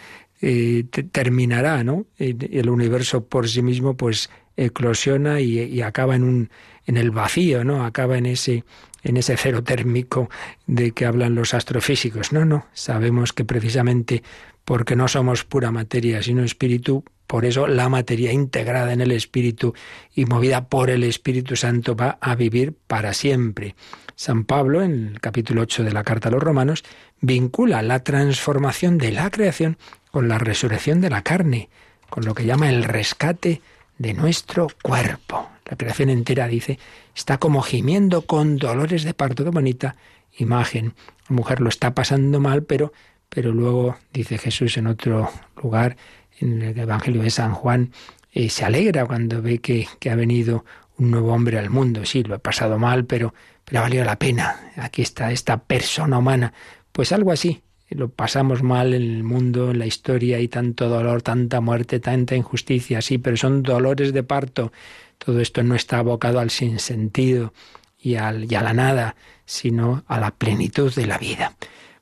eh, 0.41 0.85
terminará, 1.11 1.83
¿no? 1.83 2.05
El 2.17 2.69
universo 2.69 3.25
por 3.25 3.49
sí 3.49 3.61
mismo, 3.61 3.95
pues 3.95 4.29
eclosiona 4.55 5.41
y, 5.41 5.81
acaba 5.81 6.15
en 6.15 6.23
un 6.23 6.49
en 6.85 6.97
el 6.97 7.11
vacío, 7.11 7.63
¿no? 7.63 7.85
Acaba 7.85 8.17
en 8.17 8.27
ese 8.27 8.63
en 9.03 9.17
ese 9.17 9.35
cero 9.35 9.63
térmico 9.63 10.29
de 10.67 10.91
que 10.91 11.05
hablan 11.05 11.35
los 11.35 11.53
astrofísicos. 11.53 12.31
No, 12.31 12.45
no, 12.45 12.67
sabemos 12.73 13.33
que 13.33 13.45
precisamente 13.45 14.23
porque 14.63 14.95
no 14.95 15.07
somos 15.07 15.43
pura 15.43 15.71
materia, 15.71 16.21
sino 16.21 16.43
espíritu, 16.43 17.03
por 17.31 17.45
eso 17.45 17.65
la 17.65 17.87
materia 17.87 18.33
integrada 18.33 18.91
en 18.91 18.99
el 18.99 19.13
espíritu 19.13 19.73
y 20.13 20.25
movida 20.25 20.67
por 20.67 20.89
el 20.89 21.05
Espíritu 21.05 21.55
Santo 21.55 21.95
va 21.95 22.17
a 22.19 22.35
vivir 22.35 22.75
para 22.87 23.13
siempre. 23.13 23.73
San 24.17 24.43
Pablo, 24.43 24.83
en 24.83 25.07
el 25.13 25.21
capítulo 25.21 25.61
8 25.61 25.85
de 25.85 25.93
la 25.93 26.03
carta 26.03 26.27
a 26.27 26.31
los 26.33 26.43
romanos, 26.43 26.83
vincula 27.21 27.83
la 27.83 28.03
transformación 28.03 28.97
de 28.97 29.13
la 29.13 29.29
creación 29.29 29.77
con 30.11 30.27
la 30.27 30.39
resurrección 30.39 30.99
de 30.99 31.09
la 31.09 31.21
carne, 31.21 31.69
con 32.09 32.25
lo 32.25 32.35
que 32.35 32.45
llama 32.45 32.67
el 32.67 32.83
rescate 32.83 33.61
de 33.97 34.13
nuestro 34.13 34.67
cuerpo. 34.83 35.47
La 35.69 35.77
creación 35.77 36.09
entera, 36.09 36.49
dice, 36.49 36.79
está 37.15 37.37
como 37.37 37.61
gimiendo 37.61 38.23
con 38.23 38.57
dolores 38.57 39.05
de 39.05 39.13
parto. 39.13 39.45
Qué 39.45 39.51
bonita 39.51 39.95
imagen. 40.37 40.95
La 41.29 41.35
mujer 41.37 41.61
lo 41.61 41.69
está 41.69 41.95
pasando 41.95 42.41
mal, 42.41 42.63
pero, 42.63 42.91
pero 43.29 43.53
luego, 43.53 43.95
dice 44.11 44.37
Jesús 44.37 44.75
en 44.75 44.87
otro 44.87 45.31
lugar, 45.63 45.95
en 46.41 46.61
el 46.61 46.77
Evangelio 46.77 47.21
de 47.21 47.29
San 47.29 47.53
Juan, 47.53 47.91
eh, 48.33 48.49
se 48.49 48.65
alegra 48.65 49.05
cuando 49.05 49.41
ve 49.41 49.59
que, 49.59 49.87
ha 50.09 50.15
venido 50.15 50.65
un 50.97 51.11
nuevo 51.11 51.33
hombre 51.33 51.57
al 51.59 51.69
mundo. 51.69 52.05
Sí, 52.05 52.23
lo 52.23 52.35
he 52.35 52.39
pasado 52.39 52.77
mal, 52.77 53.05
pero, 53.05 53.33
pero 53.65 53.79
ha 53.79 53.83
valido 53.83 54.03
la 54.03 54.19
pena. 54.19 54.71
Aquí 54.77 55.01
está 55.01 55.31
esta 55.31 55.57
persona 55.63 56.17
humana. 56.17 56.53
Pues 56.91 57.11
algo 57.11 57.31
así 57.31 57.61
lo 57.95 58.09
pasamos 58.09 58.63
mal 58.63 58.93
en 58.93 59.01
el 59.01 59.23
mundo, 59.23 59.71
en 59.71 59.79
la 59.79 59.85
historia, 59.85 60.37
hay 60.37 60.47
tanto 60.47 60.87
dolor, 60.87 61.21
tanta 61.21 61.59
muerte, 61.61 61.99
tanta 61.99 62.35
injusticia, 62.35 63.01
sí, 63.01 63.17
pero 63.17 63.37
son 63.37 63.63
dolores 63.63 64.13
de 64.13 64.23
parto. 64.23 64.71
Todo 65.17 65.39
esto 65.39 65.61
no 65.63 65.75
está 65.75 65.99
abocado 65.99 66.39
al 66.39 66.49
sinsentido 66.49 67.53
y, 67.99 68.15
al, 68.15 68.51
y 68.51 68.55
a 68.55 68.61
la 68.61 68.73
nada, 68.73 69.15
sino 69.45 70.03
a 70.07 70.19
la 70.19 70.31
plenitud 70.31 70.93
de 70.93 71.05
la 71.05 71.17
vida. 71.17 71.55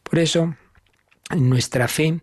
Por 0.03 0.19
eso, 0.19 0.55
en 1.31 1.49
nuestra 1.49 1.87
fe, 1.87 2.19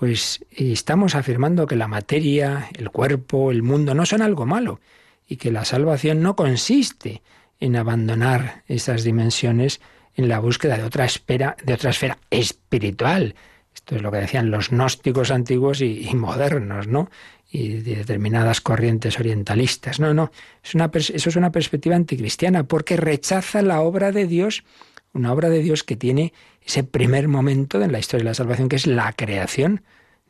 pues 0.00 0.42
estamos 0.52 1.14
afirmando 1.14 1.66
que 1.66 1.76
la 1.76 1.86
materia, 1.86 2.70
el 2.72 2.88
cuerpo, 2.88 3.50
el 3.50 3.62
mundo 3.62 3.94
no 3.94 4.06
son 4.06 4.22
algo 4.22 4.46
malo 4.46 4.80
y 5.28 5.36
que 5.36 5.52
la 5.52 5.66
salvación 5.66 6.22
no 6.22 6.36
consiste 6.36 7.20
en 7.60 7.76
abandonar 7.76 8.64
esas 8.66 9.04
dimensiones 9.04 9.82
en 10.14 10.30
la 10.30 10.38
búsqueda 10.38 10.78
de 10.78 10.84
otra 10.84 11.04
esfera, 11.04 11.54
de 11.62 11.74
otra 11.74 11.90
esfera 11.90 12.16
espiritual. 12.30 13.34
Esto 13.74 13.96
es 13.96 14.00
lo 14.00 14.10
que 14.10 14.16
decían 14.16 14.50
los 14.50 14.70
gnósticos 14.70 15.30
antiguos 15.30 15.82
y, 15.82 16.08
modernos, 16.14 16.86
¿no? 16.86 17.10
Y 17.50 17.74
de 17.80 17.96
determinadas 17.96 18.62
corrientes 18.62 19.20
orientalistas. 19.20 20.00
No, 20.00 20.14
no, 20.14 20.30
eso 20.62 21.28
es 21.28 21.36
una 21.36 21.52
perspectiva 21.52 21.94
anticristiana 21.94 22.64
porque 22.64 22.96
rechaza 22.96 23.60
la 23.60 23.82
obra 23.82 24.12
de 24.12 24.26
Dios, 24.26 24.64
una 25.12 25.32
obra 25.32 25.48
de 25.48 25.62
Dios 25.62 25.84
que 25.84 25.96
tiene 25.96 26.32
ese 26.64 26.84
primer 26.84 27.28
momento 27.28 27.82
en 27.82 27.92
la 27.92 27.98
historia 27.98 28.24
de 28.24 28.30
la 28.30 28.34
salvación, 28.34 28.68
que 28.68 28.76
es 28.76 28.86
la 28.86 29.12
creación. 29.12 29.82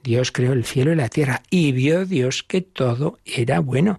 Dios 0.02 0.32
creó 0.32 0.52
el 0.52 0.64
cielo 0.64 0.92
y 0.92 0.96
la 0.96 1.08
tierra 1.08 1.42
y 1.50 1.72
vio 1.72 2.06
Dios 2.06 2.42
que 2.42 2.62
todo 2.62 3.18
era 3.24 3.60
bueno. 3.60 3.98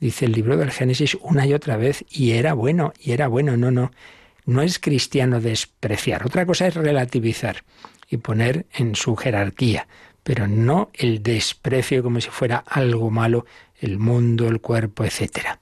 Dice 0.00 0.24
el 0.24 0.32
libro 0.32 0.56
del 0.56 0.70
Génesis 0.70 1.16
una 1.20 1.46
y 1.46 1.54
otra 1.54 1.76
vez, 1.76 2.04
y 2.10 2.32
era 2.32 2.54
bueno, 2.54 2.92
y 2.98 3.12
era 3.12 3.28
bueno. 3.28 3.56
No, 3.56 3.70
no. 3.70 3.92
No 4.44 4.62
es 4.62 4.78
cristiano 4.78 5.40
despreciar. 5.40 6.26
Otra 6.26 6.46
cosa 6.46 6.66
es 6.66 6.74
relativizar 6.74 7.62
y 8.08 8.16
poner 8.16 8.66
en 8.74 8.96
su 8.96 9.14
jerarquía, 9.14 9.86
pero 10.24 10.48
no 10.48 10.90
el 10.94 11.22
desprecio 11.22 12.02
como 12.02 12.20
si 12.20 12.30
fuera 12.30 12.64
algo 12.66 13.10
malo 13.10 13.46
el 13.78 13.98
mundo, 13.98 14.48
el 14.48 14.60
cuerpo, 14.60 15.04
etc. 15.04 15.58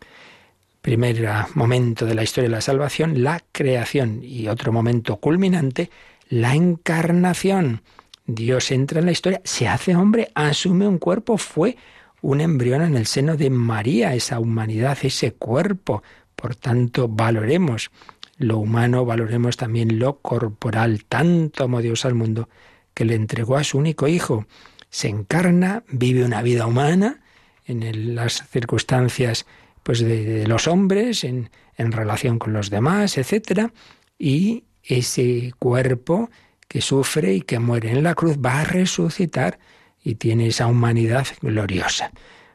Primer 0.82 1.28
momento 1.54 2.06
de 2.06 2.14
la 2.14 2.22
historia 2.22 2.48
de 2.48 2.56
la 2.56 2.62
salvación, 2.62 3.22
la 3.22 3.42
creación 3.52 4.20
y 4.22 4.48
otro 4.48 4.72
momento 4.72 5.16
culminante, 5.16 5.90
la 6.30 6.54
encarnación. 6.54 7.82
Dios 8.26 8.70
entra 8.70 9.00
en 9.00 9.06
la 9.06 9.12
historia, 9.12 9.42
se 9.44 9.68
hace 9.68 9.94
hombre, 9.94 10.30
asume 10.34 10.88
un 10.88 10.98
cuerpo, 10.98 11.36
fue 11.36 11.76
un 12.22 12.40
embrión 12.40 12.80
en 12.80 12.96
el 12.96 13.06
seno 13.06 13.36
de 13.36 13.50
María, 13.50 14.14
esa 14.14 14.38
humanidad, 14.38 14.96
ese 15.02 15.32
cuerpo. 15.34 16.02
Por 16.34 16.54
tanto, 16.54 17.08
valoremos 17.08 17.90
lo 18.38 18.56
humano, 18.56 19.04
valoremos 19.04 19.58
también 19.58 19.98
lo 19.98 20.20
corporal. 20.20 21.04
Tanto 21.04 21.64
amó 21.64 21.82
Dios 21.82 22.06
al 22.06 22.14
mundo 22.14 22.48
que 22.94 23.04
le 23.04 23.16
entregó 23.16 23.56
a 23.56 23.64
su 23.64 23.76
único 23.76 24.08
hijo. 24.08 24.46
Se 24.88 25.08
encarna, 25.08 25.84
vive 25.88 26.24
una 26.24 26.40
vida 26.40 26.66
humana 26.66 27.20
en 27.66 28.14
las 28.14 28.48
circunstancias 28.48 29.46
pues 29.82 30.00
de, 30.00 30.46
los 30.46 30.68
hombres, 30.68 31.24
en, 31.24 31.50
relación 31.76 32.38
con 32.38 32.52
los 32.52 32.68
demás, 32.68 33.16
etcétera, 33.16 33.72
y 34.18 34.64
ese 34.82 35.52
cuerpo 35.58 36.30
que 36.68 36.82
sufre 36.82 37.34
y 37.34 37.40
que 37.40 37.58
muere 37.58 37.90
en 37.90 38.02
la 38.02 38.14
cruz 38.14 38.36
va 38.36 38.60
a 38.60 38.64
resucitar 38.64 39.58
y 40.04 40.16
tiene 40.16 40.48
esa 40.48 40.66
humanidad 40.66 41.26
gloriosa. 41.40 42.12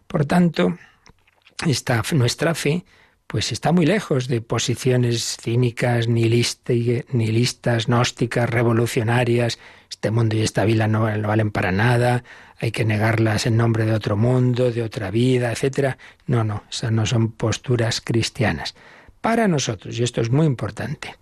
Por 0.08 0.26
tanto, 0.26 0.78
esta, 1.66 2.04
nuestra 2.14 2.54
fe 2.54 2.86
pues 3.28 3.52
está 3.52 3.72
muy 3.72 3.86
lejos 3.86 4.28
de 4.28 4.42
posiciones 4.42 5.38
cínicas, 5.42 6.08
nihilistas, 6.08 7.88
gnósticas, 7.88 8.50
revolucionarias. 8.50 9.58
Este 9.90 10.12
mundo 10.12 10.36
y 10.36 10.42
esta 10.42 10.64
vida 10.66 10.88
no, 10.88 11.02
valen 11.02 11.52
para 11.52 11.72
nada, 11.72 12.24
hay 12.58 12.72
que 12.72 12.86
negarlas 12.86 13.46
en 13.46 13.58
nombre 13.58 13.86
de 13.86 13.94
otro 13.94 14.16
mundo, 14.16 14.72
de 14.72 14.82
otra 14.82 15.12
vida, 15.12 15.52
etc. 15.52 15.96
No, 16.28 16.44
no, 16.44 16.64
esas 16.70 16.92
no 16.92 17.06
son 17.06 17.32
posturas 17.32 18.02
cristianas. 18.02 18.76
Para 19.22 19.48
nosotros, 19.48 19.98
y 20.00 20.04
esto 20.04 20.22
es 20.22 20.30
muy 20.30 20.46
importante, 20.46 21.16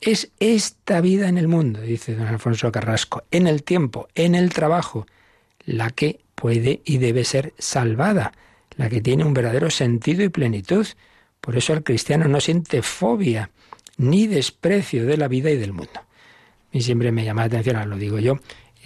es 0.00 0.30
esta 0.40 1.00
vida 1.00 1.28
en 1.28 1.38
el 1.38 1.48
mundo, 1.48 1.80
dice 1.80 2.14
don 2.14 2.26
Alfonso 2.26 2.70
Carrasco, 2.70 3.24
en 3.30 3.46
el 3.46 3.62
tiempo, 3.62 4.08
en 4.14 4.34
el 4.34 4.52
trabajo, 4.52 5.06
la 5.64 5.90
que 5.90 6.20
puede 6.34 6.82
y 6.84 6.98
debe 6.98 7.24
ser 7.24 7.54
salvada, 7.58 8.32
la 8.76 8.88
que 8.88 9.00
tiene 9.00 9.24
un 9.24 9.34
verdadero 9.34 9.70
sentido 9.70 10.22
y 10.22 10.28
plenitud. 10.28 10.86
Por 11.40 11.56
eso 11.56 11.72
el 11.72 11.82
cristiano 11.82 12.28
no 12.28 12.40
siente 12.40 12.82
fobia 12.82 13.50
ni 13.96 14.26
desprecio 14.26 15.06
de 15.06 15.16
la 15.16 15.28
vida 15.28 15.50
y 15.50 15.56
del 15.56 15.72
mundo. 15.72 16.00
Y 16.72 16.82
siempre 16.82 17.10
me 17.10 17.24
llama 17.24 17.42
la 17.42 17.46
atención, 17.46 17.88
lo 17.88 17.96
digo 17.96 18.18
yo, 18.18 18.38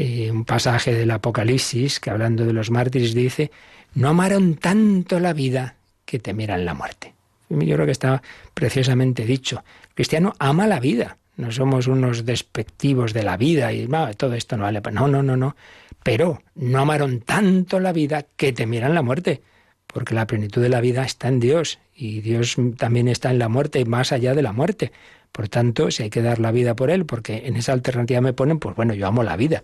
eh, 0.02 0.30
un 0.30 0.46
pasaje 0.46 0.94
del 0.94 1.10
Apocalipsis 1.10 2.00
que 2.00 2.08
hablando 2.08 2.46
de 2.46 2.54
los 2.54 2.70
mártires 2.70 3.12
dice, 3.12 3.50
no 3.92 4.08
amaron 4.08 4.54
tanto 4.54 5.20
la 5.20 5.34
vida 5.34 5.74
que 6.06 6.18
temieran 6.18 6.64
la 6.64 6.72
muerte. 6.72 7.12
Yo 7.50 7.74
creo 7.74 7.84
que 7.84 7.92
está 7.92 8.22
preciosamente 8.54 9.26
dicho. 9.26 9.62
El 9.90 9.94
cristiano 9.94 10.32
ama 10.38 10.66
la 10.66 10.80
vida. 10.80 11.18
No 11.36 11.52
somos 11.52 11.86
unos 11.86 12.24
despectivos 12.24 13.12
de 13.12 13.24
la 13.24 13.36
vida 13.36 13.74
y 13.74 13.86
todo 14.16 14.32
esto 14.32 14.56
no 14.56 14.62
vale. 14.62 14.80
No, 14.90 15.06
no, 15.06 15.22
no, 15.22 15.36
no. 15.36 15.54
Pero 16.02 16.42
no 16.54 16.78
amaron 16.78 17.20
tanto 17.20 17.78
la 17.78 17.92
vida 17.92 18.24
que 18.36 18.54
temieran 18.54 18.94
la 18.94 19.02
muerte 19.02 19.42
porque 19.86 20.14
la 20.14 20.26
plenitud 20.26 20.62
de 20.62 20.70
la 20.70 20.80
vida 20.80 21.04
está 21.04 21.28
en 21.28 21.40
Dios 21.40 21.78
y 22.00 22.22
Dios 22.22 22.56
también 22.78 23.08
está 23.08 23.30
en 23.30 23.38
la 23.38 23.50
muerte 23.50 23.84
más 23.84 24.10
allá 24.10 24.34
de 24.34 24.40
la 24.40 24.52
muerte. 24.52 24.90
Por 25.32 25.50
tanto, 25.50 25.90
si 25.90 26.04
hay 26.04 26.10
que 26.10 26.22
dar 26.22 26.38
la 26.38 26.50
vida 26.50 26.74
por 26.74 26.90
Él, 26.90 27.04
porque 27.04 27.42
en 27.44 27.56
esa 27.56 27.72
alternativa 27.72 28.22
me 28.22 28.32
ponen, 28.32 28.58
pues 28.58 28.74
bueno, 28.74 28.94
yo 28.94 29.06
amo 29.06 29.22
la 29.22 29.36
vida. 29.36 29.62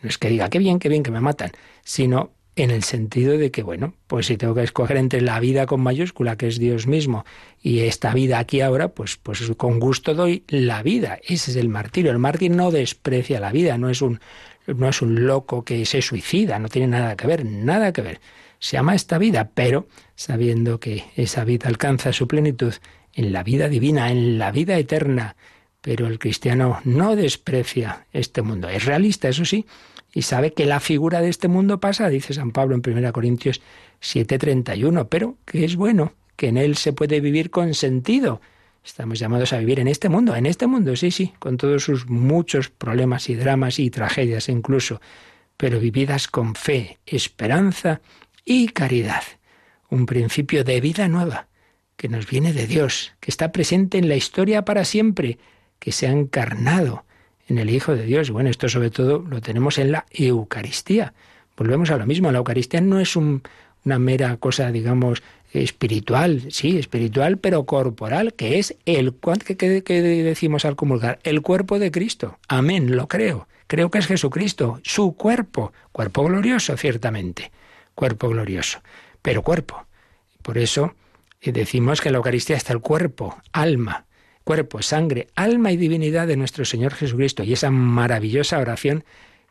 No 0.00 0.08
es 0.08 0.16
que 0.16 0.28
diga, 0.28 0.48
qué 0.48 0.60
bien, 0.60 0.78
qué 0.78 0.88
bien 0.88 1.02
que 1.02 1.10
me 1.10 1.20
matan, 1.20 1.50
sino 1.82 2.30
en 2.54 2.70
el 2.70 2.84
sentido 2.84 3.36
de 3.36 3.50
que, 3.50 3.64
bueno, 3.64 3.94
pues 4.06 4.26
si 4.26 4.36
tengo 4.36 4.54
que 4.54 4.62
escoger 4.62 4.96
entre 4.96 5.22
la 5.22 5.40
vida 5.40 5.66
con 5.66 5.80
mayúscula, 5.80 6.36
que 6.36 6.46
es 6.46 6.60
Dios 6.60 6.86
mismo, 6.86 7.24
y 7.60 7.80
esta 7.80 8.14
vida 8.14 8.38
aquí 8.38 8.60
ahora, 8.60 8.88
pues, 8.88 9.16
pues 9.16 9.42
con 9.56 9.80
gusto 9.80 10.14
doy 10.14 10.44
la 10.46 10.84
vida. 10.84 11.18
Ese 11.24 11.50
es 11.50 11.56
el 11.56 11.68
martirio. 11.68 12.12
El 12.12 12.18
mártir 12.18 12.52
no 12.52 12.70
desprecia 12.70 13.40
la 13.40 13.50
vida, 13.50 13.76
no 13.76 13.90
es 13.90 14.02
un, 14.02 14.20
no 14.66 14.88
es 14.88 15.02
un 15.02 15.26
loco 15.26 15.64
que 15.64 15.84
se 15.86 16.02
suicida, 16.02 16.58
no 16.58 16.68
tiene 16.68 16.88
nada 16.88 17.16
que 17.16 17.26
ver, 17.26 17.44
nada 17.44 17.92
que 17.92 18.02
ver 18.02 18.20
se 18.62 18.78
ama 18.78 18.94
esta 18.94 19.18
vida, 19.18 19.50
pero 19.52 19.88
sabiendo 20.14 20.78
que 20.78 21.04
esa 21.16 21.44
vida 21.44 21.68
alcanza 21.68 22.12
su 22.12 22.28
plenitud 22.28 22.72
en 23.12 23.32
la 23.32 23.42
vida 23.42 23.68
divina, 23.68 24.12
en 24.12 24.38
la 24.38 24.52
vida 24.52 24.78
eterna. 24.78 25.34
Pero 25.80 26.06
el 26.06 26.20
cristiano 26.20 26.80
no 26.84 27.16
desprecia 27.16 28.06
este 28.12 28.40
mundo. 28.40 28.68
Es 28.68 28.84
realista, 28.84 29.28
eso 29.28 29.44
sí, 29.44 29.66
y 30.14 30.22
sabe 30.22 30.52
que 30.52 30.64
la 30.64 30.78
figura 30.78 31.20
de 31.20 31.28
este 31.28 31.48
mundo 31.48 31.80
pasa, 31.80 32.08
dice 32.08 32.34
San 32.34 32.52
Pablo 32.52 32.76
en 32.76 32.82
1 32.86 33.12
Corintios 33.12 33.60
7:31, 34.00 35.08
pero 35.08 35.38
que 35.44 35.64
es 35.64 35.74
bueno, 35.74 36.12
que 36.36 36.46
en 36.46 36.56
él 36.56 36.76
se 36.76 36.92
puede 36.92 37.20
vivir 37.20 37.50
con 37.50 37.74
sentido. 37.74 38.40
Estamos 38.84 39.18
llamados 39.18 39.52
a 39.52 39.58
vivir 39.58 39.78
en 39.78 39.88
este 39.88 40.08
mundo, 40.08 40.34
en 40.34 40.46
este 40.46 40.66
mundo, 40.66 40.96
sí, 40.96 41.10
sí, 41.10 41.32
con 41.38 41.56
todos 41.56 41.84
sus 41.84 42.08
muchos 42.08 42.68
problemas 42.68 43.28
y 43.28 43.36
dramas 43.36 43.78
y 43.78 43.90
tragedias 43.90 44.48
incluso, 44.48 45.00
pero 45.56 45.78
vividas 45.78 46.26
con 46.26 46.56
fe, 46.56 46.98
esperanza 47.06 48.00
y 48.44 48.68
caridad, 48.68 49.22
un 49.88 50.06
principio 50.06 50.64
de 50.64 50.80
vida 50.80 51.06
nueva 51.06 51.46
que 51.96 52.08
nos 52.08 52.26
viene 52.26 52.52
de 52.52 52.66
Dios, 52.66 53.12
que 53.20 53.30
está 53.30 53.52
presente 53.52 53.98
en 53.98 54.08
la 54.08 54.16
historia 54.16 54.64
para 54.64 54.84
siempre, 54.84 55.38
que 55.78 55.92
se 55.92 56.08
ha 56.08 56.10
encarnado 56.10 57.04
en 57.46 57.58
el 57.58 57.70
Hijo 57.70 57.94
de 57.94 58.04
Dios. 58.04 58.30
Bueno, 58.30 58.50
esto 58.50 58.68
sobre 58.68 58.90
todo 58.90 59.20
lo 59.20 59.40
tenemos 59.40 59.78
en 59.78 59.92
la 59.92 60.06
Eucaristía. 60.10 61.14
Volvemos 61.56 61.90
a 61.90 61.96
lo 61.96 62.06
mismo, 62.06 62.32
la 62.32 62.38
Eucaristía 62.38 62.80
no 62.80 62.98
es 62.98 63.14
una 63.14 63.98
mera 63.98 64.36
cosa, 64.38 64.72
digamos, 64.72 65.22
espiritual, 65.52 66.44
sí, 66.50 66.78
espiritual, 66.78 67.38
pero 67.38 67.64
corporal, 67.64 68.34
que 68.34 68.58
es 68.58 68.76
el 68.86 69.14
que, 69.44 69.82
que 69.82 70.02
decimos 70.02 70.64
al 70.64 70.76
comulgar, 70.76 71.18
el 71.22 71.42
cuerpo 71.42 71.78
de 71.78 71.90
Cristo. 71.90 72.38
Amén, 72.48 72.96
lo 72.96 73.08
creo. 73.08 73.48
Creo 73.66 73.90
que 73.90 73.98
es 73.98 74.06
Jesucristo, 74.06 74.80
su 74.82 75.16
cuerpo, 75.16 75.72
cuerpo 75.92 76.24
glorioso, 76.24 76.76
ciertamente 76.76 77.50
cuerpo 77.94 78.28
glorioso, 78.28 78.80
pero 79.22 79.42
cuerpo. 79.42 79.86
Por 80.42 80.58
eso 80.58 80.94
eh, 81.40 81.52
decimos 81.52 82.00
que 82.00 82.10
la 82.10 82.18
Eucaristía 82.18 82.56
está 82.56 82.72
el 82.72 82.80
cuerpo, 82.80 83.40
alma, 83.52 84.06
cuerpo, 84.44 84.82
sangre, 84.82 85.28
alma 85.34 85.72
y 85.72 85.76
divinidad 85.76 86.26
de 86.26 86.36
nuestro 86.36 86.64
Señor 86.64 86.94
Jesucristo. 86.94 87.42
Y 87.42 87.52
esa 87.52 87.70
maravillosa 87.70 88.58
oración 88.58 89.04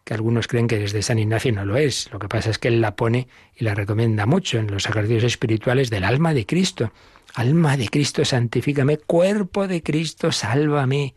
que 0.03 0.13
algunos 0.13 0.47
creen 0.47 0.67
que 0.67 0.79
desde 0.79 1.01
San 1.01 1.19
Ignacio 1.19 1.51
no 1.51 1.65
lo 1.65 1.77
es. 1.77 2.09
Lo 2.11 2.19
que 2.19 2.27
pasa 2.27 2.49
es 2.49 2.57
que 2.57 2.67
él 2.67 2.81
la 2.81 2.95
pone 2.95 3.27
y 3.55 3.63
la 3.63 3.75
recomienda 3.75 4.25
mucho 4.25 4.57
en 4.57 4.67
los 4.67 4.87
ejercicios 4.87 5.23
espirituales 5.23 5.89
del 5.89 6.03
alma 6.03 6.33
de 6.33 6.45
Cristo. 6.45 6.91
Alma 7.33 7.77
de 7.77 7.87
Cristo, 7.87 8.25
santifícame. 8.25 8.97
Cuerpo 8.97 9.67
de 9.67 9.83
Cristo, 9.83 10.31
sálvame. 10.31 11.15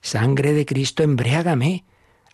Sangre 0.00 0.52
de 0.52 0.66
Cristo, 0.66 1.02
embriágame. 1.02 1.84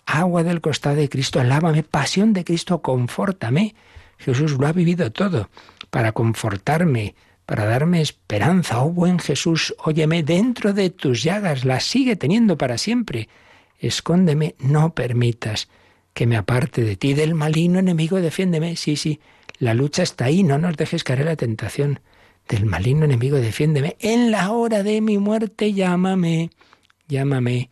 Agua 0.04 0.42
del 0.42 0.60
costado 0.60 0.96
de 0.96 1.08
Cristo, 1.08 1.42
lávame. 1.42 1.82
Pasión 1.82 2.32
de 2.32 2.44
Cristo, 2.44 2.82
confórtame. 2.82 3.74
Jesús 4.18 4.58
lo 4.58 4.66
ha 4.66 4.72
vivido 4.72 5.12
todo 5.12 5.50
para 5.90 6.12
confortarme, 6.12 7.14
para 7.46 7.64
darme 7.64 8.00
esperanza. 8.00 8.82
Oh 8.82 8.90
buen 8.90 9.18
Jesús, 9.18 9.74
óyeme, 9.78 10.22
dentro 10.22 10.72
de 10.72 10.90
tus 10.90 11.22
llagas 11.22 11.64
las 11.64 11.84
sigue 11.84 12.16
teniendo 12.16 12.58
para 12.58 12.78
siempre. 12.78 13.28
Escóndeme, 13.78 14.54
no 14.58 14.94
permitas 14.94 15.68
que 16.14 16.26
me 16.26 16.36
aparte 16.36 16.82
de 16.82 16.96
ti, 16.96 17.14
del 17.14 17.34
maligno 17.34 17.78
enemigo, 17.78 18.20
defiéndeme. 18.20 18.76
Sí, 18.76 18.96
sí, 18.96 19.20
la 19.58 19.74
lucha 19.74 20.02
está 20.02 20.26
ahí, 20.26 20.42
no 20.42 20.58
nos 20.58 20.76
dejes 20.76 21.04
caer 21.04 21.20
en 21.20 21.26
la 21.26 21.36
tentación. 21.36 22.00
Del 22.48 22.66
maligno 22.66 23.04
enemigo, 23.04 23.36
defiéndeme. 23.36 23.96
En 24.00 24.30
la 24.30 24.50
hora 24.50 24.82
de 24.82 25.00
mi 25.00 25.18
muerte, 25.18 25.72
llámame, 25.72 26.50
llámame, 27.08 27.70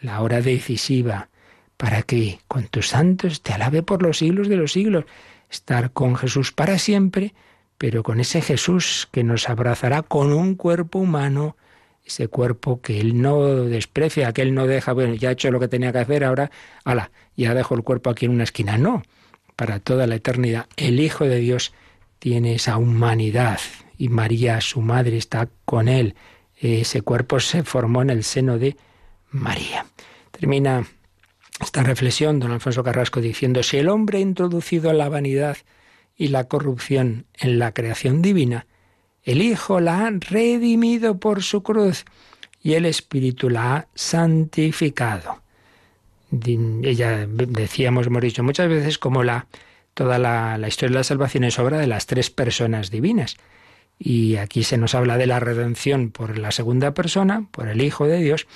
la 0.00 0.20
hora 0.20 0.42
decisiva, 0.42 1.30
para 1.76 2.02
que 2.02 2.38
con 2.46 2.64
tus 2.68 2.88
santos 2.88 3.42
te 3.42 3.52
alabe 3.52 3.82
por 3.82 4.02
los 4.02 4.18
siglos 4.18 4.48
de 4.48 4.56
los 4.56 4.72
siglos 4.72 5.04
estar 5.50 5.92
con 5.92 6.16
Jesús 6.16 6.52
para 6.52 6.78
siempre, 6.78 7.34
pero 7.78 8.02
con 8.02 8.20
ese 8.20 8.40
Jesús 8.40 9.08
que 9.10 9.24
nos 9.24 9.48
abrazará 9.48 10.02
con 10.02 10.32
un 10.32 10.54
cuerpo 10.54 10.98
humano, 10.98 11.56
ese 12.10 12.28
cuerpo 12.28 12.80
que 12.80 13.00
Él 13.00 13.20
no 13.22 13.46
desprecia, 13.64 14.32
que 14.32 14.42
Él 14.42 14.54
no 14.54 14.66
deja, 14.66 14.92
bueno, 14.92 15.14
ya 15.14 15.30
he 15.30 15.32
hecho 15.32 15.50
lo 15.50 15.60
que 15.60 15.68
tenía 15.68 15.92
que 15.92 15.98
hacer, 15.98 16.24
ahora, 16.24 16.50
ala, 16.84 17.10
ya 17.36 17.54
dejo 17.54 17.74
el 17.74 17.82
cuerpo 17.82 18.10
aquí 18.10 18.26
en 18.26 18.32
una 18.32 18.44
esquina. 18.44 18.76
No, 18.76 19.02
para 19.56 19.78
toda 19.78 20.06
la 20.06 20.16
eternidad. 20.16 20.66
El 20.76 21.00
Hijo 21.00 21.24
de 21.24 21.36
Dios 21.36 21.72
tiene 22.18 22.54
esa 22.54 22.76
humanidad 22.76 23.60
y 23.96 24.08
María, 24.08 24.60
su 24.60 24.80
madre, 24.80 25.16
está 25.16 25.48
con 25.64 25.88
Él. 25.88 26.14
Ese 26.56 27.02
cuerpo 27.02 27.38
se 27.40 27.62
formó 27.62 28.02
en 28.02 28.10
el 28.10 28.24
seno 28.24 28.58
de 28.58 28.76
María. 29.30 29.86
Termina 30.32 30.86
esta 31.60 31.82
reflexión, 31.82 32.40
don 32.40 32.50
Alfonso 32.50 32.82
Carrasco, 32.82 33.20
diciendo, 33.20 33.62
si 33.62 33.76
el 33.76 33.88
hombre 33.88 34.18
ha 34.18 34.22
introducido 34.22 34.92
la 34.92 35.08
vanidad 35.08 35.58
y 36.16 36.28
la 36.28 36.44
corrupción 36.44 37.26
en 37.38 37.58
la 37.58 37.72
creación 37.72 38.20
divina, 38.20 38.66
el 39.24 39.42
Hijo 39.42 39.80
la 39.80 40.06
ha 40.06 40.10
redimido 40.10 41.18
por 41.18 41.42
su 41.42 41.62
cruz 41.62 42.04
y 42.62 42.74
el 42.74 42.86
Espíritu 42.86 43.50
la 43.50 43.76
ha 43.76 43.86
santificado. 43.94 45.42
Ella 46.32 47.26
decíamos, 47.26 48.06
hemos 48.06 48.22
dicho 48.22 48.42
muchas 48.42 48.68
veces 48.68 48.98
como 48.98 49.24
la 49.24 49.46
toda 49.94 50.18
la, 50.18 50.56
la 50.58 50.68
historia 50.68 50.92
de 50.92 51.00
la 51.00 51.04
salvación 51.04 51.44
es 51.44 51.58
obra 51.58 51.78
de 51.78 51.86
las 51.86 52.06
tres 52.06 52.30
personas 52.30 52.90
divinas. 52.90 53.36
Y 53.98 54.36
aquí 54.36 54.64
se 54.64 54.78
nos 54.78 54.94
habla 54.94 55.18
de 55.18 55.26
la 55.26 55.40
redención 55.40 56.10
por 56.10 56.38
la 56.38 56.52
segunda 56.52 56.94
persona, 56.94 57.46
por 57.50 57.68
el 57.68 57.82
Hijo 57.82 58.06
de 58.06 58.18
Dios, 58.18 58.46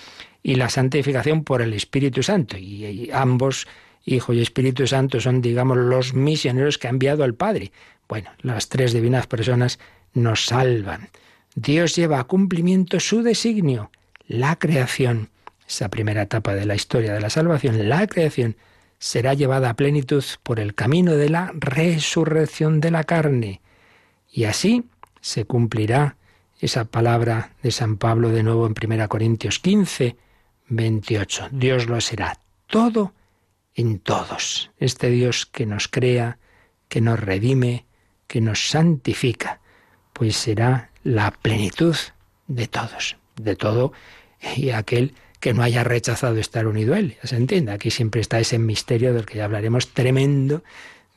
y 0.43 0.55
la 0.55 0.71
santificación 0.71 1.45
por 1.45 1.61
el 1.61 1.75
Espíritu 1.75 2.23
Santo. 2.23 2.57
Y, 2.57 3.11
ambos, 3.13 3.67
Hijo 4.07 4.33
y 4.33 4.41
Espíritu 4.41 4.87
Santo, 4.87 5.21
son, 5.21 5.43
digamos, 5.43 5.77
los 5.77 6.15
misioneros 6.15 6.79
que 6.79 6.87
ha 6.87 6.91
enviado 6.91 7.25
al 7.25 7.35
Padre. 7.35 7.73
Bueno, 8.09 8.31
las 8.41 8.69
tres 8.69 8.95
divinas 8.95 9.27
personas 9.27 9.79
nos 10.15 10.47
salvan. 10.47 11.11
Dios 11.55 11.95
lleva 11.95 12.19
a 12.19 12.25
cumplimiento 12.25 12.99
su 13.01 13.23
designio, 13.23 13.91
la 14.27 14.57
creación. 14.57 15.31
Esa 15.69 15.89
primera 15.89 16.23
etapa 16.23 16.55
de 16.55 16.67
la 16.67 16.75
historia 16.75 17.13
de 17.13 17.21
la 17.21 17.31
salvación, 17.31 17.89
la 17.89 18.07
creación, 18.07 18.57
será 18.99 19.35
llevada 19.35 19.71
a 19.71 19.77
plenitud 19.77 20.25
por 20.43 20.61
el 20.61 20.75
camino 20.75 21.13
de 21.13 21.29
la 21.29 21.53
resurrección 21.55 22.81
de 22.81 22.91
la 22.91 23.05
carne. 23.05 23.61
Y 24.33 24.45
así 24.45 24.85
se 25.21 25.45
cumplirá 25.45 26.17
esa 26.61 26.85
palabra 26.85 27.53
de 27.63 27.71
San 27.71 27.99
Pablo 27.99 28.31
de 28.31 28.43
nuevo 28.43 28.67
en 28.67 28.75
1 28.81 29.09
Corintios 29.09 29.59
15, 29.59 30.17
28. 30.69 31.49
Dios 31.53 31.87
lo 31.87 32.01
será 32.01 32.39
todo 32.67 33.13
en 33.75 33.99
todos. 33.99 34.71
Este 34.79 35.11
Dios 35.11 35.47
que 35.47 35.67
nos 35.67 35.89
crea, 35.89 36.39
que 36.89 37.01
nos 37.01 37.21
redime, 37.21 37.87
que 38.27 38.41
nos 38.41 38.69
santifica, 38.69 39.61
pues 40.15 40.37
será 40.37 40.89
la 41.03 41.31
plenitud 41.31 41.97
de 42.49 42.67
todos, 42.67 43.17
de 43.37 43.55
todo 43.57 43.93
y 44.57 44.71
aquel 44.71 45.13
que 45.41 45.53
no 45.53 45.63
haya 45.63 45.85
rechazado 45.85 46.37
estar 46.37 46.67
unido 46.67 46.95
a 46.95 46.99
Él. 46.99 47.17
Ya 47.23 47.29
se 47.29 47.37
entiende, 47.37 47.73
aquí 47.73 47.91
siempre 47.91 48.23
está 48.23 48.41
ese 48.41 48.59
misterio 48.59 49.13
del 49.13 49.27
que 49.27 49.39
ya 49.39 49.45
hablaremos 49.45 49.89
tremendo, 49.89 50.65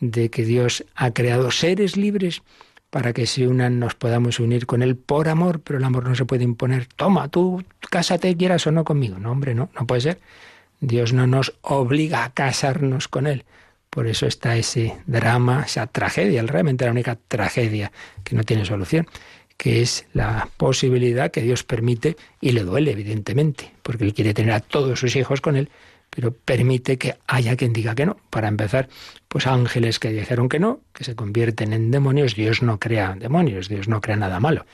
de 0.01 0.29
que 0.29 0.43
Dios 0.43 0.83
ha 0.95 1.11
creado 1.11 1.49
seres 1.51 1.95
libres 1.95 2.41
para 2.89 3.13
que 3.13 3.25
se 3.25 3.47
unan, 3.47 3.79
nos 3.79 3.95
podamos 3.95 4.39
unir 4.39 4.65
con 4.65 4.81
Él 4.81 4.95
por 4.95 5.29
amor, 5.29 5.61
pero 5.61 5.79
el 5.79 5.85
amor 5.85 6.07
no 6.07 6.15
se 6.15 6.25
puede 6.25 6.43
imponer. 6.43 6.87
Toma, 6.87 7.29
tú 7.29 7.63
cásate, 7.89 8.35
quieras 8.35 8.67
o 8.67 8.71
no 8.71 8.83
conmigo. 8.83 9.17
No, 9.17 9.31
hombre, 9.31 9.55
no, 9.55 9.69
no 9.79 9.87
puede 9.87 10.01
ser. 10.01 10.19
Dios 10.79 11.13
no 11.13 11.27
nos 11.27 11.53
obliga 11.61 12.23
a 12.23 12.33
casarnos 12.33 13.07
con 13.07 13.27
Él. 13.27 13.45
Por 13.89 14.07
eso 14.07 14.25
está 14.27 14.57
ese 14.57 14.95
drama, 15.05 15.63
esa 15.65 15.87
tragedia, 15.87 16.43
realmente 16.43 16.85
la 16.85 16.91
única 16.91 17.17
tragedia 17.27 17.91
que 18.23 18.35
no 18.35 18.43
tiene 18.43 18.65
solución, 18.65 19.07
que 19.57 19.81
es 19.81 20.05
la 20.13 20.49
posibilidad 20.57 21.31
que 21.31 21.41
Dios 21.41 21.63
permite, 21.63 22.15
y 22.41 22.51
le 22.51 22.63
duele, 22.63 22.91
evidentemente, 22.91 23.71
porque 23.81 24.03
Él 24.03 24.13
quiere 24.13 24.33
tener 24.33 24.53
a 24.53 24.59
todos 24.59 24.99
sus 24.99 25.15
hijos 25.15 25.41
con 25.41 25.55
Él, 25.55 25.69
pero 26.09 26.31
permite 26.31 26.97
que 26.97 27.15
haya 27.27 27.55
quien 27.55 27.73
diga 27.73 27.95
que 27.95 28.05
no. 28.05 28.17
Para 28.29 28.47
empezar, 28.47 28.87
pues 29.27 29.47
ángeles 29.47 29.99
que 29.99 30.11
dijeron 30.11 30.49
que 30.49 30.59
no, 30.59 30.79
que 30.93 31.03
se 31.03 31.15
convierten 31.15 31.73
en 31.73 31.91
demonios. 31.91 32.35
Dios 32.35 32.61
no 32.61 32.79
crea 32.79 33.15
demonios, 33.15 33.67
Dios 33.67 33.87
no 33.87 34.01
crea 34.01 34.15
nada 34.15 34.39
malo. 34.39 34.65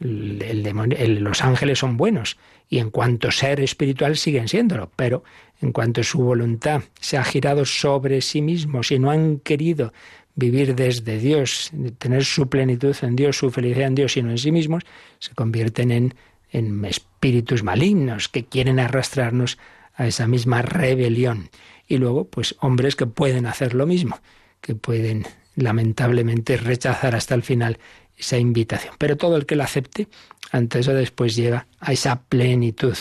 los 0.00 1.42
ángeles 1.42 1.78
son 1.78 1.96
buenos 1.96 2.36
y 2.68 2.78
en 2.78 2.90
cuanto 2.90 3.30
ser 3.30 3.60
espiritual 3.60 4.16
siguen 4.16 4.48
siéndolo, 4.48 4.90
pero 4.96 5.22
en 5.64 5.72
cuanto 5.72 6.02
su 6.02 6.18
voluntad 6.18 6.82
se 7.00 7.16
ha 7.16 7.24
girado 7.24 7.64
sobre 7.64 8.20
sí 8.20 8.42
mismos 8.42 8.92
y 8.92 8.98
no 8.98 9.10
han 9.10 9.38
querido 9.38 9.94
vivir 10.34 10.74
desde 10.74 11.18
Dios, 11.18 11.70
tener 11.96 12.24
su 12.24 12.50
plenitud 12.50 12.94
en 13.00 13.16
Dios, 13.16 13.38
su 13.38 13.50
felicidad 13.50 13.86
en 13.86 13.94
Dios 13.94 14.16
y 14.18 14.22
no 14.22 14.30
en 14.30 14.38
sí 14.38 14.52
mismos, 14.52 14.82
se 15.18 15.34
convierten 15.34 15.90
en, 15.90 16.14
en 16.50 16.84
espíritus 16.84 17.62
malignos 17.62 18.28
que 18.28 18.44
quieren 18.44 18.78
arrastrarnos 18.78 19.58
a 19.94 20.06
esa 20.06 20.26
misma 20.26 20.60
rebelión. 20.60 21.48
Y 21.88 21.96
luego, 21.96 22.26
pues 22.26 22.56
hombres 22.60 22.94
que 22.94 23.06
pueden 23.06 23.46
hacer 23.46 23.72
lo 23.72 23.86
mismo, 23.86 24.18
que 24.60 24.74
pueden 24.74 25.24
lamentablemente 25.56 26.58
rechazar 26.58 27.14
hasta 27.14 27.34
el 27.34 27.42
final 27.42 27.78
esa 28.18 28.36
invitación. 28.36 28.96
Pero 28.98 29.16
todo 29.16 29.36
el 29.36 29.46
que 29.46 29.56
la 29.56 29.64
acepte, 29.64 30.08
antes 30.52 30.88
o 30.88 30.94
después 30.94 31.36
llega 31.36 31.66
a 31.80 31.92
esa 31.92 32.20
plenitud. 32.20 32.96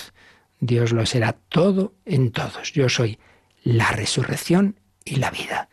Dios 0.65 0.93
lo 0.93 1.05
será 1.05 1.33
todo 1.49 1.93
en 2.05 2.31
todos. 2.31 2.71
Yo 2.71 2.87
soy 2.87 3.19
la 3.63 3.91
resurrección 3.91 4.79
y 5.03 5.17
la 5.17 5.29
vida. 5.29 5.67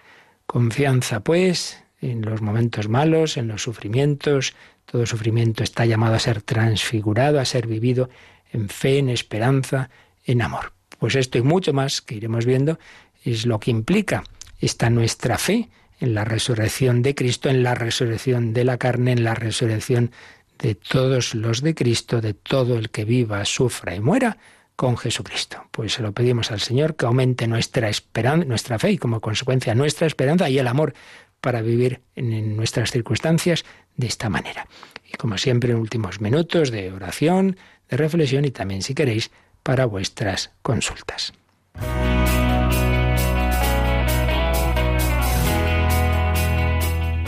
Confianza, 0.46 1.20
pues, 1.20 1.84
en 2.00 2.22
los 2.22 2.42
momentos 2.42 2.88
malos, 2.88 3.36
en 3.36 3.46
los 3.46 3.62
sufrimientos. 3.62 4.54
Todo 4.86 5.06
sufrimiento 5.06 5.62
está 5.62 5.86
llamado 5.86 6.16
a 6.16 6.18
ser 6.18 6.42
transfigurado, 6.42 7.38
a 7.38 7.44
ser 7.44 7.68
vivido 7.68 8.10
en 8.52 8.68
fe, 8.68 8.98
en 8.98 9.10
esperanza, 9.10 9.90
en 10.24 10.42
amor. 10.42 10.72
Pues 10.98 11.14
esto 11.14 11.38
y 11.38 11.42
mucho 11.42 11.72
más 11.72 12.00
que 12.00 12.16
iremos 12.16 12.44
viendo 12.44 12.80
es 13.24 13.46
lo 13.46 13.60
que 13.60 13.70
implica 13.70 14.24
esta 14.58 14.90
nuestra 14.90 15.38
fe 15.38 15.68
en 16.00 16.14
la 16.14 16.24
resurrección 16.24 17.02
de 17.02 17.14
Cristo, 17.14 17.48
en 17.48 17.62
la 17.62 17.76
resurrección 17.76 18.52
de 18.52 18.64
la 18.64 18.76
carne, 18.76 19.12
en 19.12 19.22
la 19.22 19.36
resurrección 19.36 20.10
de 20.58 20.74
todos 20.74 21.36
los 21.36 21.62
de 21.62 21.76
Cristo, 21.76 22.20
de 22.20 22.34
todo 22.34 22.76
el 22.76 22.90
que 22.90 23.04
viva, 23.04 23.44
sufra 23.44 23.94
y 23.94 24.00
muera 24.00 24.36
con 24.80 24.96
Jesucristo. 24.96 25.66
Pues 25.72 25.92
se 25.92 26.02
lo 26.02 26.12
pedimos 26.12 26.50
al 26.50 26.60
Señor 26.60 26.96
que 26.96 27.04
aumente 27.04 27.46
nuestra 27.46 27.90
esperanza, 27.90 28.46
nuestra 28.46 28.78
fe 28.78 28.92
y 28.92 28.96
como 28.96 29.20
consecuencia 29.20 29.74
nuestra 29.74 30.06
esperanza 30.06 30.48
y 30.48 30.58
el 30.58 30.66
amor 30.66 30.94
para 31.42 31.60
vivir 31.60 32.00
en 32.16 32.56
nuestras 32.56 32.90
circunstancias 32.90 33.66
de 33.98 34.06
esta 34.06 34.30
manera. 34.30 34.66
Y 35.06 35.18
como 35.18 35.36
siempre 35.36 35.72
en 35.72 35.76
últimos 35.76 36.22
minutos 36.22 36.70
de 36.70 36.90
oración, 36.92 37.58
de 37.90 37.98
reflexión 37.98 38.46
y 38.46 38.52
también 38.52 38.80
si 38.80 38.94
queréis 38.94 39.30
para 39.62 39.84
vuestras 39.84 40.50
consultas. 40.62 41.34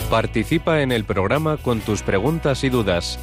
Participa 0.09 0.81
en 0.81 0.91
el 0.91 1.05
programa 1.05 1.59
con 1.59 1.81
tus 1.81 2.03
preguntas 2.03 2.65
y 2.65 2.71
dudas. 2.71 3.19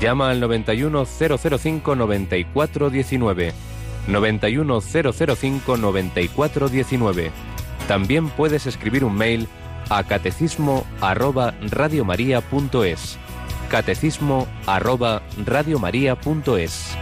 Llama 0.00 0.30
al 0.30 0.40
91005 0.40 1.96
9419. 1.96 3.52
91005 4.08 5.76
9419. 5.76 7.30
También 7.88 8.28
puedes 8.30 8.66
escribir 8.66 9.04
un 9.04 9.14
mail 9.14 9.48
a 9.88 10.04
catecismo 10.04 10.84
arroba 11.00 11.54
radiomaria.es. 11.60 13.18
Catecismo 13.68 14.46
arroba 14.66 15.22
radiomaria.es. 15.44 16.96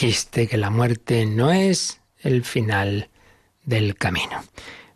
dijiste 0.00 0.48
que 0.48 0.56
la 0.56 0.70
muerte 0.70 1.26
no 1.26 1.52
es 1.52 2.00
el 2.20 2.42
final 2.42 3.10
del 3.66 3.96
camino. 3.96 4.42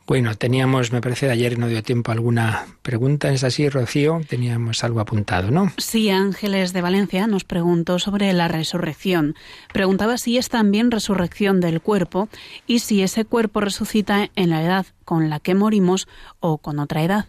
Bueno, 0.07 0.35
teníamos, 0.35 0.93
me 0.93 1.03
parece, 1.03 1.27
de 1.27 1.33
ayer 1.33 1.59
no 1.59 1.69
dio 1.69 1.83
tiempo 1.83 2.11
alguna 2.11 2.65
pregunta. 2.81 3.31
¿Es 3.31 3.45
así, 3.45 3.69
Rocío? 3.69 4.23
Teníamos 4.27 4.83
algo 4.83 5.01
apuntado, 5.01 5.51
¿no? 5.51 5.71
Sí, 5.77 6.09
Ángeles 6.09 6.73
de 6.73 6.81
Valencia 6.81 7.27
nos 7.27 7.45
preguntó 7.45 7.99
sobre 7.99 8.33
la 8.33 8.49
resurrección. 8.49 9.35
Preguntaba 9.75 10.17
si 10.17 10.39
es 10.39 10.49
también 10.49 10.91
resurrección 10.91 11.61
del 11.61 11.83
cuerpo 11.83 12.31
y 12.67 12.79
si 12.79 13.03
ese 13.03 13.27
cuerpo 13.27 13.61
resucita 13.61 14.31
en 14.37 14.51
la 14.51 14.63
edad 14.63 14.87
con 15.05 15.29
la 15.29 15.39
que 15.39 15.55
morimos 15.55 16.09
o 16.41 16.57
con 16.57 16.79
otra 16.79 17.03
edad. 17.03 17.27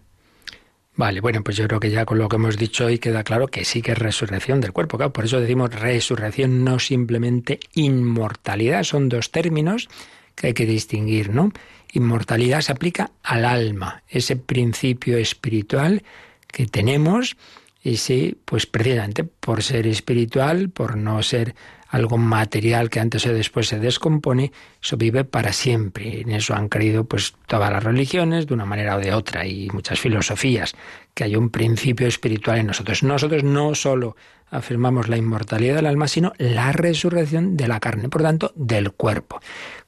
Vale, 0.98 1.20
bueno, 1.20 1.44
pues 1.44 1.58
yo 1.58 1.68
creo 1.68 1.80
que 1.82 1.92
ya 1.92 2.06
con 2.06 2.18
lo 2.18 2.30
que 2.30 2.38
hemos 2.38 2.58
dicho 2.58 2.86
hoy 2.86 3.00
queda 3.00 3.24
claro 3.24 3.48
que 3.48 3.66
sí 3.66 3.82
que 3.82 3.92
es 3.92 3.98
resurrección 3.98 4.62
del 4.62 4.72
cuerpo. 4.72 4.98
Claro, 4.98 5.12
por 5.12 5.26
eso 5.26 5.42
decimos 5.42 5.74
resurrección, 5.76 6.64
no 6.64 6.80
simplemente 6.80 7.60
inmortalidad. 7.74 8.84
Son 8.84 9.10
dos 9.10 9.30
términos 9.30 9.90
que 10.36 10.48
hay 10.48 10.54
que 10.54 10.66
distinguir, 10.66 11.32
¿no? 11.32 11.52
Inmortalidad 11.92 12.62
se 12.62 12.72
aplica 12.72 13.12
al 13.24 13.44
alma, 13.44 14.04
ese 14.08 14.38
principio 14.38 15.18
espiritual 15.18 16.04
que 16.48 16.66
tenemos, 16.66 17.36
ese, 17.84 18.36
pues 18.46 18.66
precisamente 18.66 19.26
por 19.26 19.64
ser 19.64 19.88
espiritual, 19.88 20.70
por 20.70 20.96
no 20.96 21.22
ser 21.24 21.56
algo 21.96 22.18
material 22.18 22.90
que 22.90 23.00
antes 23.00 23.26
o 23.26 23.32
después 23.32 23.70
se 23.70 23.80
descompone, 23.80 24.52
eso 24.84 24.98
vive 24.98 25.24
para 25.24 25.54
siempre. 25.54 26.22
En 26.22 26.32
eso 26.32 26.54
han 26.54 26.68
creído 26.68 27.06
pues 27.06 27.36
todas 27.48 27.72
las 27.72 27.84
religiones 27.84 28.48
de 28.48 28.54
una 28.54 28.66
manera 28.66 28.98
o 28.98 29.00
de 29.00 29.14
otra 29.14 29.48
y 29.48 29.70
muchas 29.72 30.00
filosofías, 30.00 30.76
que 31.14 31.24
hay 31.24 31.38
un 31.38 31.50
principio 31.50 32.06
espiritual 32.08 32.60
en 32.60 32.68
nosotros. 32.68 33.02
Nosotros 33.02 33.46
no 33.46 33.76
solo 33.76 34.18
afirmamos 34.52 35.08
la 35.08 35.16
inmortalidad 35.16 35.76
del 35.76 35.86
alma, 35.86 36.10
sino 36.10 36.34
la 36.38 36.74
resurrección 36.74 37.56
de 37.56 37.70
la 37.70 37.80
carne, 37.80 38.10
por 38.10 38.24
tanto, 38.24 38.52
del 38.56 38.92
cuerpo. 38.92 39.40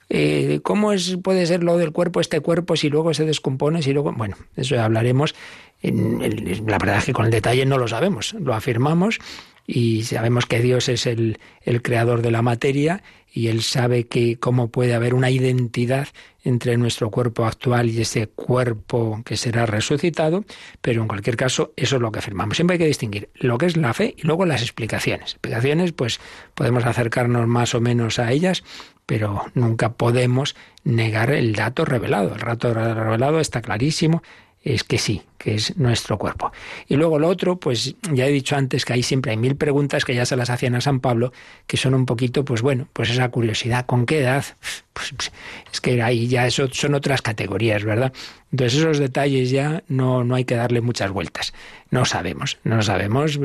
Eh, 0.09 0.61
¿Cómo 0.63 0.93
es, 0.93 1.17
puede 1.21 1.45
ser 1.45 1.61
lo 1.61 1.75
del 1.75 1.91
cuerpo, 1.91 2.21
este 2.21 2.39
cuerpo, 2.39 2.77
si 2.77 2.89
luego 2.89 3.13
se 3.13 3.25
descompone, 3.25 3.81
si 3.81 3.91
luego... 3.91 4.13
Bueno, 4.13 4.37
eso 4.55 4.81
hablaremos. 4.81 5.35
La 5.83 6.77
verdad 6.77 6.99
es 6.99 7.05
que 7.05 7.13
con 7.13 7.25
el 7.25 7.31
detalle 7.31 7.65
no 7.65 7.77
lo 7.77 7.89
sabemos, 7.89 8.33
lo 8.39 8.53
afirmamos 8.53 9.19
y 9.67 10.03
sabemos 10.03 10.45
que 10.45 10.61
Dios 10.61 10.87
es 10.87 11.05
el, 11.05 11.39
el, 11.61 11.81
creador 11.81 12.21
de 12.21 12.31
la 12.31 12.41
materia 12.41 13.03
y 13.31 13.49
Él 13.49 13.61
sabe 13.61 14.05
que 14.05 14.39
cómo 14.39 14.69
puede 14.69 14.95
haber 14.95 15.13
una 15.13 15.29
identidad 15.29 16.07
entre 16.45 16.77
nuestro 16.77 17.11
cuerpo 17.11 17.45
actual 17.45 17.89
y 17.89 17.99
ese 17.99 18.27
cuerpo 18.27 19.21
que 19.25 19.35
será 19.35 19.65
resucitado, 19.65 20.45
pero 20.81 21.01
en 21.01 21.09
cualquier 21.09 21.35
caso 21.35 21.73
eso 21.75 21.97
es 21.97 22.01
lo 22.01 22.13
que 22.13 22.19
afirmamos. 22.19 22.55
Siempre 22.55 22.75
hay 22.75 22.79
que 22.79 22.85
distinguir 22.85 23.29
lo 23.35 23.57
que 23.57 23.65
es 23.65 23.75
la 23.75 23.93
fe 23.93 24.15
y 24.17 24.25
luego 24.25 24.45
las 24.45 24.61
explicaciones. 24.61 25.33
Explicaciones, 25.33 25.91
pues 25.91 26.21
podemos 26.55 26.85
acercarnos 26.85 27.45
más 27.47 27.75
o 27.75 27.81
menos 27.81 28.19
a 28.19 28.31
ellas, 28.31 28.63
pero 29.05 29.45
nunca 29.53 29.93
podemos 29.93 30.55
negar 30.85 31.31
el 31.31 31.53
dato 31.53 31.83
revelado. 31.83 32.33
El 32.35 32.41
dato 32.41 32.73
revelado 32.73 33.41
está 33.41 33.61
clarísimo, 33.61 34.23
es 34.63 34.85
que 34.85 34.97
sí, 34.97 35.23
que 35.37 35.55
es 35.55 35.77
nuestro 35.77 36.17
cuerpo. 36.17 36.51
Y 36.87 36.95
luego 36.95 37.19
lo 37.19 37.27
otro, 37.27 37.57
pues 37.57 37.95
ya 38.11 38.25
he 38.25 38.31
dicho 38.31 38.55
antes 38.55 38.85
que 38.85 38.93
ahí 38.93 39.03
siempre 39.03 39.31
hay 39.31 39.37
mil 39.37 39.55
preguntas 39.55 40.05
que 40.05 40.15
ya 40.15 40.25
se 40.25 40.35
las 40.35 40.49
hacían 40.49 40.75
a 40.75 40.81
San 40.81 40.99
Pablo, 40.99 41.31
que 41.65 41.77
son 41.77 41.93
un 41.93 42.05
poquito, 42.05 42.43
pues 42.43 42.61
bueno, 42.61 42.87
pues 42.93 43.09
esa 43.09 43.29
curiosidad, 43.29 43.85
¿con 43.85 44.05
qué 44.05 44.19
edad? 44.19 44.45
Pues, 44.97 45.31
es 45.71 45.79
que 45.79 46.01
ahí 46.01 46.27
ya 46.27 46.47
eso 46.47 46.67
son 46.71 46.95
otras 46.95 47.21
categorías, 47.21 47.83
¿verdad? 47.83 48.11
Entonces 48.51 48.79
esos 48.79 48.97
detalles 48.97 49.51
ya 49.51 49.83
no, 49.87 50.23
no 50.23 50.33
hay 50.33 50.43
que 50.43 50.55
darle 50.55 50.81
muchas 50.81 51.11
vueltas. 51.11 51.53
No 51.91 52.03
sabemos, 52.03 52.57
no 52.63 52.81
sabemos, 52.81 53.39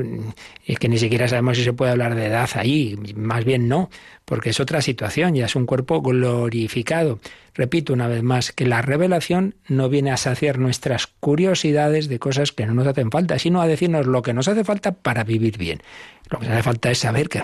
es 0.65 0.79
que 0.79 0.89
ni 0.89 0.97
siquiera 0.97 1.29
sabemos 1.29 1.59
si 1.59 1.65
se 1.65 1.75
puede 1.75 1.91
hablar 1.91 2.15
de 2.15 2.25
edad 2.25 2.49
ahí, 2.55 2.97
más 3.15 3.45
bien 3.45 3.69
no, 3.69 3.91
porque 4.25 4.51
es 4.51 4.61
otra 4.61 4.81
situación, 4.81 5.35
ya 5.35 5.45
es 5.45 5.55
un 5.55 5.67
cuerpo 5.67 6.01
glorificado. 6.01 7.21
Repito 7.55 7.93
una 7.93 8.09
vez 8.09 8.23
más 8.23 8.53
que 8.53 8.65
la 8.65 8.81
revelación 8.81 9.55
no 9.69 9.89
viene 9.89 10.11
a 10.11 10.17
saciar 10.17 10.59
nuestras 10.59 11.07
curiosidades 11.07 11.82
de 11.91 12.19
cosas 12.19 12.53
que 12.53 12.67
no 12.67 12.75
nos 12.75 12.87
hacen 12.87 13.11
falta, 13.11 13.39
sino 13.39 13.61
a 13.61 13.67
decirnos 13.67 14.07
lo 14.07 14.23
que 14.23 14.33
nos 14.33 14.49
hace 14.49 14.65
falta 14.65 14.93
para 14.93 15.25
vivir 15.25 15.59
bien. 15.59 15.83
Lo 16.31 16.39
que 16.39 16.47
nos 16.47 16.55
hace 16.55 16.63
falta 16.63 16.91
es 16.91 16.99
saber 16.99 17.29
que 17.29 17.43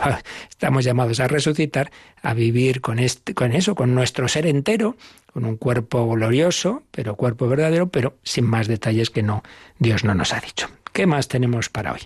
estamos 0.48 0.84
llamados 0.84 1.20
a 1.20 1.28
resucitar, 1.28 1.90
a 2.22 2.34
vivir 2.34 2.80
con, 2.80 2.98
este, 2.98 3.34
con 3.34 3.52
eso, 3.52 3.74
con 3.74 3.94
nuestro 3.94 4.28
ser 4.28 4.46
entero, 4.46 4.96
con 5.32 5.44
un 5.44 5.56
cuerpo 5.56 6.08
glorioso, 6.08 6.82
pero 6.90 7.16
cuerpo 7.16 7.48
verdadero, 7.48 7.88
pero 7.88 8.16
sin 8.22 8.44
más 8.44 8.66
detalles 8.66 9.10
que 9.10 9.22
no 9.22 9.42
Dios 9.78 10.04
no 10.04 10.14
nos 10.14 10.32
ha 10.32 10.40
dicho. 10.40 10.68
¿Qué 10.92 11.06
más 11.06 11.28
tenemos 11.28 11.68
para 11.68 11.92
hoy? 11.92 12.00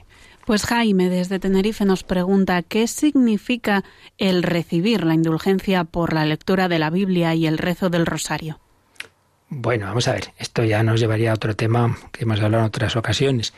Pues 0.44 0.64
Jaime 0.64 1.08
desde 1.08 1.38
Tenerife 1.38 1.84
nos 1.84 2.02
pregunta 2.02 2.62
qué 2.62 2.88
significa 2.88 3.84
el 4.18 4.42
recibir 4.42 5.04
la 5.04 5.14
indulgencia 5.14 5.84
por 5.84 6.12
la 6.12 6.26
lectura 6.26 6.68
de 6.68 6.80
la 6.80 6.90
Biblia 6.90 7.34
y 7.34 7.46
el 7.46 7.58
rezo 7.58 7.90
del 7.90 8.06
rosario. 8.06 8.58
Bueno, 9.54 9.84
vamos 9.84 10.08
a 10.08 10.14
ver, 10.14 10.32
esto 10.38 10.64
ya 10.64 10.82
nos 10.82 10.98
llevaría 10.98 11.30
a 11.30 11.34
otro 11.34 11.54
tema 11.54 11.98
que 12.10 12.24
hemos 12.24 12.40
hablado 12.40 12.62
en 12.62 12.68
otras 12.68 12.96
ocasiones. 12.96 13.52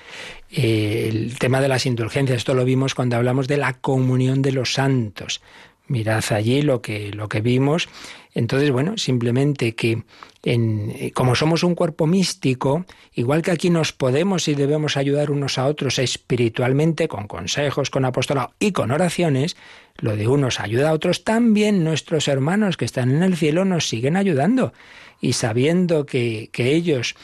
Eh, 0.51 1.09
el 1.09 1.39
tema 1.39 1.61
de 1.61 1.69
las 1.69 1.87
indulgencias, 1.87 2.39
esto 2.39 2.53
lo 2.53 2.65
vimos 2.65 2.97
cuando 2.97 3.15
hablamos 3.15 3.47
de 3.47 3.59
la 3.59 3.75
comunión 3.75 4.43
de 4.43 4.51
los 4.51 4.73
santos. 4.73 5.41
Mirad 5.87 6.25
allí 6.31 6.63
lo 6.63 6.83
que, 6.83 7.13
lo 7.13 7.29
que 7.29 7.41
vimos. 7.41 7.89
Entonces, 8.35 8.73
bueno, 8.73 8.99
simplemente 8.99 9.77
que 9.77 10.03
en, 10.43 10.91
eh, 10.97 11.13
como 11.13 11.37
somos 11.37 11.63
un 11.63 11.77
cuerpo 11.77 12.09
místico, 12.09 12.85
igual 13.13 13.43
que 13.43 13.53
aquí 13.53 13.71
nos 13.71 13.93
podemos 13.93 14.49
y 14.49 14.57
debemos 14.57 14.97
ayudar 14.97 15.31
unos 15.31 15.59
a 15.59 15.67
otros 15.67 16.01
espiritualmente, 16.01 17.07
con 17.07 17.29
consejos, 17.29 17.91
con 17.91 18.05
apostolado 18.05 18.53
y 18.59 18.73
con 18.73 18.91
oraciones, 18.91 19.57
lo 19.99 20.17
de 20.17 20.29
unos 20.29 20.61
ayuda 20.61 20.91
a 20.91 20.93
otros, 20.93 21.25
también 21.25 21.85
nuestros 21.85 22.29
hermanos 22.29 22.77
que 22.77 22.85
están 22.85 23.11
en 23.11 23.23
el 23.23 23.37
cielo 23.37 23.65
nos 23.65 23.89
siguen 23.89 24.17
ayudando. 24.17 24.73
Y 25.21 25.35
sabiendo 25.35 26.05
que, 26.05 26.51
que 26.53 26.75
ellos 26.75 27.15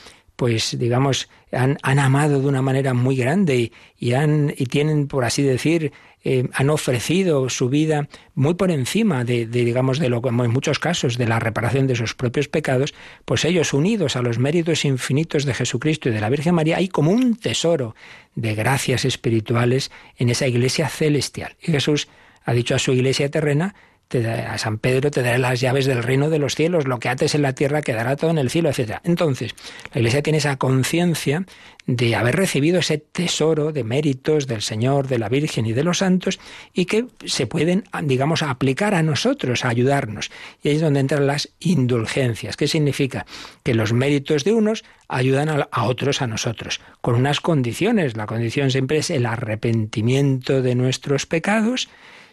pues 0.40 0.78
digamos, 0.78 1.28
han, 1.52 1.76
han, 1.82 1.98
amado 1.98 2.40
de 2.40 2.46
una 2.46 2.62
manera 2.62 2.94
muy 2.94 3.14
grande 3.14 3.72
y, 3.98 4.12
han, 4.14 4.54
y 4.56 4.64
tienen, 4.64 5.06
por 5.06 5.26
así 5.26 5.42
decir, 5.42 5.92
eh, 6.24 6.48
han 6.54 6.70
ofrecido 6.70 7.50
su 7.50 7.68
vida 7.68 8.08
muy 8.34 8.54
por 8.54 8.70
encima 8.70 9.22
de, 9.22 9.44
de, 9.44 9.66
digamos, 9.66 9.98
de 9.98 10.08
lo 10.08 10.22
como 10.22 10.42
en 10.42 10.50
muchos 10.50 10.78
casos, 10.78 11.18
de 11.18 11.26
la 11.26 11.40
reparación 11.40 11.86
de 11.86 11.94
sus 11.94 12.14
propios 12.14 12.48
pecados, 12.48 12.94
pues 13.26 13.44
ellos 13.44 13.74
unidos 13.74 14.16
a 14.16 14.22
los 14.22 14.38
méritos 14.38 14.86
infinitos 14.86 15.44
de 15.44 15.52
Jesucristo 15.52 16.08
y 16.08 16.12
de 16.12 16.22
la 16.22 16.30
Virgen 16.30 16.54
María, 16.54 16.78
hay 16.78 16.88
como 16.88 17.10
un 17.10 17.36
tesoro 17.36 17.94
de 18.34 18.54
gracias 18.54 19.04
espirituales 19.04 19.90
en 20.16 20.30
esa 20.30 20.46
iglesia 20.46 20.88
celestial. 20.88 21.54
Y 21.60 21.70
Jesús 21.70 22.08
ha 22.44 22.52
dicho 22.52 22.74
a 22.74 22.78
su 22.78 22.92
iglesia 22.92 23.30
terrena 23.30 23.74
a 24.18 24.58
San 24.58 24.78
Pedro 24.78 25.10
te 25.10 25.22
dará 25.22 25.38
las 25.38 25.60
llaves 25.60 25.86
del 25.86 26.02
reino 26.02 26.30
de 26.30 26.40
los 26.40 26.56
cielos, 26.56 26.86
lo 26.86 26.98
que 26.98 27.08
ates 27.08 27.34
en 27.36 27.42
la 27.42 27.52
tierra 27.52 27.80
quedará 27.80 28.16
todo 28.16 28.30
en 28.30 28.38
el 28.38 28.50
cielo, 28.50 28.68
etc. 28.68 28.98
Entonces, 29.04 29.54
la 29.92 30.00
Iglesia 30.00 30.22
tiene 30.22 30.38
esa 30.38 30.56
conciencia 30.56 31.44
de 31.86 32.16
haber 32.16 32.34
recibido 32.34 32.80
ese 32.80 32.98
tesoro 32.98 33.72
de 33.72 33.84
méritos 33.84 34.48
del 34.48 34.62
Señor, 34.62 35.06
de 35.06 35.18
la 35.18 35.28
Virgen 35.28 35.66
y 35.66 35.72
de 35.72 35.84
los 35.84 35.98
santos, 35.98 36.40
y 36.74 36.86
que 36.86 37.06
se 37.24 37.46
pueden, 37.46 37.84
digamos, 38.02 38.42
aplicar 38.42 38.94
a 38.94 39.02
nosotros, 39.02 39.64
a 39.64 39.68
ayudarnos. 39.68 40.30
Y 40.62 40.68
ahí 40.70 40.76
es 40.76 40.82
donde 40.82 41.00
entran 41.00 41.26
las 41.26 41.50
indulgencias. 41.60 42.56
¿Qué 42.56 42.66
significa? 42.66 43.26
Que 43.62 43.74
los 43.74 43.92
méritos 43.92 44.42
de 44.42 44.52
unos 44.52 44.84
ayudan 45.08 45.48
a 45.48 45.84
otros 45.84 46.20
a 46.20 46.26
nosotros, 46.26 46.80
con 47.00 47.14
unas 47.14 47.40
condiciones. 47.40 48.16
La 48.16 48.26
condición 48.26 48.72
siempre 48.72 48.98
es 48.98 49.10
el 49.10 49.26
arrepentimiento 49.26 50.62
de 50.62 50.74
nuestros 50.74 51.26
pecados, 51.26 51.88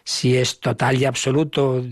si 0.07 0.37
es 0.37 0.61
total 0.61 0.95
y 0.95 1.03
absoluto 1.03 1.83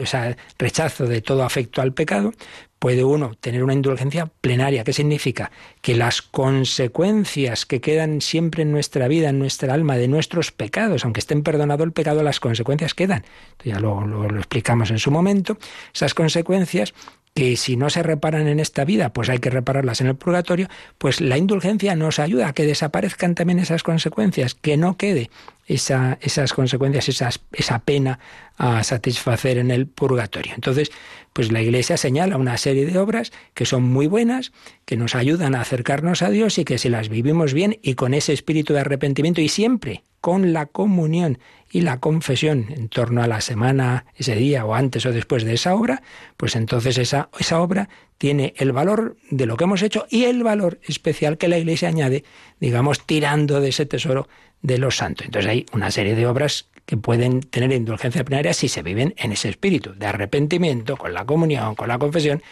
o 0.00 0.06
sea, 0.06 0.34
rechazo 0.58 1.04
de 1.04 1.20
todo 1.20 1.42
afecto 1.42 1.82
al 1.82 1.92
pecado, 1.92 2.32
puede 2.78 3.04
uno 3.04 3.34
tener 3.38 3.62
una 3.62 3.74
indulgencia 3.74 4.30
plenaria. 4.40 4.84
¿Qué 4.84 4.94
significa? 4.94 5.50
Que 5.82 5.94
las 5.94 6.22
consecuencias 6.22 7.66
que 7.66 7.82
quedan 7.82 8.22
siempre 8.22 8.62
en 8.62 8.72
nuestra 8.72 9.06
vida, 9.06 9.28
en 9.28 9.38
nuestra 9.38 9.74
alma, 9.74 9.98
de 9.98 10.08
nuestros 10.08 10.50
pecados, 10.50 11.04
aunque 11.04 11.20
estén 11.20 11.42
perdonado 11.42 11.84
el 11.84 11.92
pecado, 11.92 12.22
las 12.22 12.40
consecuencias 12.40 12.94
quedan. 12.94 13.26
ya 13.62 13.78
lo, 13.78 14.06
lo 14.06 14.38
explicamos 14.38 14.90
en 14.90 14.98
su 14.98 15.10
momento. 15.10 15.58
Esas 15.92 16.14
consecuencias 16.14 16.94
que 17.34 17.58
si 17.58 17.76
no 17.76 17.90
se 17.90 18.02
reparan 18.02 18.48
en 18.48 18.60
esta 18.60 18.86
vida, 18.86 19.12
pues 19.12 19.28
hay 19.28 19.40
que 19.40 19.50
repararlas 19.50 20.00
en 20.00 20.06
el 20.06 20.16
purgatorio, 20.16 20.68
pues 20.96 21.20
la 21.20 21.36
indulgencia 21.36 21.94
nos 21.96 22.18
ayuda 22.18 22.48
a 22.48 22.52
que 22.54 22.64
desaparezcan 22.64 23.34
también 23.34 23.58
esas 23.58 23.82
consecuencias, 23.82 24.54
que 24.54 24.78
no 24.78 24.96
quede 24.96 25.28
esa, 25.68 26.18
esas 26.22 26.54
consecuencias, 26.54 27.08
esas, 27.08 27.40
esa 27.52 27.78
pena 27.80 28.18
a 28.56 28.82
satisfacer 28.82 29.58
en 29.58 29.70
el 29.70 29.86
purgatorio. 29.86 30.54
Entonces, 30.54 30.90
pues 31.32 31.52
la 31.52 31.62
Iglesia 31.62 31.96
señala 31.96 32.38
una 32.38 32.56
serie 32.56 32.86
de 32.86 32.98
obras 32.98 33.32
que 33.54 33.66
son 33.66 33.84
muy 33.84 34.06
buenas, 34.06 34.50
que 34.86 34.96
nos 34.96 35.14
ayudan 35.14 35.54
a 35.54 35.60
acercarnos 35.60 36.22
a 36.22 36.30
Dios 36.30 36.58
y 36.58 36.64
que 36.64 36.78
si 36.78 36.88
las 36.88 37.10
vivimos 37.10 37.52
bien 37.52 37.78
y 37.82 37.94
con 37.94 38.14
ese 38.14 38.32
espíritu 38.32 38.72
de 38.72 38.80
arrepentimiento 38.80 39.40
y 39.40 39.48
siempre 39.48 40.02
con 40.20 40.52
la 40.52 40.66
comunión 40.66 41.38
y 41.70 41.82
la 41.82 42.00
confesión 42.00 42.66
en 42.70 42.88
torno 42.88 43.22
a 43.22 43.28
la 43.28 43.40
semana, 43.40 44.06
ese 44.16 44.34
día 44.34 44.64
o 44.64 44.74
antes 44.74 45.06
o 45.06 45.12
después 45.12 45.44
de 45.44 45.54
esa 45.54 45.74
obra, 45.74 46.02
pues 46.36 46.56
entonces 46.56 46.98
esa, 46.98 47.28
esa 47.38 47.60
obra 47.60 47.88
tiene 48.16 48.54
el 48.56 48.72
valor 48.72 49.16
de 49.30 49.46
lo 49.46 49.56
que 49.56 49.64
hemos 49.64 49.82
hecho 49.82 50.06
y 50.10 50.24
el 50.24 50.42
valor 50.42 50.80
especial 50.82 51.38
que 51.38 51.46
la 51.46 51.58
Iglesia 51.58 51.88
añade, 51.88 52.24
digamos, 52.58 53.06
tirando 53.06 53.60
de 53.60 53.68
ese 53.68 53.86
tesoro 53.86 54.28
de 54.62 54.78
los 54.78 54.96
santos. 54.96 55.26
Entonces 55.26 55.50
hay 55.50 55.66
una 55.72 55.90
serie 55.90 56.14
de 56.14 56.26
obras 56.26 56.68
que 56.86 56.96
pueden 56.96 57.40
tener 57.40 57.70
indulgencia 57.72 58.24
plenaria 58.24 58.54
si 58.54 58.68
se 58.68 58.82
viven 58.82 59.14
en 59.18 59.32
ese 59.32 59.50
espíritu 59.50 59.94
de 59.94 60.06
arrepentimiento, 60.06 60.96
con 60.96 61.12
la 61.12 61.26
comunión, 61.26 61.74
con 61.74 61.88
la 61.88 61.98
confesión 61.98 62.42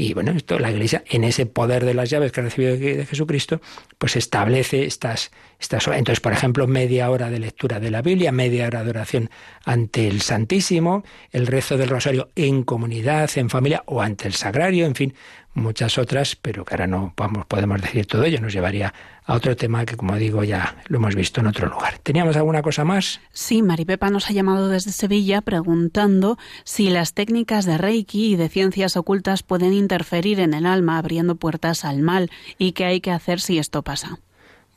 y 0.00 0.14
bueno, 0.14 0.30
esto 0.30 0.60
la 0.60 0.70
Iglesia, 0.70 1.02
en 1.08 1.24
ese 1.24 1.44
poder 1.44 1.84
de 1.84 1.92
las 1.92 2.08
llaves 2.08 2.30
que 2.30 2.38
ha 2.38 2.44
recibido 2.44 2.76
de 2.76 3.04
Jesucristo, 3.04 3.60
pues 3.98 4.14
establece 4.14 4.84
estas, 4.84 5.32
estas 5.58 5.88
Entonces, 5.88 6.20
por 6.20 6.32
ejemplo, 6.32 6.68
media 6.68 7.10
hora 7.10 7.30
de 7.30 7.40
lectura 7.40 7.80
de 7.80 7.90
la 7.90 8.00
Biblia, 8.00 8.30
media 8.30 8.68
hora 8.68 8.84
de 8.84 8.90
oración 8.90 9.28
ante 9.64 10.06
el 10.06 10.20
Santísimo, 10.20 11.02
el 11.32 11.48
rezo 11.48 11.76
del 11.76 11.88
rosario 11.88 12.28
en 12.36 12.62
comunidad, 12.62 13.28
en 13.34 13.50
familia 13.50 13.82
o 13.86 14.00
ante 14.00 14.28
el 14.28 14.34
sagrario, 14.34 14.86
en 14.86 14.94
fin, 14.94 15.14
muchas 15.58 15.98
otras, 15.98 16.36
pero 16.36 16.64
que 16.64 16.74
ahora 16.74 16.86
no 16.86 17.14
podemos 17.14 17.80
decir 17.80 18.06
todo 18.06 18.24
ello, 18.24 18.40
nos 18.40 18.52
llevaría 18.52 18.94
a 19.24 19.34
otro 19.34 19.56
tema 19.56 19.84
que, 19.84 19.96
como 19.96 20.16
digo, 20.16 20.42
ya 20.44 20.76
lo 20.86 20.98
hemos 20.98 21.14
visto 21.14 21.40
en 21.40 21.48
otro 21.48 21.68
lugar. 21.68 21.98
¿Teníamos 21.98 22.36
alguna 22.36 22.62
cosa 22.62 22.84
más? 22.84 23.20
Sí, 23.30 23.62
Maripepa 23.62 24.10
nos 24.10 24.30
ha 24.30 24.32
llamado 24.32 24.68
desde 24.68 24.92
Sevilla 24.92 25.42
preguntando 25.42 26.38
si 26.64 26.88
las 26.88 27.12
técnicas 27.12 27.66
de 27.66 27.76
Reiki 27.78 28.32
y 28.32 28.36
de 28.36 28.48
ciencias 28.48 28.96
ocultas 28.96 29.42
pueden 29.42 29.72
interferir 29.72 30.40
en 30.40 30.54
el 30.54 30.66
alma, 30.66 30.98
abriendo 30.98 31.36
puertas 31.36 31.84
al 31.84 32.00
mal, 32.00 32.30
y 32.56 32.72
qué 32.72 32.86
hay 32.86 33.00
que 33.00 33.10
hacer 33.10 33.40
si 33.40 33.58
esto 33.58 33.82
pasa. 33.82 34.18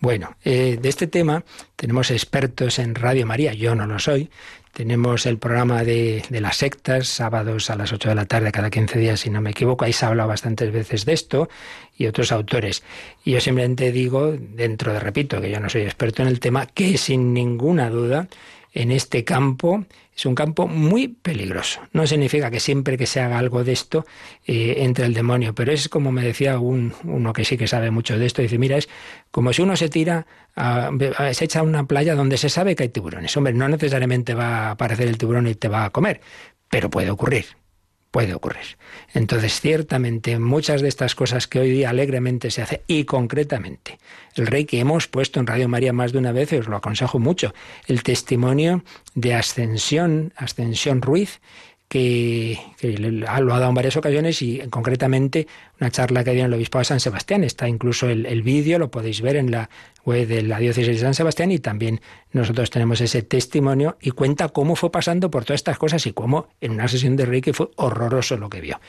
Bueno, 0.01 0.35
eh, 0.43 0.79
de 0.81 0.89
este 0.89 1.05
tema 1.05 1.45
tenemos 1.75 2.09
expertos 2.09 2.79
en 2.79 2.95
Radio 2.95 3.27
María, 3.27 3.53
yo 3.53 3.75
no 3.75 3.85
lo 3.85 3.99
soy, 3.99 4.31
tenemos 4.73 5.25
el 5.25 5.37
programa 5.37 5.83
de, 5.83 6.23
de, 6.29 6.41
las 6.41 6.57
sectas, 6.57 7.07
sábados 7.07 7.69
a 7.69 7.75
las 7.75 7.91
8 7.91 8.09
de 8.09 8.15
la 8.15 8.25
tarde, 8.25 8.51
cada 8.51 8.69
15 8.69 8.99
días, 8.99 9.19
si 9.19 9.29
no 9.29 9.41
me 9.41 9.51
equivoco. 9.51 9.85
Ahí 9.85 9.93
se 9.93 10.05
ha 10.05 10.09
hablado 10.09 10.29
bastantes 10.29 10.71
veces 10.71 11.05
de 11.05 11.13
esto 11.13 11.49
y 11.97 12.07
otros 12.07 12.31
autores. 12.31 12.83
Y 13.23 13.31
yo 13.31 13.41
simplemente 13.41 13.91
digo, 13.91 14.31
dentro 14.37 14.93
de, 14.93 14.99
repito, 14.99 15.41
que 15.41 15.51
yo 15.51 15.59
no 15.59 15.69
soy 15.69 15.81
experto 15.81 16.21
en 16.21 16.27
el 16.27 16.39
tema, 16.39 16.65
que 16.65 16.97
sin 16.97 17.33
ninguna 17.33 17.89
duda 17.89 18.27
en 18.73 18.91
este 18.91 19.23
campo 19.23 19.85
es 20.21 20.25
un 20.27 20.35
campo 20.35 20.67
muy 20.67 21.07
peligroso. 21.07 21.81
No 21.93 22.05
significa 22.05 22.51
que 22.51 22.59
siempre 22.59 22.95
que 22.95 23.07
se 23.07 23.19
haga 23.21 23.39
algo 23.39 23.63
de 23.63 23.71
esto 23.71 24.05
eh, 24.45 24.75
entre 24.77 25.07
el 25.07 25.15
demonio, 25.15 25.55
pero 25.55 25.71
es 25.71 25.89
como 25.89 26.11
me 26.11 26.21
decía 26.21 26.59
un, 26.59 26.93
uno 27.05 27.33
que 27.33 27.43
sí 27.43 27.57
que 27.57 27.67
sabe 27.67 27.89
mucho 27.89 28.19
de 28.19 28.27
esto, 28.27 28.43
dice, 28.43 28.59
mira, 28.59 28.77
es 28.77 28.87
como 29.31 29.51
si 29.51 29.63
uno 29.63 29.75
se 29.75 29.89
tira, 29.89 30.27
a, 30.55 30.91
se 31.33 31.45
echa 31.45 31.61
a 31.61 31.63
una 31.63 31.85
playa 31.87 32.13
donde 32.13 32.37
se 32.37 32.49
sabe 32.49 32.75
que 32.75 32.83
hay 32.83 32.89
tiburones. 32.89 33.35
Hombre, 33.35 33.53
no 33.53 33.67
necesariamente 33.67 34.35
va 34.35 34.67
a 34.67 34.71
aparecer 34.71 35.07
el 35.07 35.17
tiburón 35.17 35.47
y 35.47 35.55
te 35.55 35.69
va 35.69 35.85
a 35.85 35.89
comer, 35.89 36.21
pero 36.69 36.91
puede 36.91 37.09
ocurrir 37.09 37.60
puede 38.11 38.33
ocurrir. 38.33 38.77
Entonces, 39.13 39.59
ciertamente, 39.59 40.37
muchas 40.37 40.81
de 40.81 40.89
estas 40.89 41.15
cosas 41.15 41.47
que 41.47 41.59
hoy 41.59 41.71
día 41.71 41.89
alegremente 41.89 42.51
se 42.51 42.61
hace, 42.61 42.83
y 42.85 43.05
concretamente, 43.05 43.97
el 44.35 44.47
rey 44.47 44.65
que 44.65 44.79
hemos 44.79 45.07
puesto 45.07 45.39
en 45.39 45.47
Radio 45.47 45.69
María 45.69 45.93
más 45.93 46.11
de 46.11 46.19
una 46.19 46.33
vez, 46.33 46.51
y 46.51 46.57
os 46.57 46.67
lo 46.67 46.75
aconsejo 46.75 47.19
mucho, 47.19 47.53
el 47.87 48.03
testimonio 48.03 48.83
de 49.15 49.33
Ascensión, 49.33 50.33
Ascensión 50.35 51.01
Ruiz, 51.01 51.39
que, 51.91 52.57
lo 52.81 53.29
ha 53.29 53.41
dado 53.41 53.67
en 53.67 53.75
varias 53.75 53.97
ocasiones 53.97 54.41
y 54.41 54.59
concretamente 54.69 55.47
una 55.81 55.89
charla 55.89 56.23
que 56.23 56.31
dio 56.31 56.45
el 56.45 56.53
Obispado 56.53 56.81
de 56.81 56.85
San 56.85 56.99
Sebastián. 56.99 57.43
Está 57.43 57.67
incluso 57.67 58.07
el, 58.07 58.27
el 58.27 58.43
vídeo, 58.43 58.77
lo 58.77 58.91
podéis 58.91 59.21
ver 59.21 59.35
en 59.35 59.49
la 59.49 59.69
web 60.05 60.27
de 60.27 60.41
la 60.43 60.59
diócesis 60.59 60.95
de 60.95 61.01
San 61.01 61.13
Sebastián 61.13 61.51
y 61.51 61.59
también 61.59 62.01
nosotros 62.31 62.69
tenemos 62.69 63.01
ese 63.01 63.21
testimonio 63.23 63.97
y 64.01 64.11
cuenta 64.11 64.49
cómo 64.49 64.75
fue 64.75 64.91
pasando 64.91 65.29
por 65.29 65.43
todas 65.43 65.59
estas 65.59 65.77
cosas 65.77 66.05
y 66.07 66.13
cómo 66.13 66.47
en 66.61 66.71
una 66.71 66.87
sesión 66.87 67.15
de 67.15 67.25
Reiki 67.25 67.51
fue 67.51 67.69
horroroso 67.75 68.37
lo 68.37 68.49
que 68.49 68.61
vio. 68.61 68.79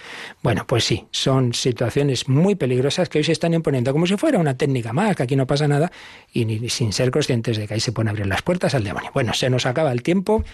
Bueno, 0.43 0.66
pues 0.66 0.84
sí, 0.84 1.07
son 1.11 1.53
situaciones 1.53 2.28
muy 2.28 2.55
peligrosas 2.55 3.09
que 3.09 3.18
hoy 3.18 3.24
se 3.24 3.32
están 3.32 3.55
imponiendo 3.55 3.93
como 3.93 4.07
si 4.07 4.16
fuera 4.16 4.38
una 4.38 4.57
técnica 4.57 4.93
más, 4.93 5.16
que 5.16 5.22
aquí 5.22 5.36
no 5.36 5.47
pasa 5.47 5.66
nada 5.66 5.90
y 6.32 6.68
sin 6.68 6.93
ser 6.93 7.11
conscientes 7.11 7.57
de 7.57 7.66
que 7.66 7.74
ahí 7.74 7.80
se 7.80 7.93
pueden 7.93 8.09
abrir 8.09 8.26
las 8.26 8.43
puertas 8.43 8.74
al 8.74 8.84
demonio. 8.84 9.11
Bueno, 9.12 9.34
se 9.34 9.51
nos 9.51 9.66
acaba 9.66 9.93
el 9.93 10.03
tiempo, 10.03 10.45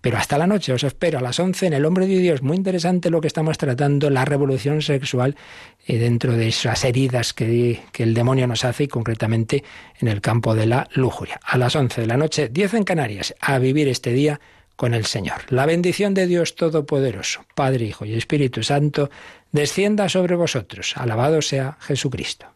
pero 0.00 0.18
hasta 0.18 0.38
la 0.38 0.46
noche 0.46 0.72
os 0.72 0.84
espero 0.84 1.18
a 1.18 1.22
las 1.22 1.40
11 1.40 1.66
en 1.66 1.72
El 1.72 1.84
Hombre 1.84 2.06
de 2.06 2.18
Dios. 2.18 2.42
Muy 2.42 2.56
interesante 2.56 3.10
lo 3.10 3.20
que 3.20 3.26
estamos 3.26 3.58
tratando, 3.58 4.08
la 4.10 4.24
revolución 4.24 4.82
sexual 4.82 5.36
dentro 5.86 6.36
de 6.36 6.48
esas 6.48 6.84
heridas 6.84 7.32
que, 7.32 7.80
que 7.92 8.02
el 8.02 8.14
demonio 8.14 8.46
nos 8.46 8.64
hace 8.64 8.84
y 8.84 8.88
concretamente 8.88 9.64
en 10.00 10.08
el 10.08 10.20
campo 10.20 10.54
de 10.54 10.66
la 10.66 10.88
lujuria. 10.94 11.40
A 11.44 11.56
las 11.56 11.76
11 11.76 12.00
de 12.00 12.06
la 12.06 12.16
noche, 12.16 12.48
10 12.48 12.74
en 12.74 12.84
Canarias, 12.84 13.34
a 13.40 13.58
vivir 13.58 13.88
este 13.88 14.12
día 14.12 14.40
con 14.74 14.94
el 14.94 15.06
Señor. 15.06 15.42
La 15.48 15.66
bendición 15.66 16.12
de 16.14 16.26
Dios 16.26 16.54
Todopoderoso, 16.54 17.46
Padre, 17.54 17.86
Hijo 17.86 18.04
y 18.04 18.14
Espíritu 18.14 18.62
Santo, 18.62 19.10
descienda 19.52 20.08
sobre 20.08 20.36
vosotros. 20.36 20.96
Alabado 20.96 21.40
sea 21.40 21.78
Jesucristo. 21.80 22.55